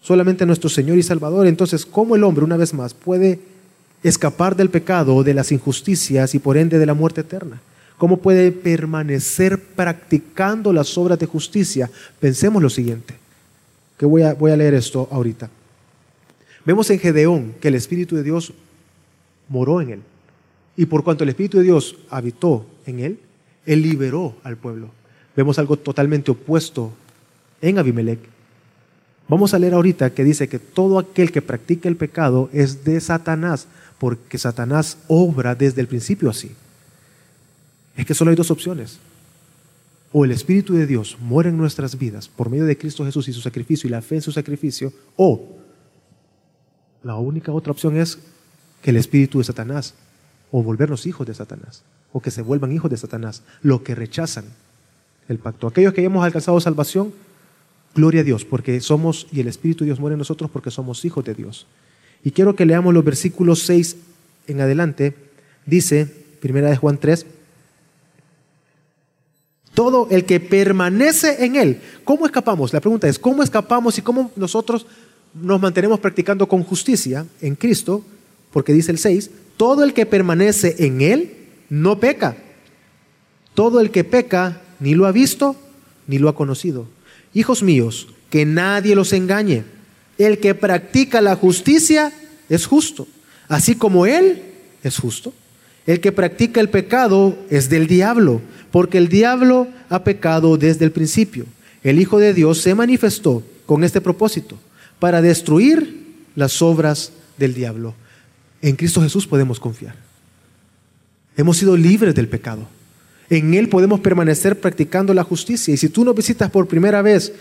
Solamente 0.00 0.46
nuestro 0.46 0.70
Señor 0.70 0.96
y 0.96 1.02
Salvador. 1.02 1.46
Entonces, 1.46 1.84
¿cómo 1.84 2.16
el 2.16 2.24
hombre, 2.24 2.42
una 2.42 2.56
vez 2.56 2.72
más, 2.72 2.94
puede 2.94 3.38
escapar 4.02 4.56
del 4.56 4.70
pecado, 4.70 5.22
de 5.22 5.34
las 5.34 5.52
injusticias 5.52 6.34
y 6.34 6.38
por 6.38 6.56
ende 6.56 6.78
de 6.78 6.86
la 6.86 6.94
muerte 6.94 7.20
eterna? 7.20 7.60
¿Cómo 7.98 8.18
puede 8.18 8.50
permanecer 8.50 9.60
practicando 9.60 10.72
las 10.72 10.96
obras 10.98 11.18
de 11.18 11.26
justicia? 11.26 11.90
Pensemos 12.18 12.62
lo 12.62 12.70
siguiente, 12.70 13.14
que 13.96 14.06
voy 14.06 14.22
a, 14.22 14.34
voy 14.34 14.50
a 14.50 14.56
leer 14.56 14.74
esto 14.74 15.08
ahorita. 15.10 15.48
Vemos 16.64 16.90
en 16.90 16.98
Gedeón 16.98 17.54
que 17.60 17.68
el 17.68 17.74
Espíritu 17.74 18.16
de 18.16 18.22
Dios 18.22 18.52
moró 19.48 19.80
en 19.80 19.90
él. 19.90 20.02
Y 20.76 20.86
por 20.86 21.04
cuanto 21.04 21.22
el 21.22 21.30
Espíritu 21.30 21.58
de 21.58 21.64
Dios 21.64 21.96
habitó 22.10 22.66
en 22.86 23.00
él, 23.00 23.18
él 23.66 23.82
liberó 23.82 24.34
al 24.42 24.56
pueblo. 24.56 24.90
Vemos 25.36 25.58
algo 25.58 25.76
totalmente 25.76 26.30
opuesto 26.30 26.92
en 27.60 27.78
Abimelech. 27.78 28.20
Vamos 29.28 29.54
a 29.54 29.58
leer 29.58 29.74
ahorita 29.74 30.10
que 30.10 30.24
dice 30.24 30.48
que 30.48 30.58
todo 30.58 30.98
aquel 30.98 31.32
que 31.32 31.42
practica 31.42 31.88
el 31.88 31.96
pecado 31.96 32.50
es 32.52 32.84
de 32.84 33.00
Satanás, 33.00 33.66
porque 33.98 34.36
Satanás 34.36 34.98
obra 35.08 35.54
desde 35.54 35.80
el 35.80 35.86
principio 35.86 36.28
así. 36.28 36.50
Es 37.96 38.06
que 38.06 38.14
solo 38.14 38.30
hay 38.30 38.36
dos 38.36 38.50
opciones. 38.50 38.98
O 40.12 40.24
el 40.24 40.30
Espíritu 40.30 40.74
de 40.74 40.86
Dios 40.86 41.16
muere 41.20 41.50
en 41.50 41.58
nuestras 41.58 41.98
vidas 41.98 42.28
por 42.28 42.48
medio 42.48 42.64
de 42.64 42.78
Cristo 42.78 43.04
Jesús 43.04 43.28
y 43.28 43.32
su 43.32 43.40
sacrificio 43.40 43.88
y 43.88 43.90
la 43.90 44.02
fe 44.02 44.16
en 44.16 44.22
su 44.22 44.32
sacrificio, 44.32 44.92
o 45.16 45.48
la 47.02 47.16
única 47.16 47.52
otra 47.52 47.72
opción 47.72 47.96
es 47.96 48.18
que 48.80 48.90
el 48.90 48.96
Espíritu 48.96 49.38
de 49.38 49.44
Satanás, 49.44 49.94
o 50.50 50.62
volvernos 50.62 51.06
hijos 51.06 51.26
de 51.26 51.34
Satanás 51.34 51.82
o 52.14 52.20
que 52.20 52.30
se 52.30 52.42
vuelvan 52.42 52.70
hijos 52.70 52.90
de 52.90 52.96
Satanás, 52.96 53.42
los 53.60 53.80
que 53.80 53.96
rechazan 53.96 54.44
el 55.28 55.38
pacto. 55.38 55.66
Aquellos 55.66 55.92
que 55.92 56.00
hayamos 56.00 56.24
alcanzado 56.24 56.60
salvación, 56.60 57.12
gloria 57.92 58.20
a 58.20 58.24
Dios, 58.24 58.44
porque 58.44 58.80
somos, 58.80 59.26
y 59.32 59.40
el 59.40 59.48
Espíritu 59.48 59.82
de 59.82 59.86
Dios 59.86 59.98
muere 59.98 60.14
en 60.14 60.20
nosotros 60.20 60.48
porque 60.48 60.70
somos 60.70 61.04
hijos 61.04 61.24
de 61.24 61.34
Dios. 61.34 61.66
Y 62.22 62.30
quiero 62.30 62.54
que 62.54 62.66
leamos 62.66 62.94
los 62.94 63.04
versículos 63.04 63.64
6 63.64 63.96
en 64.46 64.60
adelante. 64.60 65.16
Dice, 65.66 66.06
primera 66.40 66.70
de 66.70 66.76
Juan 66.76 66.98
3, 66.98 67.26
todo 69.74 70.08
el 70.10 70.24
que 70.24 70.40
permanece 70.40 71.44
en 71.44 71.56
Él. 71.56 71.80
¿Cómo 72.04 72.26
escapamos? 72.26 72.72
La 72.72 72.80
pregunta 72.80 73.08
es, 73.08 73.18
¿cómo 73.18 73.42
escapamos 73.42 73.98
y 73.98 74.02
cómo 74.02 74.30
nosotros 74.36 74.86
nos 75.34 75.60
mantenemos 75.60 76.00
practicando 76.00 76.48
con 76.48 76.62
justicia 76.62 77.26
en 77.40 77.56
Cristo? 77.56 78.04
Porque 78.52 78.72
dice 78.72 78.92
el 78.92 78.98
6, 78.98 79.30
todo 79.56 79.84
el 79.84 79.92
que 79.92 80.06
permanece 80.06 80.76
en 80.78 81.00
Él 81.00 81.32
no 81.68 81.98
peca. 81.98 82.36
Todo 83.54 83.80
el 83.80 83.90
que 83.90 84.04
peca 84.04 84.60
ni 84.80 84.94
lo 84.94 85.06
ha 85.06 85.12
visto 85.12 85.56
ni 86.06 86.18
lo 86.18 86.28
ha 86.28 86.34
conocido. 86.34 86.86
Hijos 87.32 87.62
míos, 87.62 88.08
que 88.30 88.44
nadie 88.44 88.94
los 88.94 89.12
engañe. 89.12 89.64
El 90.18 90.38
que 90.38 90.54
practica 90.54 91.20
la 91.20 91.34
justicia 91.34 92.12
es 92.48 92.66
justo, 92.66 93.08
así 93.48 93.74
como 93.74 94.06
Él 94.06 94.42
es 94.82 94.98
justo. 94.98 95.32
El 95.86 96.00
que 96.00 96.12
practica 96.12 96.60
el 96.60 96.70
pecado 96.70 97.36
es 97.50 97.68
del 97.68 97.86
diablo, 97.86 98.40
porque 98.70 98.98
el 98.98 99.08
diablo 99.08 99.68
ha 99.90 100.02
pecado 100.02 100.56
desde 100.56 100.84
el 100.84 100.92
principio. 100.92 101.44
El 101.82 102.00
Hijo 102.00 102.18
de 102.18 102.32
Dios 102.32 102.58
se 102.58 102.74
manifestó 102.74 103.42
con 103.66 103.84
este 103.84 104.00
propósito, 104.00 104.58
para 104.98 105.20
destruir 105.20 106.04
las 106.34 106.62
obras 106.62 107.12
del 107.36 107.54
diablo. 107.54 107.94
En 108.62 108.76
Cristo 108.76 109.02
Jesús 109.02 109.26
podemos 109.26 109.60
confiar. 109.60 109.94
Hemos 111.36 111.58
sido 111.58 111.76
libres 111.76 112.14
del 112.14 112.28
pecado. 112.28 112.66
En 113.28 113.54
Él 113.54 113.68
podemos 113.68 114.00
permanecer 114.00 114.60
practicando 114.60 115.12
la 115.12 115.24
justicia. 115.24 115.74
Y 115.74 115.76
si 115.76 115.88
tú 115.88 116.04
nos 116.04 116.14
visitas 116.14 116.50
por 116.50 116.68
primera 116.68 117.02
vez, 117.02 117.32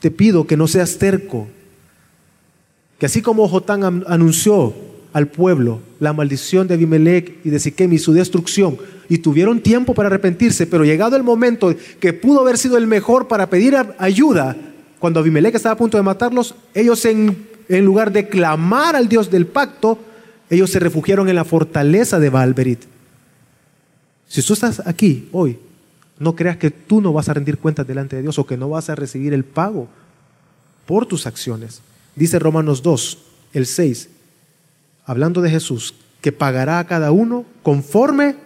te 0.00 0.10
pido 0.10 0.46
que 0.46 0.56
no 0.56 0.68
seas 0.68 0.96
terco. 0.98 1.48
Que 2.98 3.06
así 3.06 3.20
como 3.20 3.48
Jotán 3.48 4.04
anunció 4.06 4.74
al 5.12 5.28
pueblo 5.28 5.80
la 6.00 6.12
maldición 6.12 6.66
de 6.66 6.74
Abimelech 6.74 7.38
y 7.44 7.50
de 7.50 7.58
Siquem 7.58 7.92
y 7.92 7.98
su 7.98 8.12
destrucción, 8.12 8.78
y 9.08 9.18
tuvieron 9.18 9.60
tiempo 9.60 9.94
para 9.94 10.08
arrepentirse, 10.08 10.66
pero 10.66 10.84
llegado 10.84 11.16
el 11.16 11.22
momento 11.22 11.74
que 12.00 12.12
pudo 12.12 12.40
haber 12.40 12.58
sido 12.58 12.76
el 12.76 12.86
mejor 12.86 13.28
para 13.28 13.48
pedir 13.48 13.76
ayuda, 13.98 14.56
cuando 14.98 15.20
Abimelech 15.20 15.54
estaba 15.54 15.74
a 15.74 15.78
punto 15.78 15.96
de 15.96 16.02
matarlos, 16.02 16.54
ellos 16.74 17.04
en, 17.04 17.46
en 17.68 17.84
lugar 17.84 18.12
de 18.12 18.28
clamar 18.28 18.96
al 18.96 19.08
Dios 19.08 19.30
del 19.30 19.46
pacto, 19.46 19.98
ellos 20.48 20.70
se 20.70 20.78
refugiaron 20.78 21.28
en 21.28 21.36
la 21.36 21.44
fortaleza 21.44 22.18
de 22.18 22.30
Baalberit. 22.30 22.80
Si 24.28 24.42
tú 24.42 24.52
estás 24.52 24.82
aquí 24.86 25.28
hoy, 25.32 25.58
no 26.18 26.36
creas 26.36 26.56
que 26.56 26.70
tú 26.70 27.00
no 27.00 27.12
vas 27.12 27.28
a 27.28 27.34
rendir 27.34 27.58
cuentas 27.58 27.86
delante 27.86 28.16
de 28.16 28.22
Dios 28.22 28.38
o 28.38 28.46
que 28.46 28.56
no 28.56 28.68
vas 28.68 28.88
a 28.88 28.94
recibir 28.94 29.34
el 29.34 29.44
pago 29.44 29.88
por 30.86 31.04
tus 31.06 31.26
acciones. 31.26 31.82
Dice 32.14 32.38
Romanos 32.38 32.82
2, 32.82 33.18
el 33.54 33.66
6, 33.66 34.08
hablando 35.04 35.42
de 35.42 35.50
Jesús, 35.50 35.94
que 36.20 36.32
pagará 36.32 36.78
a 36.78 36.86
cada 36.86 37.12
uno 37.12 37.44
conforme 37.62 38.36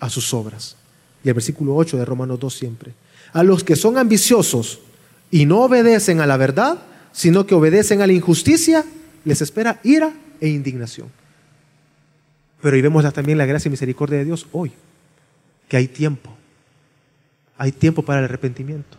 a 0.00 0.08
sus 0.08 0.32
obras. 0.34 0.76
Y 1.24 1.28
el 1.28 1.34
versículo 1.34 1.74
8 1.74 1.96
de 1.96 2.04
Romanos 2.04 2.38
2 2.38 2.54
siempre. 2.54 2.92
A 3.32 3.42
los 3.42 3.64
que 3.64 3.76
son 3.76 3.98
ambiciosos 3.98 4.80
y 5.30 5.46
no 5.46 5.62
obedecen 5.62 6.20
a 6.20 6.26
la 6.26 6.36
verdad, 6.36 6.78
sino 7.12 7.46
que 7.46 7.54
obedecen 7.54 8.02
a 8.02 8.06
la 8.06 8.12
injusticia, 8.12 8.84
les 9.24 9.40
espera 9.42 9.80
ira 9.82 10.12
e 10.40 10.48
indignación. 10.48 11.08
Pero 12.60 12.76
ahí 12.76 12.82
vemos 12.82 13.10
también 13.12 13.38
la 13.38 13.46
gracia 13.46 13.68
y 13.68 13.70
misericordia 13.70 14.18
de 14.18 14.24
Dios 14.24 14.46
hoy 14.52 14.72
que 15.68 15.76
hay 15.76 15.88
tiempo. 15.88 16.30
Hay 17.56 17.72
tiempo 17.72 18.02
para 18.02 18.20
el 18.20 18.26
arrepentimiento. 18.26 18.96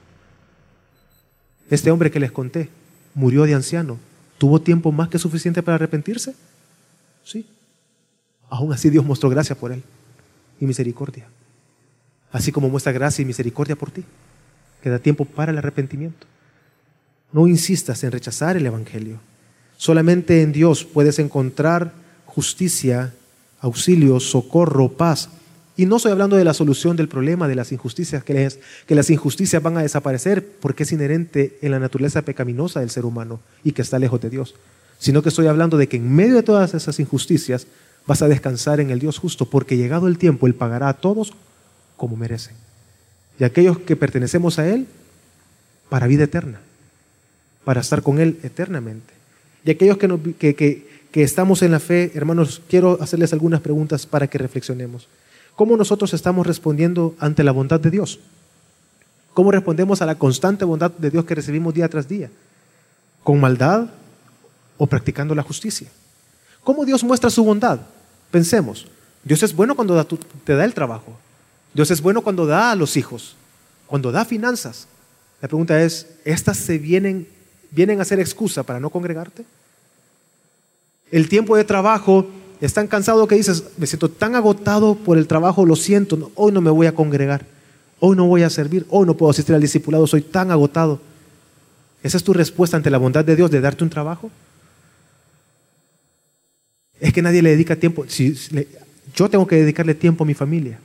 Este 1.70 1.92
hombre 1.92 2.12
que 2.12 2.20
les 2.20 2.32
conté 2.32 2.70
murió 3.14 3.44
de 3.44 3.54
anciano. 3.54 3.98
¿Tuvo 4.38 4.62
tiempo 4.62 4.92
más 4.92 5.10
que 5.10 5.20
suficiente 5.20 5.64
para 5.64 5.76
arrepentirse? 5.76 6.36
Sí. 7.26 7.46
Aún 8.50 8.72
así 8.72 8.90
Dios 8.90 9.04
mostró 9.04 9.30
gracia 9.30 9.56
por 9.56 9.74
él 9.74 9.84
y 10.62 10.66
misericordia. 10.66 11.28
Así 12.32 12.54
como 12.54 12.70
muestra 12.70 12.94
gracia 12.94 13.22
y 13.22 13.26
misericordia 13.26 13.76
por 13.76 13.92
ti. 13.92 14.06
Queda 14.82 15.00
tiempo 15.00 15.26
para 15.26 15.52
el 15.52 15.58
arrepentimiento. 15.58 16.26
No 17.34 17.48
insistas 17.48 18.02
en 18.06 18.12
rechazar 18.12 18.56
el 18.56 18.66
Evangelio. 18.66 19.20
Solamente 19.76 20.42
en 20.42 20.54
Dios 20.54 20.86
puedes 20.86 21.20
encontrar 21.20 21.92
justicia, 22.26 23.14
auxilio, 23.60 24.22
socorro, 24.22 24.90
paz 24.90 25.30
y 25.78 25.86
no 25.86 25.98
estoy 25.98 26.14
hablando 26.14 26.38
de 26.38 26.46
la 26.46 26.54
solución 26.54 26.96
del 26.96 27.10
problema 27.10 27.48
de 27.48 27.56
las 27.56 27.72
injusticias, 27.72 28.24
que, 28.24 28.50
que 28.86 28.96
las 28.96 29.10
injusticias 29.10 29.62
van 29.62 29.78
a 29.78 29.82
desaparecer 29.82 30.46
porque 30.62 30.84
es 30.84 30.92
inherente 30.94 31.58
en 31.62 31.72
la 31.72 31.80
naturaleza 31.80 32.22
pecaminosa 32.22 32.80
del 32.80 32.90
ser 32.90 33.04
humano 33.04 33.42
y 33.64 33.74
que 33.74 33.82
está 33.82 34.00
lejos 34.00 34.22
de 34.22 34.30
Dios, 34.30 34.56
sino 35.00 35.22
que 35.22 35.30
estoy 35.30 35.48
hablando 35.48 35.78
de 35.78 35.88
que 35.88 35.98
en 35.98 36.14
medio 36.14 36.36
de 36.36 36.44
todas 36.44 36.74
esas 36.74 37.00
injusticias 37.00 37.68
vas 38.06 38.22
a 38.22 38.28
descansar 38.28 38.80
en 38.80 38.92
el 38.92 39.00
Dios 39.00 39.18
justo, 39.18 39.46
porque 39.46 39.78
llegado 39.78 40.08
el 40.08 40.18
tiempo 40.18 40.48
Él 40.48 40.56
pagará 40.56 40.90
a 40.90 40.94
todos 40.94 41.34
como 41.98 42.16
merecen. 42.16 42.56
Y 43.40 43.44
aquellos 43.44 43.80
que 43.80 43.96
pertenecemos 43.96 44.60
a 44.60 44.68
Él, 44.68 44.88
para 45.90 46.08
vida 46.08 46.24
eterna, 46.24 46.60
para 47.64 47.82
estar 47.82 48.02
con 48.02 48.20
Él 48.20 48.40
eternamente. 48.44 49.14
Y 49.64 49.72
aquellos 49.72 49.98
que, 49.98 50.86
que 51.12 51.24
estamos 51.24 51.62
en 51.62 51.72
la 51.72 51.80
fe, 51.80 52.12
hermanos, 52.14 52.62
quiero 52.70 53.02
hacerles 53.02 53.34
algunas 53.34 53.62
preguntas 53.62 54.06
para 54.06 54.28
que 54.28 54.38
reflexionemos. 54.38 55.08
¿Cómo 55.56 55.78
nosotros 55.78 56.14
estamos 56.14 56.46
respondiendo 56.46 57.16
ante 57.20 57.44
la 57.44 57.52
bondad 57.52 57.80
de 57.80 57.90
Dios? 57.90 58.20
¿Cómo 59.34 59.52
respondemos 59.52 60.02
a 60.02 60.06
la 60.06 60.16
constante 60.16 60.66
bondad 60.66 60.92
de 60.92 61.10
Dios 61.10 61.26
que 61.26 61.36
recibimos 61.36 61.74
día 61.74 61.90
tras 61.90 62.08
día? 62.08 62.30
¿Con 63.24 63.40
maldad 63.40 63.88
o 64.78 64.88
practicando 64.88 65.36
la 65.36 65.44
justicia? 65.44 65.88
¿Cómo 66.64 66.86
Dios 66.86 67.04
muestra 67.04 67.30
su 67.30 67.44
bondad? 67.44 67.80
Pensemos, 68.32 68.88
Dios 69.24 69.42
es 69.44 69.56
bueno 69.56 69.76
cuando 69.76 70.06
te 70.44 70.56
da 70.56 70.66
el 70.66 70.74
trabajo. 70.74 71.18
Dios 71.74 71.92
es 71.92 72.02
bueno 72.02 72.22
cuando 72.22 72.46
da 72.46 72.72
a 72.72 72.76
los 72.76 72.96
hijos, 72.96 73.36
cuando 73.88 74.12
da 74.12 74.24
finanzas. 74.24 74.88
La 75.42 75.48
pregunta 75.48 75.82
es, 75.82 76.08
¿estas 76.24 76.58
se 76.58 76.78
vienen, 76.78 77.28
vienen 77.72 78.00
a 78.00 78.06
ser 78.06 78.20
excusa 78.20 78.64
para 78.64 78.80
no 78.80 78.90
congregarte? 78.90 79.46
El 81.12 81.30
tiempo 81.30 81.56
de 81.56 81.64
trabajo 81.64 82.28
es 82.62 82.74
tan 82.74 82.88
cansado 82.88 83.28
que 83.28 83.36
dices, 83.36 83.64
me 83.78 83.88
siento 83.88 84.10
tan 84.10 84.36
agotado 84.36 84.96
por 84.96 85.18
el 85.18 85.28
trabajo, 85.28 85.66
lo 85.66 85.76
siento, 85.76 86.32
hoy 86.36 86.52
no 86.52 86.62
me 86.62 86.72
voy 86.72 86.88
a 86.88 86.96
congregar, 86.96 87.46
hoy 88.00 88.16
no 88.16 88.26
voy 88.26 88.44
a 88.44 88.50
servir, 88.50 88.86
hoy 88.90 89.06
no 89.06 89.16
puedo 89.16 89.30
asistir 89.30 89.54
al 89.54 89.62
discipulado, 89.62 90.08
soy 90.08 90.22
tan 90.22 90.52
agotado. 90.52 91.00
¿Esa 92.02 92.18
es 92.18 92.24
tu 92.24 92.34
respuesta 92.34 92.78
ante 92.78 92.90
la 92.90 92.98
bondad 92.98 93.26
de 93.26 93.36
Dios 93.36 93.52
de 93.52 93.62
darte 93.62 93.84
un 93.84 93.90
trabajo? 93.90 94.32
Es 97.00 97.14
que 97.14 97.22
nadie 97.22 97.42
le 97.42 97.52
dedica 97.52 97.76
tiempo. 97.76 98.06
Si, 98.08 98.36
yo 99.16 99.30
tengo 99.30 99.48
que 99.48 99.58
dedicarle 99.58 99.96
tiempo 99.96 100.24
a 100.24 100.28
mi 100.28 100.34
familia. 100.34 100.80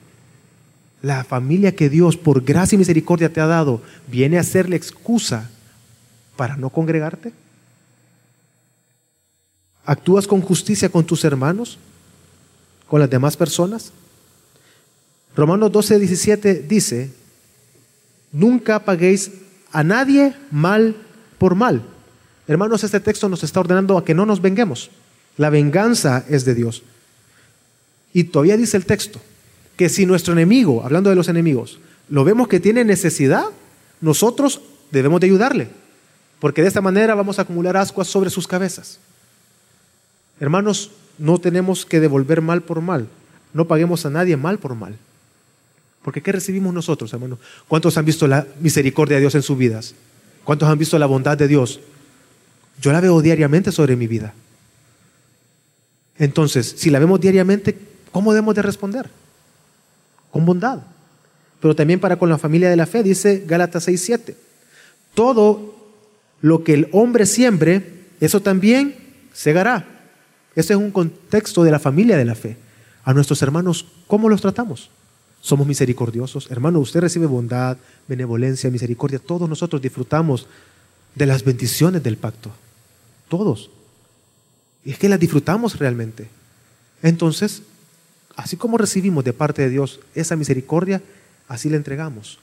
La 1.03 1.25
familia 1.25 1.75
que 1.75 1.89
Dios 1.89 2.17
por 2.17 2.45
gracia 2.45 2.77
y 2.77 2.79
misericordia 2.79 3.33
te 3.33 3.41
ha 3.41 3.47
dado 3.47 3.81
viene 4.07 4.39
a 4.39 4.43
ser 4.43 4.69
la 4.69 4.77
excusa 4.77 5.51
para 6.37 6.57
no 6.57 6.71
congregarte. 6.71 7.33
¿Actúas 9.85 10.27
con 10.27 10.41
justicia 10.41 10.89
con 10.89 11.05
tus 11.05 11.25
hermanos? 11.25 11.79
¿Con 12.87 13.01
las 13.01 13.09
demás 13.09 13.37
personas? 13.37 13.93
Romanos 15.35 15.73
12, 15.73 15.99
17 15.99 16.55
dice, 16.69 17.11
nunca 18.33 18.85
paguéis 18.85 19.31
a 19.73 19.83
nadie 19.83 20.35
mal 20.51 20.97
por 21.39 21.55
mal. 21.55 21.83
Hermanos, 22.47 22.85
este 22.85 23.01
texto 23.01 23.29
nos 23.29 23.43
está 23.45 23.61
ordenando 23.61 23.97
a 23.97 24.05
que 24.05 24.15
no 24.15 24.27
nos 24.27 24.43
venguemos. 24.43 24.91
La 25.41 25.49
venganza 25.49 26.23
es 26.29 26.45
de 26.45 26.55
Dios. 26.55 26.83
Y 28.13 28.25
todavía 28.25 28.59
dice 28.59 28.77
el 28.77 28.85
texto 28.85 29.23
que 29.75 29.89
si 29.89 30.05
nuestro 30.05 30.35
enemigo, 30.35 30.83
hablando 30.85 31.09
de 31.09 31.17
los 31.17 31.29
enemigos, 31.29 31.79
lo 32.11 32.25
vemos 32.25 32.47
que 32.47 32.61
tiene 32.61 32.85
necesidad, 32.85 33.47
nosotros 34.03 34.61
debemos 34.91 35.19
de 35.19 35.29
ayudarle, 35.29 35.69
porque 36.41 36.61
de 36.61 36.69
esta 36.69 36.83
manera 36.83 37.15
vamos 37.15 37.39
a 37.39 37.43
acumular 37.43 37.79
ascuas 37.79 38.07
sobre 38.07 38.29
sus 38.29 38.47
cabezas. 38.47 38.99
Hermanos, 40.41 40.91
no 41.17 41.39
tenemos 41.39 41.87
que 41.87 42.01
devolver 42.01 42.43
mal 42.43 42.61
por 42.61 42.83
mal, 42.83 43.09
no 43.55 43.67
paguemos 43.67 44.05
a 44.05 44.11
nadie 44.11 44.37
mal 44.37 44.59
por 44.59 44.75
mal. 44.75 44.95
Porque 46.03 46.21
¿qué 46.21 46.33
recibimos 46.33 46.75
nosotros, 46.75 47.15
hermanos? 47.15 47.39
¿Cuántos 47.67 47.97
han 47.97 48.05
visto 48.05 48.27
la 48.27 48.47
misericordia 48.61 49.17
de 49.17 49.23
Dios 49.23 49.35
en 49.35 49.43
sus 49.43 49.57
vidas? 49.57 49.95
¿Cuántos 50.45 50.69
han 50.69 50.77
visto 50.77 50.99
la 50.99 51.07
bondad 51.07 51.39
de 51.39 51.49
Dios? 51.49 51.81
Yo 52.83 52.93
la 52.93 53.01
veo 53.01 53.23
diariamente 53.23 53.73
sobre 53.73 53.97
mi 53.97 54.07
vida. 54.07 54.35
Entonces, 56.21 56.75
si 56.77 56.91
la 56.91 56.99
vemos 56.99 57.19
diariamente, 57.19 57.77
¿cómo 58.13 58.33
debemos 58.33 58.55
de 58.55 58.61
responder? 58.61 59.09
Con 60.31 60.45
bondad. 60.45 60.81
Pero 61.61 61.75
también 61.75 61.99
para 61.99 62.19
con 62.19 62.29
la 62.29 62.37
familia 62.37 62.69
de 62.69 62.77
la 62.77 62.87
fe, 62.87 63.03
dice 63.03 63.43
Gálatas 63.47 63.89
6:7. 63.89 64.37
Todo 65.15 65.75
lo 66.43 66.63
que 66.63 66.75
el 66.75 66.89
hombre 66.93 67.25
siembre, 67.25 68.05
eso 68.21 68.41
también 68.41 68.97
segará. 69.33 69.87
Ese 70.55 70.75
es 70.75 70.79
un 70.79 70.91
contexto 70.91 71.65
de 71.65 71.71
la 71.71 71.79
familia 71.79 72.19
de 72.19 72.27
la 72.27 72.35
fe. 72.35 72.59
A 73.03 73.15
nuestros 73.15 73.41
hermanos, 73.41 73.87
¿cómo 74.07 74.29
los 74.29 74.43
tratamos? 74.43 74.91
Somos 75.41 75.67
misericordiosos. 75.67 76.51
Hermano, 76.51 76.81
usted 76.81 77.01
recibe 77.01 77.25
bondad, 77.25 77.79
benevolencia, 78.07 78.71
misericordia. 78.71 79.19
Todos 79.19 79.49
nosotros 79.49 79.81
disfrutamos 79.81 80.47
de 81.15 81.25
las 81.25 81.43
bendiciones 81.45 82.03
del 82.03 82.19
pacto. 82.19 82.51
Todos. 83.31 83.71
Y 84.85 84.93
es 84.93 84.99
que 84.99 85.09
las 85.09 85.21
disfrutamos 85.21 85.79
realmente. 85.79 86.29
Entonces, 87.03 87.63
así 88.37 88.57
como 88.57 88.79
recibimos 88.79 89.25
de 89.25 89.33
parte 89.33 89.63
de 89.63 89.71
Dios 89.71 90.01
esa 90.15 90.37
misericordia, 90.37 91.03
así 91.49 91.69
la 91.69 91.77
entregamos. 91.77 92.39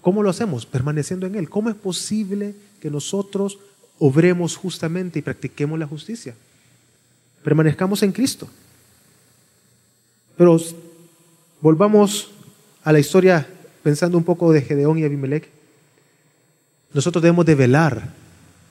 ¿Cómo 0.00 0.22
lo 0.22 0.30
hacemos? 0.30 0.66
Permaneciendo 0.66 1.26
en 1.26 1.34
Él. 1.34 1.48
¿Cómo 1.48 1.70
es 1.70 1.76
posible 1.76 2.54
que 2.80 2.90
nosotros 2.90 3.58
obremos 3.98 4.56
justamente 4.56 5.18
y 5.18 5.22
practiquemos 5.22 5.78
la 5.78 5.86
justicia? 5.86 6.34
Permanezcamos 7.42 8.02
en 8.02 8.12
Cristo. 8.12 8.48
Pero 10.36 10.58
Volvamos 11.64 12.30
a 12.82 12.92
la 12.92 12.98
historia 12.98 13.48
pensando 13.82 14.18
un 14.18 14.24
poco 14.24 14.52
de 14.52 14.60
Gedeón 14.60 14.98
y 14.98 15.04
Abimelech. 15.04 15.48
Nosotros 16.92 17.22
debemos 17.22 17.46
de 17.46 17.54
velar 17.54 18.12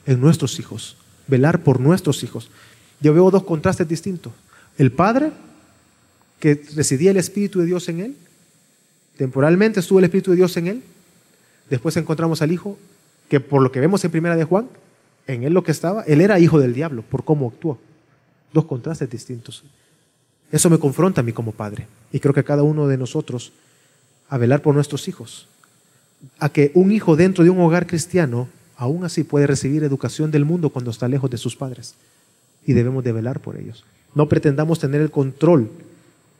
en 0.06 0.20
nuestros 0.20 0.60
hijos, 0.60 0.96
velar 1.26 1.64
por 1.64 1.80
nuestros 1.80 2.22
hijos. 2.22 2.52
Yo 3.00 3.12
veo 3.12 3.30
dos 3.30 3.44
contrastes 3.44 3.88
distintos. 3.88 4.32
El 4.78 4.92
padre, 4.92 5.32
que 6.40 6.62
residía 6.74 7.10
el 7.10 7.16
Espíritu 7.16 7.60
de 7.60 7.66
Dios 7.66 7.88
en 7.88 8.00
él, 8.00 8.16
temporalmente 9.16 9.80
estuvo 9.80 9.98
el 9.98 10.04
Espíritu 10.04 10.32
de 10.32 10.38
Dios 10.38 10.56
en 10.56 10.66
él. 10.66 10.82
Después 11.70 11.96
encontramos 11.96 12.42
al 12.42 12.52
hijo, 12.52 12.78
que 13.28 13.40
por 13.40 13.62
lo 13.62 13.72
que 13.72 13.80
vemos 13.80 14.04
en 14.04 14.10
primera 14.10 14.36
de 14.36 14.44
Juan, 14.44 14.68
en 15.26 15.44
él 15.44 15.52
lo 15.52 15.64
que 15.64 15.72
estaba, 15.72 16.02
él 16.02 16.20
era 16.20 16.38
hijo 16.38 16.58
del 16.58 16.74
diablo, 16.74 17.02
por 17.02 17.24
cómo 17.24 17.48
actuó. 17.48 17.78
Dos 18.52 18.66
contrastes 18.66 19.08
distintos. 19.08 19.64
Eso 20.52 20.70
me 20.70 20.78
confronta 20.78 21.20
a 21.20 21.24
mí 21.24 21.32
como 21.32 21.52
padre 21.52 21.86
y 22.12 22.20
creo 22.20 22.34
que 22.34 22.44
cada 22.44 22.62
uno 22.62 22.86
de 22.86 22.98
nosotros 22.98 23.52
a 24.28 24.38
velar 24.38 24.62
por 24.62 24.74
nuestros 24.74 25.08
hijos. 25.08 25.48
A 26.38 26.48
que 26.48 26.70
un 26.74 26.92
hijo 26.92 27.16
dentro 27.16 27.42
de 27.42 27.50
un 27.50 27.60
hogar 27.60 27.86
cristiano 27.86 28.48
aún 28.76 29.04
así 29.04 29.24
puede 29.24 29.46
recibir 29.46 29.82
educación 29.82 30.30
del 30.30 30.44
mundo 30.44 30.70
cuando 30.70 30.90
está 30.90 31.08
lejos 31.08 31.30
de 31.30 31.38
sus 31.38 31.56
padres 31.56 31.94
y 32.66 32.72
debemos 32.72 33.04
de 33.04 33.12
velar 33.12 33.40
por 33.40 33.56
ellos. 33.56 33.84
No 34.14 34.28
pretendamos 34.28 34.78
tener 34.78 35.00
el 35.00 35.10
control 35.10 35.70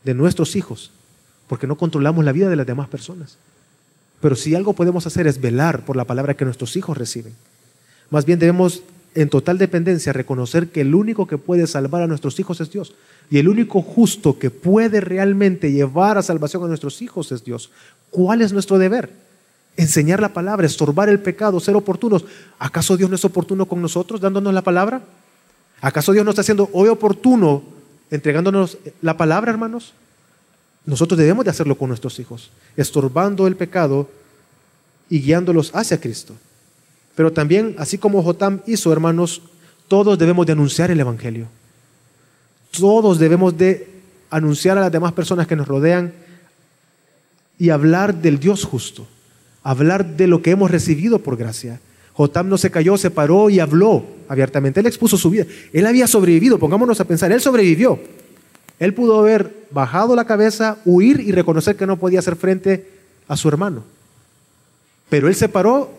de 0.04 0.14
nuestros 0.14 0.56
hijos 0.56 0.90
porque 1.48 1.66
no 1.66 1.76
controlamos 1.76 2.24
la 2.24 2.32
vida 2.32 2.48
de 2.48 2.56
las 2.56 2.66
demás 2.66 2.88
personas. 2.88 3.36
Pero 4.20 4.36
si 4.36 4.54
algo 4.54 4.72
podemos 4.72 5.06
hacer 5.06 5.26
es 5.26 5.40
velar 5.40 5.84
por 5.84 5.96
la 5.96 6.04
palabra 6.04 6.34
que 6.34 6.44
nuestros 6.44 6.76
hijos 6.76 6.96
reciben. 6.96 7.34
Más 8.10 8.24
bien 8.24 8.38
debemos 8.38 8.82
en 9.14 9.28
total 9.28 9.58
dependencia 9.58 10.12
reconocer 10.12 10.68
que 10.68 10.80
el 10.80 10.94
único 10.94 11.26
que 11.26 11.38
puede 11.38 11.66
salvar 11.66 12.02
a 12.02 12.06
nuestros 12.06 12.38
hijos 12.40 12.60
es 12.60 12.70
Dios. 12.70 12.94
Y 13.30 13.38
el 13.38 13.48
único 13.48 13.82
justo 13.82 14.38
que 14.38 14.50
puede 14.50 15.00
realmente 15.00 15.72
llevar 15.72 16.18
a 16.18 16.22
salvación 16.22 16.64
a 16.64 16.68
nuestros 16.68 17.00
hijos 17.02 17.32
es 17.32 17.44
Dios. 17.44 17.70
¿Cuál 18.10 18.42
es 18.42 18.52
nuestro 18.52 18.78
deber? 18.78 19.10
Enseñar 19.76 20.20
la 20.20 20.32
palabra, 20.32 20.66
estorbar 20.66 21.08
el 21.08 21.20
pecado, 21.20 21.60
ser 21.60 21.76
oportunos. 21.76 22.24
¿Acaso 22.58 22.96
Dios 22.96 23.10
no 23.10 23.16
es 23.16 23.24
oportuno 23.24 23.66
con 23.66 23.82
nosotros 23.82 24.20
dándonos 24.20 24.54
la 24.54 24.62
palabra? 24.62 25.02
¿Acaso 25.84 26.12
Dios 26.12 26.24
no 26.24 26.30
está 26.30 26.40
haciendo 26.40 26.70
hoy 26.72 26.88
oportuno 26.88 27.62
entregándonos 28.10 28.78
la 29.02 29.18
palabra, 29.18 29.50
hermanos? 29.50 29.92
Nosotros 30.86 31.18
debemos 31.18 31.44
de 31.44 31.50
hacerlo 31.50 31.76
con 31.76 31.88
nuestros 31.88 32.18
hijos, 32.18 32.50
estorbando 32.74 33.46
el 33.46 33.54
pecado 33.54 34.08
y 35.10 35.20
guiándolos 35.20 35.74
hacia 35.74 36.00
Cristo. 36.00 36.32
Pero 37.14 37.34
también, 37.34 37.74
así 37.76 37.98
como 37.98 38.22
Jotam 38.22 38.62
hizo, 38.66 38.94
hermanos, 38.94 39.42
todos 39.86 40.18
debemos 40.18 40.46
de 40.46 40.52
anunciar 40.52 40.90
el 40.90 41.00
Evangelio. 41.00 41.48
Todos 42.70 43.18
debemos 43.18 43.54
de 43.54 43.86
anunciar 44.30 44.78
a 44.78 44.80
las 44.80 44.92
demás 44.92 45.12
personas 45.12 45.46
que 45.46 45.54
nos 45.54 45.68
rodean 45.68 46.14
y 47.58 47.68
hablar 47.68 48.14
del 48.14 48.40
Dios 48.40 48.64
justo, 48.64 49.06
hablar 49.62 50.16
de 50.16 50.28
lo 50.28 50.40
que 50.40 50.52
hemos 50.52 50.70
recibido 50.70 51.18
por 51.18 51.36
gracia. 51.36 51.78
Jotam 52.14 52.48
no 52.48 52.58
se 52.58 52.70
cayó, 52.70 52.96
se 52.96 53.10
paró 53.10 53.50
y 53.50 53.60
habló 53.60 54.04
abiertamente. 54.28 54.80
Él 54.80 54.86
expuso 54.86 55.16
su 55.16 55.30
vida. 55.30 55.46
Él 55.72 55.86
había 55.86 56.06
sobrevivido, 56.06 56.58
pongámonos 56.58 57.00
a 57.00 57.04
pensar, 57.04 57.30
él 57.32 57.40
sobrevivió. 57.40 57.98
Él 58.78 58.94
pudo 58.94 59.18
haber 59.18 59.66
bajado 59.70 60.16
la 60.16 60.24
cabeza, 60.24 60.78
huir 60.84 61.20
y 61.20 61.32
reconocer 61.32 61.76
que 61.76 61.86
no 61.86 61.98
podía 61.98 62.20
hacer 62.20 62.36
frente 62.36 62.88
a 63.28 63.36
su 63.36 63.48
hermano. 63.48 63.82
Pero 65.08 65.28
él 65.28 65.34
se 65.34 65.48
paró 65.48 65.90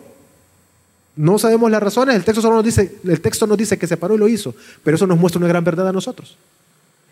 no 1.16 1.38
sabemos 1.38 1.70
las 1.70 1.82
razones, 1.82 2.14
el 2.14 2.24
texto 2.24 2.42
solo 2.42 2.56
nos 2.56 2.64
dice, 2.64 2.96
el 3.04 3.20
texto 3.22 3.46
nos 3.46 3.56
dice 3.56 3.78
que 3.78 3.86
se 3.86 3.96
paró 3.96 4.14
y 4.14 4.18
lo 4.18 4.28
hizo, 4.28 4.54
pero 4.84 4.96
eso 4.96 5.06
nos 5.06 5.18
muestra 5.18 5.38
una 5.38 5.48
gran 5.48 5.64
verdad 5.64 5.88
a 5.88 5.92
nosotros. 5.92 6.36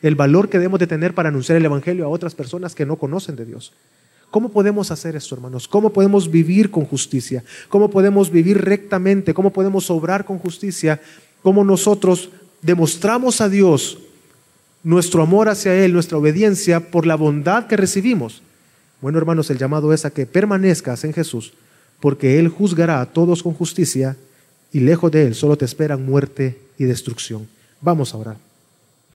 El 0.02 0.14
valor 0.14 0.50
que 0.50 0.58
debemos 0.58 0.78
de 0.78 0.86
tener 0.86 1.14
para 1.14 1.30
anunciar 1.30 1.56
el 1.56 1.64
evangelio 1.64 2.04
a 2.04 2.08
otras 2.08 2.34
personas 2.34 2.74
que 2.74 2.84
no 2.84 2.96
conocen 2.96 3.34
de 3.34 3.46
Dios. 3.46 3.72
¿Cómo 4.34 4.48
podemos 4.48 4.90
hacer 4.90 5.14
esto, 5.14 5.36
hermanos? 5.36 5.68
¿Cómo 5.68 5.92
podemos 5.92 6.28
vivir 6.28 6.68
con 6.68 6.84
justicia? 6.86 7.44
¿Cómo 7.68 7.88
podemos 7.88 8.32
vivir 8.32 8.60
rectamente? 8.60 9.32
¿Cómo 9.32 9.52
podemos 9.52 9.88
obrar 9.92 10.24
con 10.24 10.40
justicia? 10.40 11.00
¿Cómo 11.40 11.62
nosotros 11.62 12.30
demostramos 12.60 13.40
a 13.40 13.48
Dios 13.48 13.96
nuestro 14.82 15.22
amor 15.22 15.48
hacia 15.48 15.76
Él, 15.76 15.92
nuestra 15.92 16.18
obediencia 16.18 16.80
por 16.80 17.06
la 17.06 17.14
bondad 17.14 17.68
que 17.68 17.76
recibimos? 17.76 18.42
Bueno, 19.00 19.18
hermanos, 19.18 19.50
el 19.50 19.58
llamado 19.58 19.92
es 19.92 20.04
a 20.04 20.10
que 20.10 20.26
permanezcas 20.26 21.04
en 21.04 21.12
Jesús 21.12 21.52
porque 22.00 22.40
Él 22.40 22.48
juzgará 22.48 23.00
a 23.00 23.06
todos 23.06 23.40
con 23.40 23.54
justicia 23.54 24.16
y 24.72 24.80
lejos 24.80 25.12
de 25.12 25.28
Él 25.28 25.36
solo 25.36 25.56
te 25.56 25.64
esperan 25.64 26.04
muerte 26.04 26.58
y 26.76 26.86
destrucción. 26.86 27.46
Vamos 27.80 28.12
a 28.12 28.16
orar. 28.16 28.43